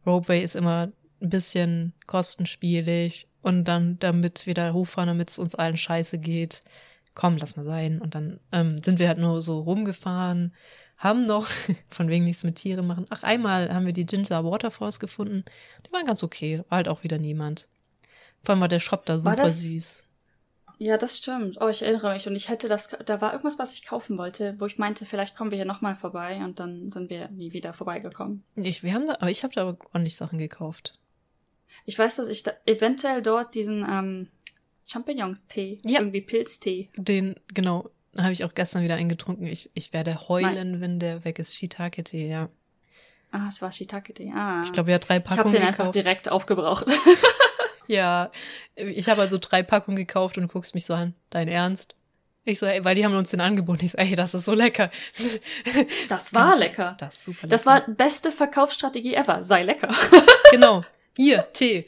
[0.06, 5.54] Ropeway ist immer ein bisschen kostenspielig und dann damit wir da hochfahren, damit es uns
[5.54, 6.62] allen scheiße geht.
[7.14, 8.00] Komm, lass mal sein.
[8.00, 10.54] Und dann ähm, sind wir halt nur so rumgefahren,
[10.96, 11.48] haben noch,
[11.88, 13.06] von wegen nichts mit Tieren machen.
[13.10, 15.44] Ach, einmal haben wir die Ginger Waterfalls gefunden.
[15.86, 16.62] Die waren ganz okay.
[16.68, 17.68] War halt auch wieder niemand.
[18.42, 20.04] Vor allem war der Shop da super süß.
[20.82, 21.58] Ja, das stimmt.
[21.60, 22.26] Oh, ich erinnere mich.
[22.26, 25.36] Und ich hätte das, da war irgendwas, was ich kaufen wollte, wo ich meinte, vielleicht
[25.36, 28.44] kommen wir hier nochmal vorbei und dann sind wir nie wieder vorbeigekommen.
[28.54, 30.98] Ich, wir haben da, aber ich habe da ordentlich Sachen gekauft.
[31.90, 34.28] Ich weiß, dass ich da eventuell dort diesen ähm,
[34.86, 35.98] Champignon-Tee, Ja.
[35.98, 36.88] irgendwie Pilztee.
[36.96, 39.44] Den, genau, habe ich auch gestern wieder eingetrunken.
[39.48, 40.80] Ich, ich werde heulen, Nice.
[40.80, 41.56] wenn der weg ist.
[41.56, 42.48] Shiitake-Tee, ja.
[43.32, 44.32] Ah, es war Shiitake-Tee.
[44.32, 44.62] Ah.
[44.64, 45.96] Ich glaube, ja, drei ich habe Packungen den einfach gekauft.
[45.96, 46.86] direkt aufgebraucht.
[47.88, 48.30] Ja,
[48.76, 51.12] ich habe also drei Packungen gekauft und du guckst mich so an.
[51.28, 51.96] Dein Ernst?
[52.44, 53.84] Ich so, ey, weil die haben uns den angeboten.
[53.84, 54.92] Ich so, ey, das ist so lecker.
[56.08, 56.94] Das war lecker.
[57.00, 57.48] Das ist super lecker.
[57.48, 59.42] Das war beste Verkaufsstrategie ever.
[59.42, 59.88] Sei lecker.
[60.52, 60.82] Genau.
[61.16, 61.86] Hier, Tee.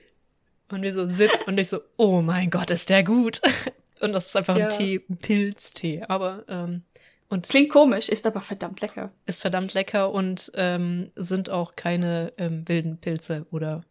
[0.71, 1.31] Und wir so, sip.
[1.47, 3.41] Und ich so, oh mein Gott, ist der gut.
[4.01, 4.65] Und das ist einfach Ja.
[4.69, 6.03] ein Tee, ein Pilztee.
[6.09, 6.83] Aber, ähm,
[7.29, 9.11] und Klingt komisch, ist aber verdammt lecker.
[9.27, 13.83] ist verdammt lecker und ähm, sind auch keine ähm, wilden Pilze oder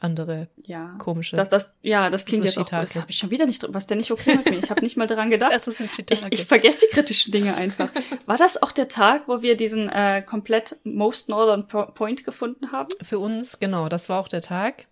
[0.00, 0.96] andere Ja.
[0.98, 1.36] komische.
[1.36, 3.74] Das, das, ja, das klingt ist jetzt auch, das habe ich schon wieder nicht, drin.
[3.74, 4.58] was denn nicht okay mit mir?
[4.58, 5.52] Ich habe nicht mal daran gedacht.
[5.54, 7.90] Das Ich, ich vergesse die kritischen Dinge einfach.
[8.26, 12.72] War das auch der Tag, wo wir diesen äh, komplett Most Northern Po- Point gefunden
[12.72, 12.88] haben?
[13.02, 14.86] Für uns, genau, das war auch der Tag.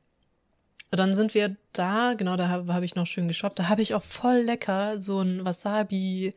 [0.90, 3.59] Dann sind wir da, genau, da habe hab ich noch schön geshoppt.
[3.59, 6.35] Da habe ich auch voll lecker so ein Wasabi,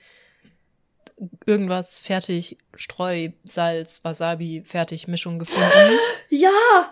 [1.45, 5.61] irgendwas fertig, Streu, Salz, Wasabi, fertig Mischung gefunden.
[6.34, 6.49] Ja,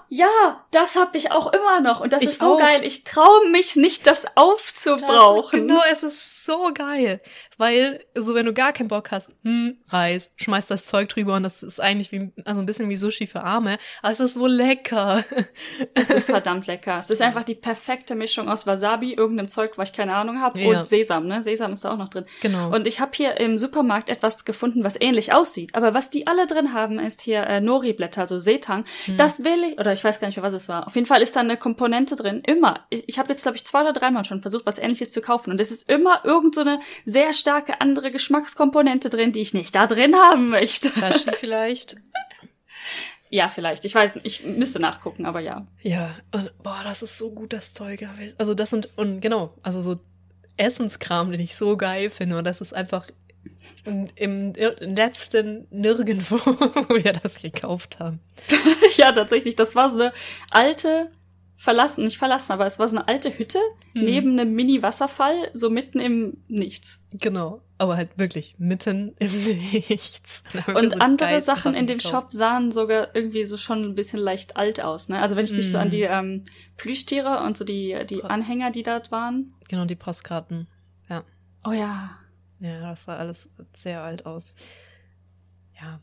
[0.09, 2.01] ja, das habe ich auch immer noch.
[2.01, 2.59] Und das Ich ist so auch.
[2.59, 2.81] geil.
[2.83, 5.67] Ich traue mich nicht, das aufzubrauchen.
[5.67, 7.21] Das, genau, es ist so geil.
[7.57, 11.43] Weil, so wenn du gar keinen Bock hast, hm, Reis, schmeißt das Zeug drüber und
[11.43, 14.45] das ist eigentlich wie, also ein bisschen wie Sushi für Arme, aber es ist so
[14.47, 15.23] lecker.
[15.93, 16.97] Es ist verdammt lecker.
[16.97, 20.59] Es ist einfach die perfekte Mischung aus Wasabi, irgendeinem Zeug, was ich keine Ahnung habe,
[20.59, 20.79] Ja.
[20.79, 21.27] und Sesam.
[21.27, 21.43] Ne?
[21.43, 22.25] Sesam ist da auch noch drin.
[22.41, 22.73] Genau.
[22.73, 25.68] Und ich habe hier im Supermarkt etwas gefunden, was ähnlich aussieht.
[25.73, 28.85] Aber was die alle drin haben, ist hier äh, Nori-Blätter, also Seetang.
[29.05, 29.17] Hm.
[29.17, 30.87] Das will ich, oder ich weiß gar nicht mehr, was es war.
[30.87, 32.41] Auf jeden Fall ist da eine Komponente drin.
[32.45, 32.85] Immer.
[32.89, 35.51] Ich, ich habe jetzt, glaube ich, zwei oder dreimal schon versucht, was ähnliches zu kaufen.
[35.51, 39.75] Und es ist immer irgend so eine sehr starke andere Geschmackskomponente drin, die ich nicht
[39.75, 40.91] da drin haben möchte.
[40.99, 41.95] Dashi vielleicht.
[43.29, 43.85] ja, vielleicht.
[43.85, 44.25] Ich weiß nicht.
[44.25, 45.67] Ich müsste nachgucken, aber ja.
[45.81, 48.07] Ja, und boah, das ist so gut, das Zeug.
[48.37, 49.99] Also das sind, und genau, also so
[50.57, 52.37] Essenskram, den ich so geil finde.
[52.37, 53.07] Und das ist einfach
[53.85, 58.19] im, im letzten nirgendwo, wo wir das gekauft haben.
[58.97, 59.55] ja, tatsächlich.
[59.55, 60.13] Das war so eine
[60.51, 61.11] alte,
[61.55, 63.59] verlassen, nicht verlassen, aber es war so eine alte Hütte
[63.93, 64.05] Hm.
[64.05, 67.03] neben einem Mini-Wasserfall, so mitten im Nichts.
[67.11, 69.31] Genau, aber halt wirklich mitten im
[69.71, 70.43] Nichts.
[70.73, 71.99] Und so andere Sachen in dem.
[71.99, 75.09] Shop sahen sogar irgendwie so schon ein bisschen leicht alt aus.
[75.09, 75.19] Ne?
[75.19, 75.81] Also wenn ich mich so Mhm.
[75.83, 76.43] an die ähm,
[76.77, 78.23] Plüschtiere und so die, die.
[78.23, 79.53] Anhänger, die dort waren.
[79.69, 80.67] Genau, die Postkarten.
[81.09, 81.23] Ja.
[81.65, 82.11] Oh ja.
[82.59, 84.53] Ja, das sah alles sehr alt aus.
[85.79, 85.99] Ja.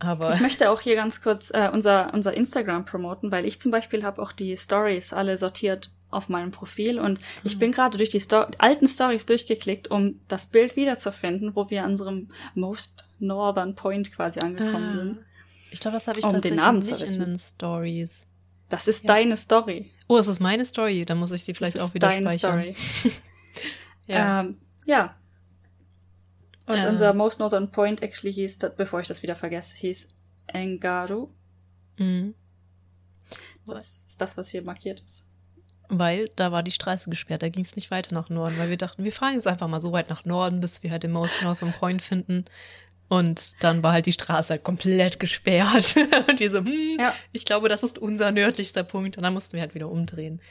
[0.00, 0.32] Aber.
[0.34, 4.04] Ich möchte auch hier ganz kurz äh, unser, unser Instagram promoten, weil ich zum Beispiel
[4.04, 7.58] habe auch die Stories alle sortiert auf meinem Profil und ich Mhm.
[7.58, 11.90] bin gerade durch die Sto alten Stories durchgeklickt, um das Bild wiederzufinden, wo wir an
[11.90, 14.94] unserem Most Northern Point quasi angekommen Ah.
[14.94, 15.20] sind.
[15.70, 17.24] Ich glaube, das habe ich Um den tatsächlich Namen zu nicht in wissen.
[17.26, 18.26] den Stories.
[18.70, 19.08] Das ist Ja.
[19.16, 19.90] deine Story.
[20.06, 21.04] Oh, es ist meine Story.
[21.04, 22.74] Dann muss ich sie vielleicht auch wieder deine speichern.
[22.74, 23.12] Story.
[24.06, 24.40] Ja.
[24.40, 25.14] Ähm, ja.
[26.68, 26.88] Und Ja.
[26.90, 30.08] unser Most Northern Point actually hieß, bevor ich das wieder vergesse, hieß
[30.48, 31.28] Engaru.
[31.98, 32.34] Mhm.
[33.66, 35.24] Das ist das, was hier markiert ist.
[35.90, 38.76] Weil da war die Straße gesperrt, da ging es nicht weiter nach Norden, weil wir
[38.76, 41.42] dachten, wir fahren jetzt einfach mal so weit nach Norden, bis wir halt den Most
[41.42, 42.44] Northern Point finden.
[43.08, 45.96] Und dann war halt die Straße halt komplett gesperrt.
[46.28, 47.14] und wir so, hm, Ja.
[47.32, 49.16] ich glaube, das ist unser nördlichster Punkt.
[49.16, 50.42] Und dann mussten wir halt wieder umdrehen.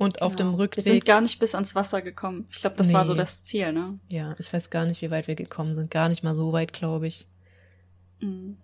[0.00, 0.58] Und auf dem Genau.
[0.58, 2.46] Wir sind Rückweg, gar nicht bis ans Wasser gekommen.
[2.50, 3.18] Ich glaube, das war so Nee.
[3.18, 3.98] das Ziel, ne?
[4.08, 5.90] ja, ich weiß gar nicht, wie weit wir gekommen sind.
[5.90, 7.26] Gar nicht mal so weit, glaube ich.
[8.20, 8.56] Mhm.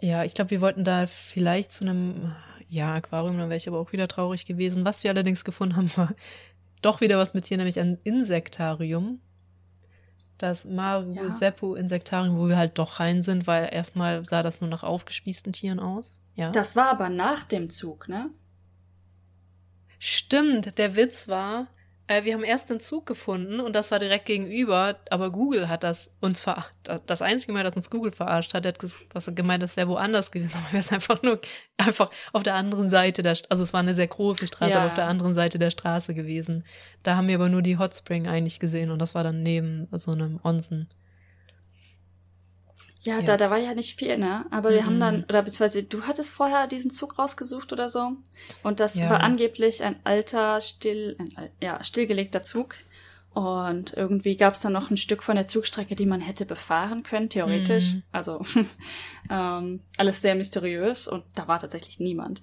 [0.00, 2.32] Ja, ich glaube, wir wollten da vielleicht zu einem,
[2.68, 4.84] ja, Aquarium, dann wäre ich aber auch wieder traurig gewesen.
[4.84, 6.12] Was wir allerdings gefunden haben, war
[6.82, 9.20] doch wieder was mit hier, nämlich ein Insektarium.
[10.38, 11.30] Das Maru Ja.
[11.30, 15.52] Seppo Insektarium, wo wir halt doch rein sind, weil erstmal sah das nur nach aufgespießten
[15.52, 16.20] Tieren aus.
[16.36, 16.50] Ja.
[16.52, 18.30] Das war aber nach dem Zug, ne?
[19.98, 21.66] Stimmt, der Witz war,
[22.08, 25.82] äh, wir haben erst einen Zug gefunden und das war direkt gegenüber, aber Google hat
[25.82, 26.70] das uns verarscht.
[27.06, 28.78] Das einzige Mal, dass uns Google verarscht hat, hat
[29.12, 31.40] das gemeint, das wäre woanders gewesen, aber wir sind einfach nur
[31.78, 34.78] einfach auf der anderen Seite der, St- also es war eine sehr große Straße, Ja.
[34.78, 36.64] aber auf der anderen Seite der Straße gewesen.
[37.02, 39.88] Da haben wir aber nur die Hot Spring eigentlich gesehen und das war dann neben
[39.92, 40.88] so einem Onsen.
[43.06, 43.22] Ja, Ja.
[43.22, 44.44] Da, da war ja nicht viel, ne?
[44.50, 45.00] Aber wir haben Mhm.
[45.00, 48.12] dann, oder beziehungsweise du hattest vorher diesen Zug rausgesucht oder so.
[48.62, 49.08] Und das Ja.
[49.10, 52.74] war angeblich ein alter, still, ein, ja, stillgelegter Zug.
[53.32, 57.02] Und irgendwie gab es dann noch ein Stück von der Zugstrecke, die man hätte befahren
[57.02, 57.92] können, theoretisch.
[57.92, 58.02] Mhm.
[58.10, 58.40] Also
[59.30, 62.42] ähm, alles sehr mysteriös und da war tatsächlich niemand.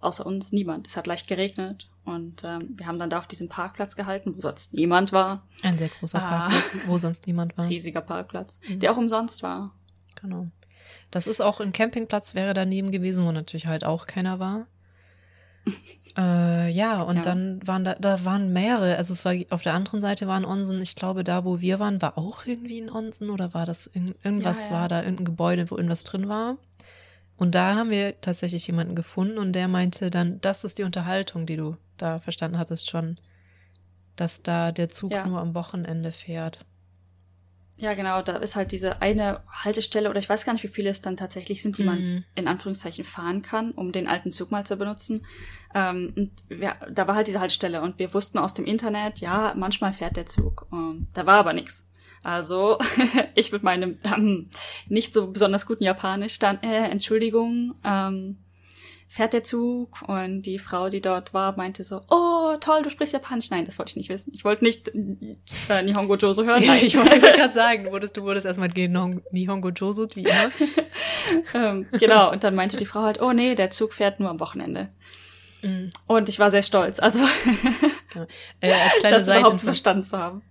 [0.00, 0.88] Außer uns niemand.
[0.88, 4.40] Es hat leicht geregnet und ähm, wir haben dann da auf diesem Parkplatz gehalten, wo
[4.40, 5.46] sonst niemand war.
[5.62, 6.28] Ein sehr großer Ah.
[6.48, 7.68] Parkplatz, wo sonst niemand war.
[7.68, 8.80] Riesiger Parkplatz, Mhm.
[8.80, 9.74] der auch umsonst war.
[10.22, 10.46] Genau.
[11.10, 14.66] Das ist auch ein Campingplatz, wäre daneben gewesen, wo natürlich halt auch keiner war.
[16.16, 17.22] äh, ja, und Ja.
[17.22, 18.96] dann waren da, da waren mehrere.
[18.96, 20.80] Also es war auf der anderen Seite war ein Onsen.
[20.82, 24.16] Ich glaube, da, wo wir waren, war auch irgendwie ein Onsen oder war das irgend-
[24.24, 24.72] irgendwas Ja, ja.
[24.72, 26.56] war da, irgendein Gebäude, wo irgendwas drin war.
[27.36, 31.46] Und da haben wir tatsächlich jemanden gefunden und der meinte dann, das ist die Unterhaltung,
[31.46, 33.16] die du da verstanden hattest schon,
[34.16, 36.64] dass da der Zug nur am Wochenende fährt.
[37.78, 40.90] Ja, genau, da ist halt diese eine Haltestelle, oder ich weiß gar nicht, wie viele
[40.90, 42.24] es dann tatsächlich sind, die man Mhm.
[42.34, 45.26] in Anführungszeichen fahren kann, um den alten Zug mal zu benutzen.
[45.74, 49.54] Ähm, und wir, da war halt diese Haltestelle und wir wussten aus dem Internet, ja,
[49.56, 50.66] manchmal fährt der Zug.
[50.72, 51.88] Ähm, da war aber nichts.
[52.22, 52.78] Also
[53.34, 54.48] ich mit meinem ähm,
[54.86, 58.38] nicht so besonders guten Japanisch dann, äh, Entschuldigung, ähm,
[59.12, 63.12] fährt der Zug und die Frau, die dort war, meinte so, oh toll, du sprichst
[63.12, 63.50] Japanisch.
[63.50, 64.32] Nein, das wollte ich nicht wissen.
[64.34, 64.90] Ich wollte nicht
[65.68, 66.64] äh, Nihongo Joso hören.
[66.66, 70.50] Nein, ich wollte gerade sagen, du wurdest, du wurdest erstmal Nihon- Nihongo Josut, wie immer.
[71.54, 74.40] ähm, genau, und dann meinte die Frau halt, oh nee, der Zug fährt nur am
[74.40, 74.88] Wochenende.
[75.60, 75.90] Mhm.
[76.06, 77.22] Und ich war sehr stolz, also
[78.14, 78.26] Genau.
[78.60, 80.42] Äh, als, kleine das überhaupt verstanden zu haben.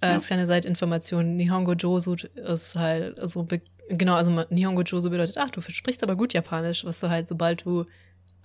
[0.00, 3.44] äh, als kleine Seitinformation, Nihongo Josut ist halt so,
[3.88, 7.64] genau, also Nihongo Josu bedeutet, ach, du sprichst aber gut Japanisch, was du halt, sobald
[7.64, 7.84] du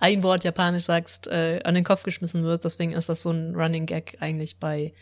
[0.00, 2.64] ein Wort Japanisch sagst, äh, an den Kopf geschmissen wird.
[2.64, 4.92] Deswegen ist das so ein Running Gag eigentlich bei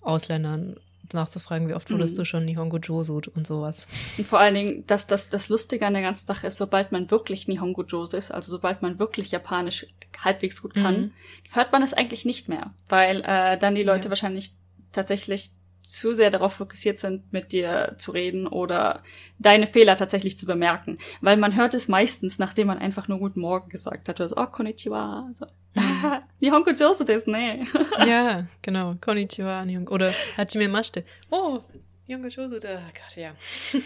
[0.00, 0.76] Ausländern,
[1.12, 2.18] nachzufragen, wie oft wurdest Mhm.
[2.20, 3.86] du schon Nihongo Josut und sowas.
[4.16, 7.10] Und vor allen Dingen, dass das, das Lustige an der ganzen Sache ist, sobald man
[7.10, 9.86] wirklich Nihongo Joso ist, also sobald man wirklich Japanisch
[10.18, 11.12] halbwegs gut kann, Mhm.
[11.50, 14.10] hört man es eigentlich nicht mehr, weil äh, dann die Leute Ja.
[14.10, 14.52] wahrscheinlich
[14.92, 15.50] tatsächlich
[15.82, 19.02] zu sehr darauf fokussiert sind, mit dir zu reden oder
[19.38, 20.98] deine Fehler tatsächlich zu bemerken.
[21.20, 24.20] Weil man hört es meistens, nachdem man einfach nur Guten Morgen gesagt hat.
[24.20, 25.28] Also, oh, konnichiwa.
[25.32, 25.46] So,
[25.76, 27.66] ah, Nihongo Joso desu ne.
[28.06, 28.94] ja, genau.
[29.00, 29.94] Konnichiwa, Nihongo.
[29.94, 31.04] Oder Hajime Mashite.
[31.30, 31.60] Oh,
[32.08, 32.64] Nihongo Josut.
[32.64, 33.32] Oh Gott, ja.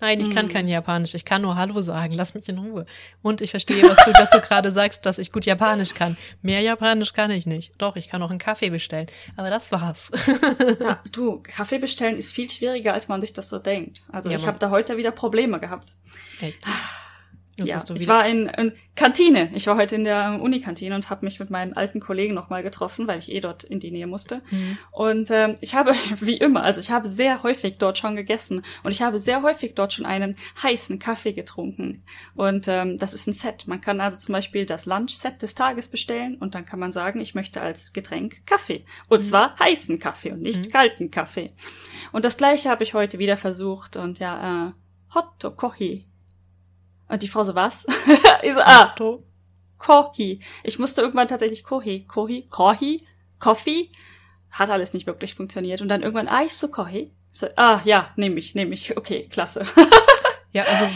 [0.00, 0.50] Nein, ich kann Mhm.
[0.50, 1.14] kein Japanisch.
[1.14, 2.12] Ich kann nur Hallo sagen.
[2.14, 2.84] Lass mich in Ruhe.
[3.22, 6.16] Und ich verstehe, was du, dass du gerade sagst, dass ich gut Japanisch kann.
[6.42, 7.72] Mehr Japanisch kann ich nicht.
[7.78, 9.06] Doch, ich kann auch einen Kaffee bestellen.
[9.36, 10.10] Aber das war's.
[10.80, 14.02] Ja, du, Kaffee bestellen ist viel schwieriger, als man sich das so denkt.
[14.10, 15.92] Also Ja, ich habe da heute wieder Probleme gehabt.
[16.40, 16.58] Echt.
[17.66, 19.50] Ja, Musstest du ich war in, in Kantine.
[19.54, 23.06] Ich war heute in der Unikantine und habe mich mit meinen alten Kollegen nochmal getroffen,
[23.06, 24.42] weil ich eh dort in die Nähe musste.
[24.50, 24.78] Mhm.
[24.90, 28.92] Und ähm, ich habe, wie immer, also ich habe sehr häufig dort schon gegessen und
[28.92, 32.02] ich habe sehr häufig dort schon einen heißen Kaffee getrunken.
[32.34, 33.66] Und ähm, das ist ein Set.
[33.66, 37.20] Man kann also zum Beispiel das Lunch-Set des Tages bestellen und dann kann man sagen,
[37.20, 38.84] ich möchte als Getränk Kaffee.
[39.08, 41.52] Und zwar heißen Kaffee und nicht kalten Kaffee.
[42.12, 44.72] Und das gleiche habe ich heute wieder versucht und ja, äh,
[45.14, 46.09] Hotto Kohi.
[47.10, 47.86] Und die Frau so, was?
[48.42, 49.24] ich so, ah, To-
[49.78, 50.40] Kohi.
[50.62, 52.98] Ich musste irgendwann tatsächlich Kohi, Kohi, Kohi,
[53.38, 53.90] Coffee.
[54.50, 55.80] Hat alles nicht wirklich funktioniert.
[55.80, 57.12] Und dann irgendwann, ah, ich so Kohi.
[57.32, 58.96] So, ah, ja, nehme ich, nehme ich.
[58.96, 59.64] Okay, klasse.
[60.52, 60.86] Ja, also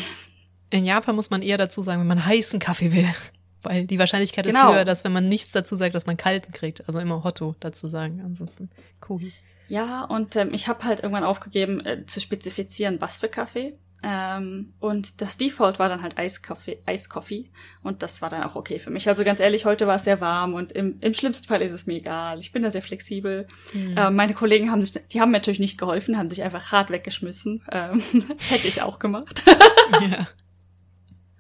[0.71, 3.09] in Japan muss man eher dazu sagen, wenn man heißen Kaffee will.
[3.63, 4.73] Weil die Wahrscheinlichkeit ist Genau.
[4.75, 6.85] höher, dass wenn man nichts dazu sagt, dass man kalten kriegt.
[6.89, 8.21] Also immer Hotto dazu sagen.
[8.25, 8.69] Ansonsten
[8.99, 9.33] Kohi.
[9.69, 13.79] Ja, und ähm, ich habe halt irgendwann aufgegeben äh, zu spezifizieren, was für Kaffee.
[14.07, 17.51] Ähm, und das Default war dann halt Eiskaffee, Eiskoffee.
[17.83, 19.09] Und das war dann auch okay für mich.
[19.09, 21.87] Also ganz ehrlich, heute war es sehr warm und im, im schlimmsten Fall ist es
[21.87, 22.39] mir egal.
[22.39, 23.47] Ich bin da sehr flexibel.
[23.73, 23.95] Mhm.
[23.97, 26.91] Ähm, meine Kollegen haben sich, die haben mir natürlich nicht geholfen, haben sich einfach hart
[26.91, 27.63] weggeschmissen.
[27.73, 28.03] Ähm,
[28.51, 29.43] hätte ich auch gemacht.
[30.03, 30.29] ja.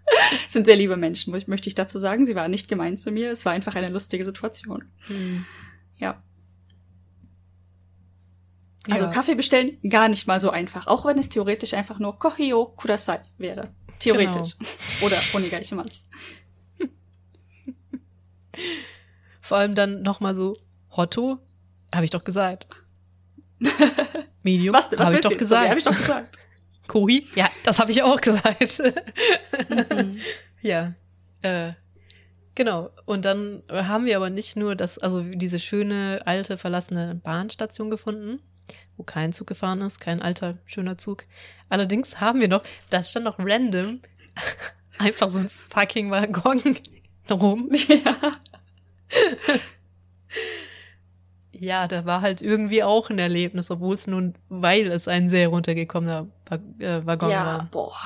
[0.49, 2.27] Sind sehr liebe Menschen, möchte ich dazu sagen.
[2.27, 3.31] Sie waren nicht gemein zu mir.
[3.31, 4.85] Es war einfach eine lustige Situation.
[5.09, 5.45] Mhm.
[5.99, 6.23] Ja.
[8.91, 9.11] Also ja.
[9.11, 13.21] Kaffee bestellen gar nicht mal so einfach, auch wenn es theoretisch einfach nur Kohio Kudasai
[13.39, 13.71] wäre.
[13.99, 14.57] Theoretisch.
[14.59, 15.07] Genau.
[15.07, 16.03] Oder Onigaishimasu.
[19.41, 20.57] Vor allem dann nochmal so
[20.91, 21.39] Hotto,
[21.95, 22.67] habe ich doch gesagt.
[24.43, 25.69] Medium, habe ich doch gesagt.
[25.69, 26.39] Habe ich doch gesagt.
[26.87, 28.83] Kohi, ja, das habe ich auch gesagt.
[29.69, 30.21] mhm.
[30.61, 30.95] Ja,
[31.43, 31.73] äh,
[32.55, 32.89] genau.
[33.05, 38.41] Und dann haben wir aber nicht nur das, also diese schöne alte verlassene Bahnstation gefunden,
[38.97, 41.25] wo kein Zug gefahren ist, kein alter, schöner Zug.
[41.69, 44.01] Allerdings haben wir noch, da stand noch random
[44.99, 46.61] einfach so ein fucking Waggon
[47.31, 47.71] rum.
[47.89, 48.17] Ja.
[51.53, 55.49] ja, da war halt irgendwie auch ein Erlebnis, obwohl es nun, weil es ein sehr
[55.49, 56.29] runtergekommener
[56.79, 57.69] äh, Waggon ja, war.
[57.71, 57.97] Boah.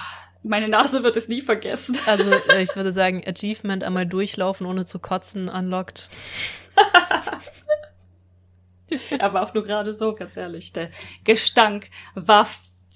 [0.45, 1.99] Meine Nase wird es nie vergessen.
[2.07, 6.09] Also, äh, ich würde sagen, Achievement einmal durchlaufen, ohne zu kotzen, unlocked.
[9.19, 10.73] Aber auch nur gerade so, ganz ehrlich.
[10.73, 10.91] Der
[11.25, 12.47] Gestank war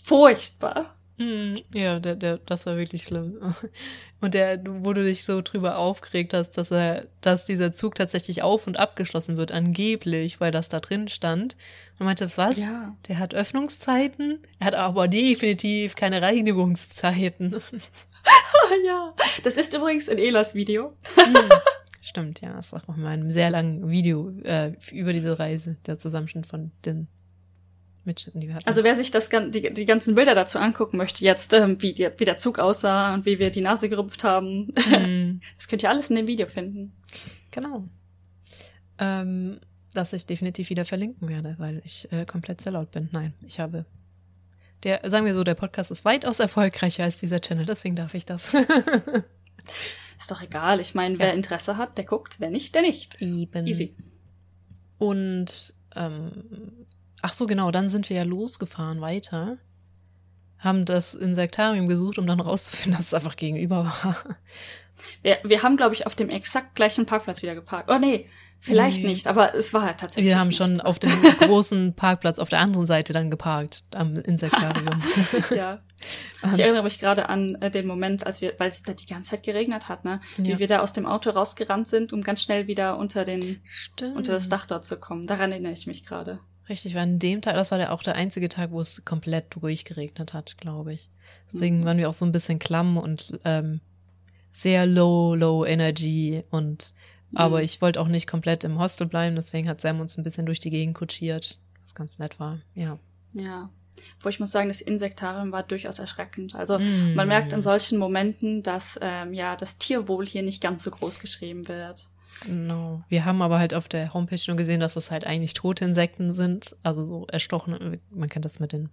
[0.02, 0.94] furchtbar.
[1.19, 3.39] Hm, ja, der, der, das war wirklich schlimm.
[4.20, 8.43] Und der, wo du dich so drüber aufgeregt hast, dass er, dass dieser Zug tatsächlich
[8.43, 11.56] auf und abgeschlossen wird, angeblich, weil das da drin stand.
[11.98, 12.56] Und meinte, was?
[12.56, 12.97] Ja.
[13.09, 14.40] Der hat Öffnungszeiten?
[14.59, 17.60] Er hat aber definitiv keine Reinigungszeiten.
[18.86, 19.12] ja,
[19.44, 20.97] das ist übrigens in Elas Video.
[21.14, 21.35] Hm.
[22.12, 22.52] Stimmt, ja.
[22.52, 26.70] Das ist auch mal ein sehr langes Video äh, über diese Reise, der Zusammenschnitt von
[26.84, 27.09] den
[28.05, 28.68] Mitschnitten, die wir hatten.
[28.68, 32.10] Also wer sich das, die, die ganzen Bilder dazu angucken möchte, jetzt, ähm, wie, die,
[32.18, 35.40] wie der Zug aussah und wie wir die Nase gerümpft haben, mm.
[35.56, 36.93] das könnt ihr alles in dem Video finden.
[37.51, 37.89] Genau.
[38.98, 39.59] Ähm,
[39.94, 43.09] das ich definitiv wieder verlinken werde, weil ich äh, komplett sehr laut bin.
[43.10, 43.86] Nein, ich habe
[44.82, 48.26] der, sagen wir so, der Podcast ist weitaus erfolgreicher als dieser Channel, deswegen darf ich
[48.26, 48.52] das.
[50.22, 50.78] Ist doch egal.
[50.78, 51.34] Ich meine, wer ja.
[51.34, 52.36] Interesse hat, der guckt.
[52.38, 53.20] Wer nicht, der nicht.
[53.20, 53.66] Eben.
[53.66, 53.96] Easy.
[54.98, 56.30] Und, ähm,
[57.22, 59.58] ach so, genau, dann sind wir ja losgefahren weiter.
[60.58, 64.16] Haben das Insektarium gesucht, um dann rauszufinden, dass es einfach gegenüber war.
[65.22, 67.90] Wir, wir haben, glaube ich, auf dem exakt gleichen Parkplatz wieder geparkt.
[67.90, 68.28] Oh nee,
[68.60, 69.08] Vielleicht nee.
[69.08, 70.30] nicht, aber es war halt tatsächlich.
[70.30, 70.56] Wir haben nicht.
[70.58, 75.02] schon auf dem großen Parkplatz auf der anderen Seite dann geparkt, am Insektarium.
[75.50, 75.80] ja.
[76.52, 79.30] Ich erinnere mich gerade an äh, den Moment, als wir, weil es da die ganze
[79.30, 80.20] Zeit geregnet hat, ne?
[80.36, 80.58] Wie ja.
[80.58, 84.16] wir da aus dem Auto rausgerannt sind, um ganz schnell wieder unter den, Stimmt.
[84.16, 85.26] unter das Dach dort zu kommen.
[85.26, 86.40] Daran erinnere ich mich gerade.
[86.68, 89.54] Richtig, war an dem Tag, das war der, auch der einzige Tag, wo es komplett
[89.54, 91.10] durchgeregnet hat, glaube ich.
[91.52, 91.84] Deswegen mhm.
[91.84, 93.80] waren wir auch so ein bisschen klamm und ähm,
[94.52, 96.92] sehr low, low Energy und
[97.34, 97.64] aber mhm.
[97.64, 100.60] ich wollte auch nicht komplett im Hostel bleiben, deswegen hat Sam uns ein bisschen durch
[100.60, 102.98] die Gegend kutschiert, was ganz nett war, ja.
[103.32, 103.70] Ja.
[104.20, 106.55] Wo ich muss sagen, das Insektarium war durchaus erschreckend.
[106.55, 107.14] Also mm.
[107.14, 111.19] man merkt in solchen Momenten, dass ähm, ja das Tierwohl hier nicht ganz so groß
[111.19, 112.09] geschrieben wird.
[112.44, 113.02] Genau.
[113.09, 116.32] Wir haben aber halt auf der Homepage nur gesehen, dass das halt eigentlich tote Insekten
[116.32, 116.77] sind.
[116.82, 118.01] Also so erstochen.
[118.10, 118.89] Man kennt das mit den,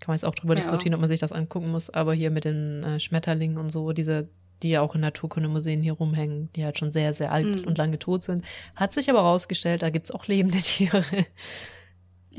[0.00, 0.60] kann man jetzt auch drüber ja.
[0.60, 3.92] diskutieren, ob man sich das angucken muss, aber hier mit den äh, Schmetterlingen und so,
[3.92, 4.28] diese
[4.62, 7.66] die ja auch in Naturkundemuseen hier rumhängen, die halt schon sehr, sehr alt mhm.
[7.66, 8.44] und lange tot sind.
[8.76, 11.04] Hat sich aber rausgestellt, da gibt's auch lebende Tiere.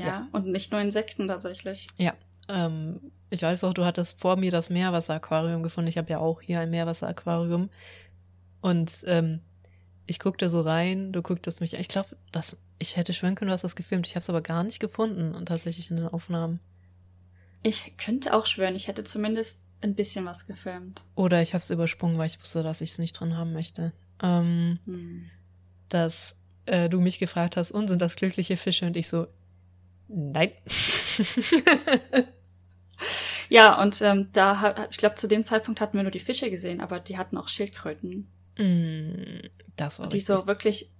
[0.02, 1.86] Ja, ja, und nicht nur Insekten tatsächlich.
[1.96, 2.14] Ja.
[2.48, 3.00] Ähm,
[3.30, 5.88] ich weiß auch, du hattest vor mir das Meerwasseraquarium gefunden.
[5.88, 7.70] Ich habe ja auch hier ein Meerwasseraquarium.
[8.60, 9.40] Und ähm,
[10.06, 11.74] ich guckte so rein, du gucktest mich.
[11.74, 12.16] Ich glaube,
[12.78, 14.06] ich hätte schwören können, du hast das gefilmt.
[14.06, 16.60] Ich habe es aber gar nicht gefunden und tatsächlich in den Aufnahmen.
[17.62, 21.02] Ich könnte auch schwören, ich hätte zumindest ein bisschen was gefilmt.
[21.14, 23.92] Oder ich habe es übersprungen, weil ich wusste, dass ich es nicht drin haben möchte.
[24.22, 25.30] Ähm, hm.
[25.88, 28.86] Dass äh, du mich gefragt hast, und sind das glückliche Fische?
[28.86, 29.26] Und ich so,
[30.12, 30.52] nein.
[33.48, 36.80] ja, und ähm, da, ich glaube, zu dem Zeitpunkt hatten wir nur die Fische gesehen,
[36.80, 38.30] aber die hatten auch Schildkröten.
[38.58, 40.26] Mm, das war Die richtig.
[40.26, 40.90] so wirklich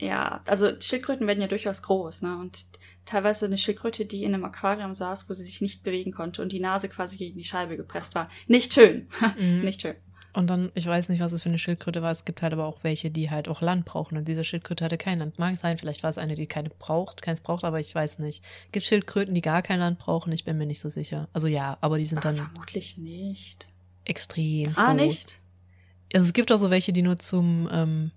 [0.00, 2.38] ja, also Schildkröten werden ja durchaus groß, ne?
[2.38, 2.66] Und
[3.04, 6.52] teilweise eine Schildkröte, die in einem Aquarium saß, wo sie sich nicht bewegen konnte und
[6.52, 8.28] die Nase quasi gegen die Scheibe gepresst war.
[8.46, 9.08] Nicht schön.
[9.38, 9.60] Mhm.
[9.64, 9.96] nicht schön.
[10.38, 12.12] Und dann, ich weiß nicht, was es für eine Schildkröte war.
[12.12, 14.16] Es gibt halt aber auch welche, die halt auch Land brauchen.
[14.16, 15.40] Und diese Schildkröte hatte kein Land.
[15.40, 18.44] Mag sein, vielleicht war es eine, die keine braucht, keins braucht, aber ich weiß nicht.
[18.70, 20.30] Gibt Schildkröten, die gar kein Land brauchen?
[20.30, 21.28] Ich bin mir nicht so sicher.
[21.32, 22.36] Also ja, aber die sind Ach, dann.
[22.36, 23.66] Vermutlich nicht.
[24.04, 24.70] Extrem.
[24.76, 25.00] Ah, groß.
[25.00, 25.38] nicht?
[26.14, 28.12] Also es gibt auch so welche, die nur zum ähm,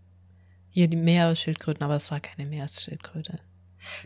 [0.69, 3.39] hier die Meeresschildkröten, aber es war keine Meeresschildkröte.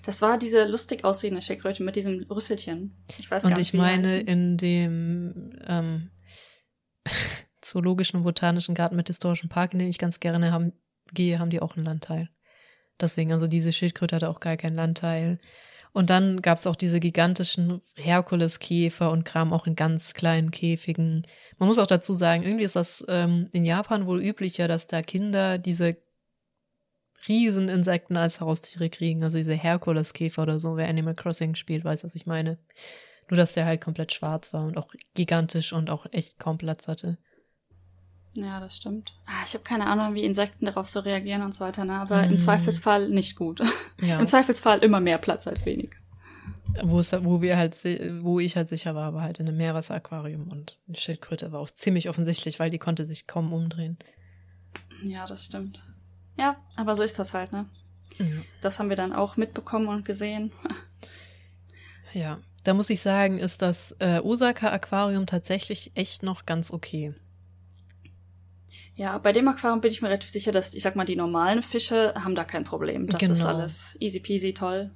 [0.04, 2.96] Das war diese lustig aussehende Schildkröte mit diesem Rüsselchen.
[3.18, 6.12] Ich weiß Und gar nicht, ich meine, in dem ähm,
[7.66, 10.74] Zoologischen und Botanischen Garten mit historischem Park, in den ich ganz gerne haben,
[11.14, 12.30] gehe, haben die auch einen Landteil.
[13.00, 15.40] Deswegen, also diese Schildkröte hatte auch gar keinen Landteil.
[15.92, 21.26] Und dann gab es auch diese gigantischen Herkuleskäfer und Kram auch in ganz kleinen Käfigen.
[21.58, 25.02] Man muss auch dazu sagen, irgendwie ist das ähm, in Japan wohl üblicher, dass da
[25.02, 25.98] Kinder diese
[27.28, 29.24] Rieseninsekten als Haustiere kriegen.
[29.24, 30.76] Also diese Herkuleskäfer oder so.
[30.78, 32.58] Wer Animal Crossing spielt, weiß, was ich meine.
[33.30, 36.88] Nur, dass der halt komplett schwarz war und auch gigantisch und auch echt kaum Platz
[36.88, 37.18] hatte.
[38.38, 39.14] Ja, das stimmt.
[39.26, 41.94] Ah, ich habe keine Ahnung, wie Insekten darauf so reagieren und so weiter, ne?
[41.94, 42.34] aber Mhm.
[42.34, 43.62] im Zweifelsfall nicht gut.
[44.02, 44.20] Ja.
[44.20, 45.92] Im Zweifelsfall immer mehr Platz als wenig.
[46.84, 47.76] wo, es, wo wir halt,
[48.22, 51.70] wo ich halt sicher war, war halt in einem Meerwasseraquarium und die Schildkröte war auch
[51.70, 53.98] ziemlich offensichtlich, weil die konnte sich kaum umdrehen.
[55.02, 55.84] Ja, das stimmt.
[56.38, 57.70] Ja, aber so ist das halt, ne?
[58.18, 58.26] Ja.
[58.60, 60.52] Das haben wir dann auch mitbekommen und gesehen.
[62.14, 62.38] ja.
[62.64, 67.14] Da muss ich sagen, ist das äh, Osaka Aquarium tatsächlich echt noch ganz okay.
[68.96, 71.62] Ja, bei dem Aquarium bin ich mir relativ sicher, dass, ich sag mal, die normalen
[71.62, 73.08] Fische haben da kein Problem.
[73.08, 73.50] Das ist Genau.
[73.54, 74.92] alles easy peasy toll.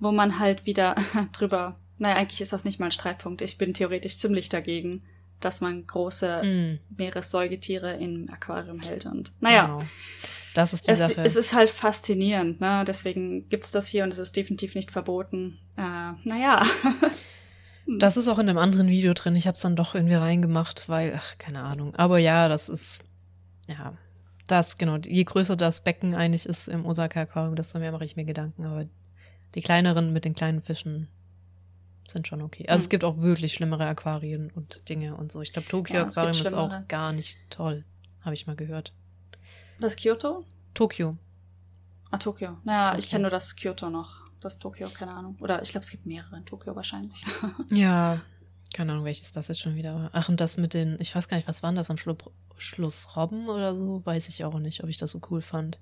[0.00, 0.96] Wo man halt wieder
[1.32, 3.42] drüber, naja, eigentlich ist das nicht mal ein Streitpunkt.
[3.42, 5.02] Ich bin theoretisch ziemlich dagegen,
[5.40, 9.06] dass man große Mm, Meeressäugetiere im Aquarium hält.
[9.06, 9.78] Und naja, Genau.
[10.54, 11.20] Das ist die es, Sache.
[11.22, 12.84] es ist halt faszinierend, ne?
[12.86, 15.58] Deswegen gibt's das hier und es ist definitiv nicht verboten.
[15.76, 16.62] Äh, naja.
[17.98, 19.36] Das ist auch in einem anderen Video drin.
[19.36, 21.94] Ich habe es dann doch irgendwie reingemacht, weil, ach, keine Ahnung.
[21.96, 23.04] Aber ja, das ist,
[23.68, 23.94] ja,
[24.46, 24.96] das, genau.
[24.96, 28.66] Je größer das Becken eigentlich ist im Osaka-Aquarium, desto mehr mache ich mir Gedanken.
[28.66, 28.84] Aber
[29.54, 31.08] die kleineren mit den kleinen Fischen
[32.06, 32.66] sind schon okay.
[32.68, 32.90] Also es Hm.
[32.90, 35.40] gibt auch wirklich schlimmere Aquarien und Dinge und so.
[35.40, 37.82] Ich glaube, Tokio Ja, es ist auch gar nicht toll.
[38.20, 38.92] Habe ich mal gehört.
[39.80, 40.44] Das Kyoto?
[40.74, 41.16] Tokio.
[42.10, 42.58] Ah, Tokio.
[42.64, 42.98] Naja, Tokio.
[42.98, 44.24] ich kenne nur das Kyoto noch.
[44.40, 45.36] Das Tokio, keine Ahnung.
[45.40, 47.24] Oder ich glaube, es gibt mehrere in Tokio wahrscheinlich.
[47.70, 48.20] Ja,
[48.74, 50.10] keine Ahnung, welches das jetzt schon wieder war.
[50.12, 52.14] Ach, und das mit den, ich weiß gar nicht, was waren das am Schlu
[52.56, 53.16] Schluss?
[53.16, 54.02] Robben oder so?
[54.04, 55.80] Weiß ich auch nicht, ob ich das so cool fand.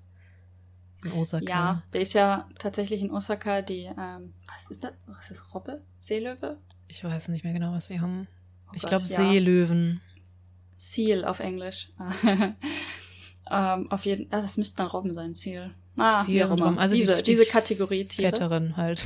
[1.03, 1.45] In Osaka.
[1.49, 4.93] Ja, der ist ja tatsächlich in Osaka die, ähm, was ist das?
[5.07, 5.53] Was ist das?
[5.53, 5.81] Robbe?
[5.99, 6.57] Seelöwe?
[6.87, 8.27] Ich weiß nicht mehr genau, was sie haben.
[8.69, 9.17] Oh ich glaube ja.
[9.17, 10.01] Seelöwen.
[10.77, 11.89] Seal auf Englisch.
[13.51, 15.71] ähm, auf jeden ah, das müssten dann Robben sein, Seal.
[15.97, 16.47] Ah, Seal.
[16.49, 16.77] Robben.
[16.79, 18.31] Also die- diese, die diese Kategorie Tiere.
[18.31, 19.05] Fetterin halt.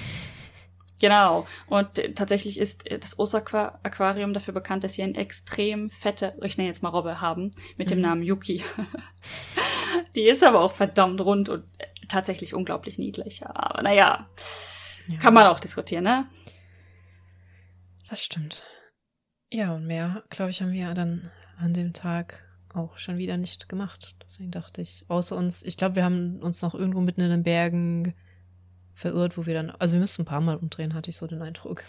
[0.99, 1.45] Genau.
[1.68, 6.34] Und äh, tatsächlich ist äh, das Osaka Aquarium dafür bekannt, dass sie eine extrem fette,
[6.44, 8.03] ich nenne jetzt mal Robbe haben, mit dem Mhm.
[8.03, 8.64] Namen Yuki.
[10.15, 13.45] Die ist aber auch verdammt rund und äh, tatsächlich unglaublich niedlich.
[13.45, 14.28] Aber naja,
[15.07, 16.26] Ja, kann man auch diskutieren, ne?
[18.10, 18.64] Das stimmt.
[19.52, 22.44] Ja, und mehr, glaube ich, haben wir dann an dem Tag
[22.74, 24.15] auch schon wieder nicht gemacht.
[24.24, 27.44] Deswegen dachte ich, außer uns, ich glaube, wir haben uns noch irgendwo mitten in den
[27.44, 28.14] Bergen
[28.98, 31.41] verirrt, wo wir dann, also wir müssten ein paar Mal umdrehen, hatte ich so den
[31.41, 31.84] Eindruck.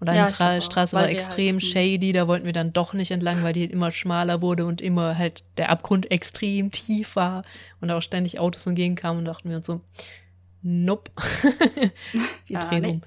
[0.00, 2.46] Und eine Ja, ich Tra glaub auch, Straße war wir extrem halt, shady, da wollten
[2.46, 6.10] wir dann doch nicht entlang, weil die immer schmaler wurde und immer halt der Abgrund
[6.10, 7.44] extrem tief war
[7.80, 9.82] und auch ständig Autos entgegenkamen und dachten wir uns so,
[10.62, 11.10] nope,
[12.46, 12.88] wir Ja, drehen nee.
[12.90, 13.02] um.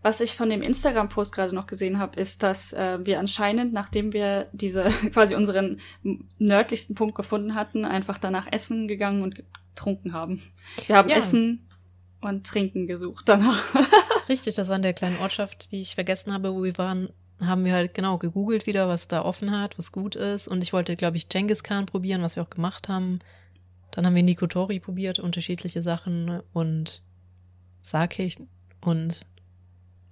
[0.00, 4.12] Was ich von dem Instagram-Post gerade noch gesehen habe, ist, dass äh, wir anscheinend, nachdem
[4.12, 5.80] wir diese quasi unseren
[6.38, 9.34] nördlichsten Punkt gefunden hatten, einfach danach essen gegangen und
[9.74, 10.42] getrunken haben.
[10.86, 11.16] Wir haben Ja.
[11.16, 11.67] Essen
[12.20, 13.62] und Trinken gesucht danach.
[14.28, 17.64] Richtig, das war in der kleinen Ortschaft, die ich vergessen habe, wo wir waren, haben
[17.64, 20.48] wir halt genau gegoogelt wieder, was da offen hat, was gut ist.
[20.48, 23.20] Und ich wollte, glaube ich, Genghis Khan probieren, was wir auch gemacht haben.
[23.92, 27.02] Dann haben wir Nikotori probiert, unterschiedliche Sachen und
[27.82, 28.30] Sake
[28.82, 29.24] und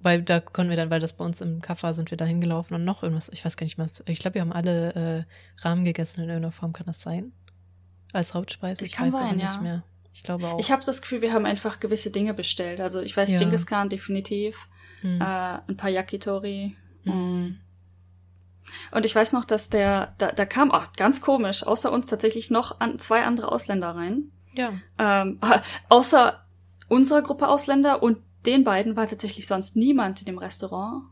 [0.02, 2.24] weil da konnten wir dann, weil das bei uns im Kaff war, sind wir da
[2.24, 4.94] hingelaufen und noch irgendwas, ich weiß gar nicht mehr, was- ich glaube, wir haben alle
[4.94, 5.24] äh,
[5.62, 7.32] Rahmen gegessen in irgendeiner Form, kann das sein?
[8.12, 8.84] Als Hauptspeise?
[8.84, 9.82] Ich Kann weiß sein, nicht mehr.
[10.16, 10.58] Ich glaube auch.
[10.58, 12.80] Ich habe das Gefühl, wir haben einfach gewisse Dinge bestellt.
[12.80, 13.38] Also ich weiß, Ja.
[13.38, 14.66] Genghis Khan definitiv,
[15.02, 15.20] Hm.
[15.20, 15.24] äh,
[15.68, 16.74] ein paar Yakitori.
[17.04, 17.58] Hm.
[18.92, 22.50] Und ich weiß noch, dass der, da, da kam auch ganz komisch, außer uns tatsächlich
[22.50, 24.32] noch an, zwei andere Ausländer rein.
[24.54, 24.72] Ja.
[24.98, 25.38] Ähm,
[25.90, 26.42] außer
[26.88, 28.16] unserer Gruppe Ausländer und
[28.46, 31.02] den beiden war tatsächlich sonst niemand in dem Restaurant,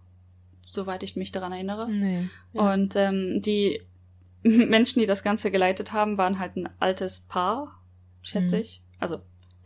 [0.71, 1.91] soweit ich mich daran erinnere.
[1.91, 2.31] Nee.
[2.55, 2.73] Ja.
[2.73, 3.83] Und ähm, die
[4.43, 7.81] Menschen, die das Ganze geleitet haben, waren halt ein altes Paar,
[8.23, 8.63] schätze Mhm.
[8.63, 8.81] ich.
[9.05, 9.21] Also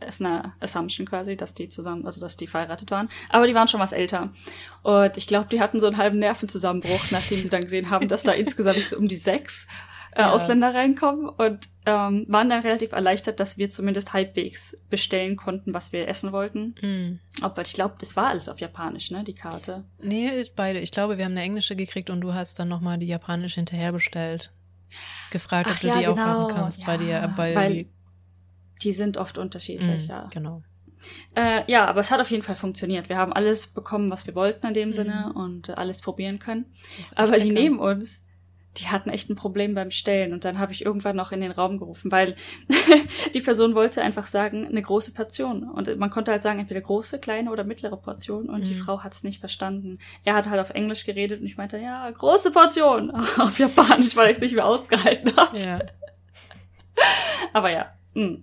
[0.07, 3.09] ist eine Assumption quasi, dass die zusammen, also dass die verheiratet waren.
[3.29, 4.29] Aber die waren schon was älter.
[4.83, 8.23] Und ich glaube, die hatten so einen halben Nervenzusammenbruch, nachdem sie dann gesehen haben, dass
[8.23, 9.67] da insgesamt um die sechs
[10.15, 10.31] äh, Ja.
[10.31, 15.91] Ausländer reinkommen und ähm, waren dann relativ erleichtert, dass wir zumindest halbwegs bestellen konnten, was
[15.91, 16.75] wir essen wollten.
[16.79, 17.19] Hm.
[17.41, 19.83] Aber ich glaube, das war alles auf Japanisch, ne, die Karte.
[20.01, 20.79] Nee, beide.
[20.79, 23.91] Ich glaube, wir haben eine englische gekriegt und du hast dann nochmal die japanische hinterher
[23.91, 24.51] bestellt.
[25.29, 26.27] Gefragt, ob Ach du ja, die auch genau.
[26.27, 27.85] haben kannst, weil die Ja, ja, weil, weil
[28.81, 30.29] die, sind oft unterschiedlich, Mm, ja.
[30.31, 30.63] Genau.
[31.35, 33.09] Äh, ja, aber es hat auf jeden Fall funktioniert.
[33.09, 34.93] Wir haben alles bekommen, was wir wollten in dem mhm.
[34.93, 36.65] Sinne und alles probieren können.
[37.15, 38.25] aber die neben uns,
[38.77, 41.51] die hatten echt ein Problem beim Stellen und dann habe ich irgendwann noch in den
[41.51, 42.35] Raum gerufen, weil
[43.33, 45.63] die Person wollte einfach sagen, eine große Portion.
[45.63, 48.65] Und man konnte halt sagen, entweder große, kleine oder mittlere Portion und mhm.
[48.65, 49.99] die Frau hat es nicht verstanden.
[50.23, 53.11] Er hat halt auf Englisch geredet und ich meinte, ja, große Portion.
[53.37, 55.57] auf Japanisch, weil ich es nicht mehr ausgehalten habe.
[55.59, 55.79] Ja.
[57.53, 57.93] Aber ja.
[58.13, 58.39] Mh.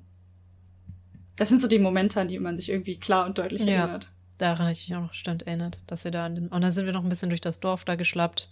[1.37, 4.11] Das sind so die Momente, an die man sich irgendwie klar und deutlich ja, erinnert.
[4.39, 6.73] Daran habe ich mich auch noch stand erinnert, dass wir da an dem, und dann
[6.73, 8.51] sind wir noch ein bisschen durch das Dorf da geschlappt.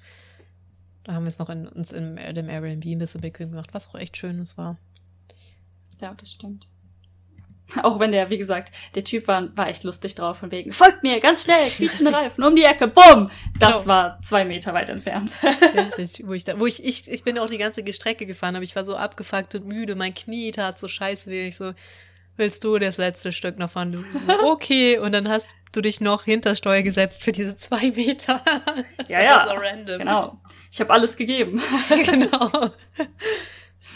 [1.05, 3.89] Da haben wir es noch in, uns in dem Airbnb ein bisschen bequem gemacht, was
[3.89, 4.78] auch echt schönes war.
[6.01, 6.66] Ja, das stimmt.
[7.82, 11.02] Auch wenn der, wie gesagt, der Typ war, war echt lustig drauf, von wegen, folgt
[11.02, 13.31] mir, ganz schnell, quietschende Reifen, um die Ecke, bumm!
[13.59, 13.94] Das genau.
[13.94, 15.39] war zwei Meter weit entfernt.
[15.74, 18.65] Richtig, wo ich da, wo ich, ich, ich bin auch die ganze Strecke gefahren, aber
[18.65, 21.73] ich war so abgefuckt und müde, mein Knie tat so scheiße weh, ich so,
[22.36, 23.93] willst du das letzte Stück noch fahren?
[23.93, 27.90] Du so, okay, und dann hast du dich noch hinter Steuer gesetzt für diese zwei
[27.90, 28.43] Meter.
[28.97, 29.98] Das ja, ja, so random.
[29.98, 30.40] genau.
[30.70, 31.61] Ich habe alles gegeben.
[32.06, 32.70] genau.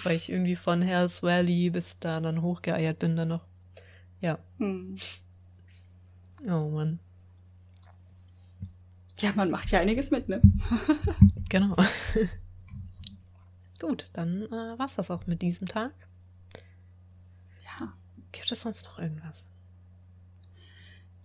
[0.05, 3.47] Weil ich irgendwie von Hells Valley bis da dann hochgeeiert bin dann noch.
[4.21, 4.39] Ja.
[4.59, 4.97] Hm.
[6.47, 7.01] Oh Mann.
[9.21, 10.41] Ja, man macht ja einiges mit, ne?
[11.49, 11.75] genau.
[13.81, 15.93] Gut, dann äh, war's das auch mit diesem Tag.
[18.33, 19.45] Gibt es sonst noch irgendwas?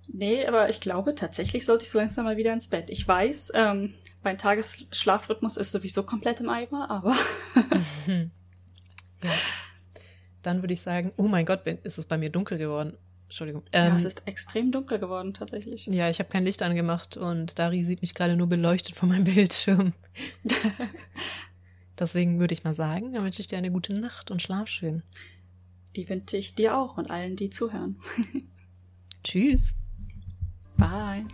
[0.07, 2.89] Nee, aber ich glaube, tatsächlich sollte ich so langsam mal wieder ins Bett.
[2.89, 7.15] Ich weiß, ähm, mein Tagesschlafrhythmus ist sowieso komplett im Eimer, aber.
[9.23, 9.31] ja.
[10.41, 12.97] Dann würde ich sagen, oh mein Gott, ist es bei mir dunkel geworden.
[13.25, 13.63] Entschuldigung.
[13.71, 15.87] Ähm, ja, es ist extrem dunkel geworden, tatsächlich.
[15.87, 19.23] Ja, ich habe kein Licht angemacht und Dari sieht mich gerade nur beleuchtet von meinem
[19.33, 19.93] Bildschirm.
[21.99, 25.01] Deswegen würde ich mal sagen, dann wünsche ich dir eine gute Nacht und schlaf schön.
[25.95, 27.97] Die wünsche ich dir auch und allen, die zuhören.
[29.23, 29.73] Tschüss.
[30.77, 31.25] Bye.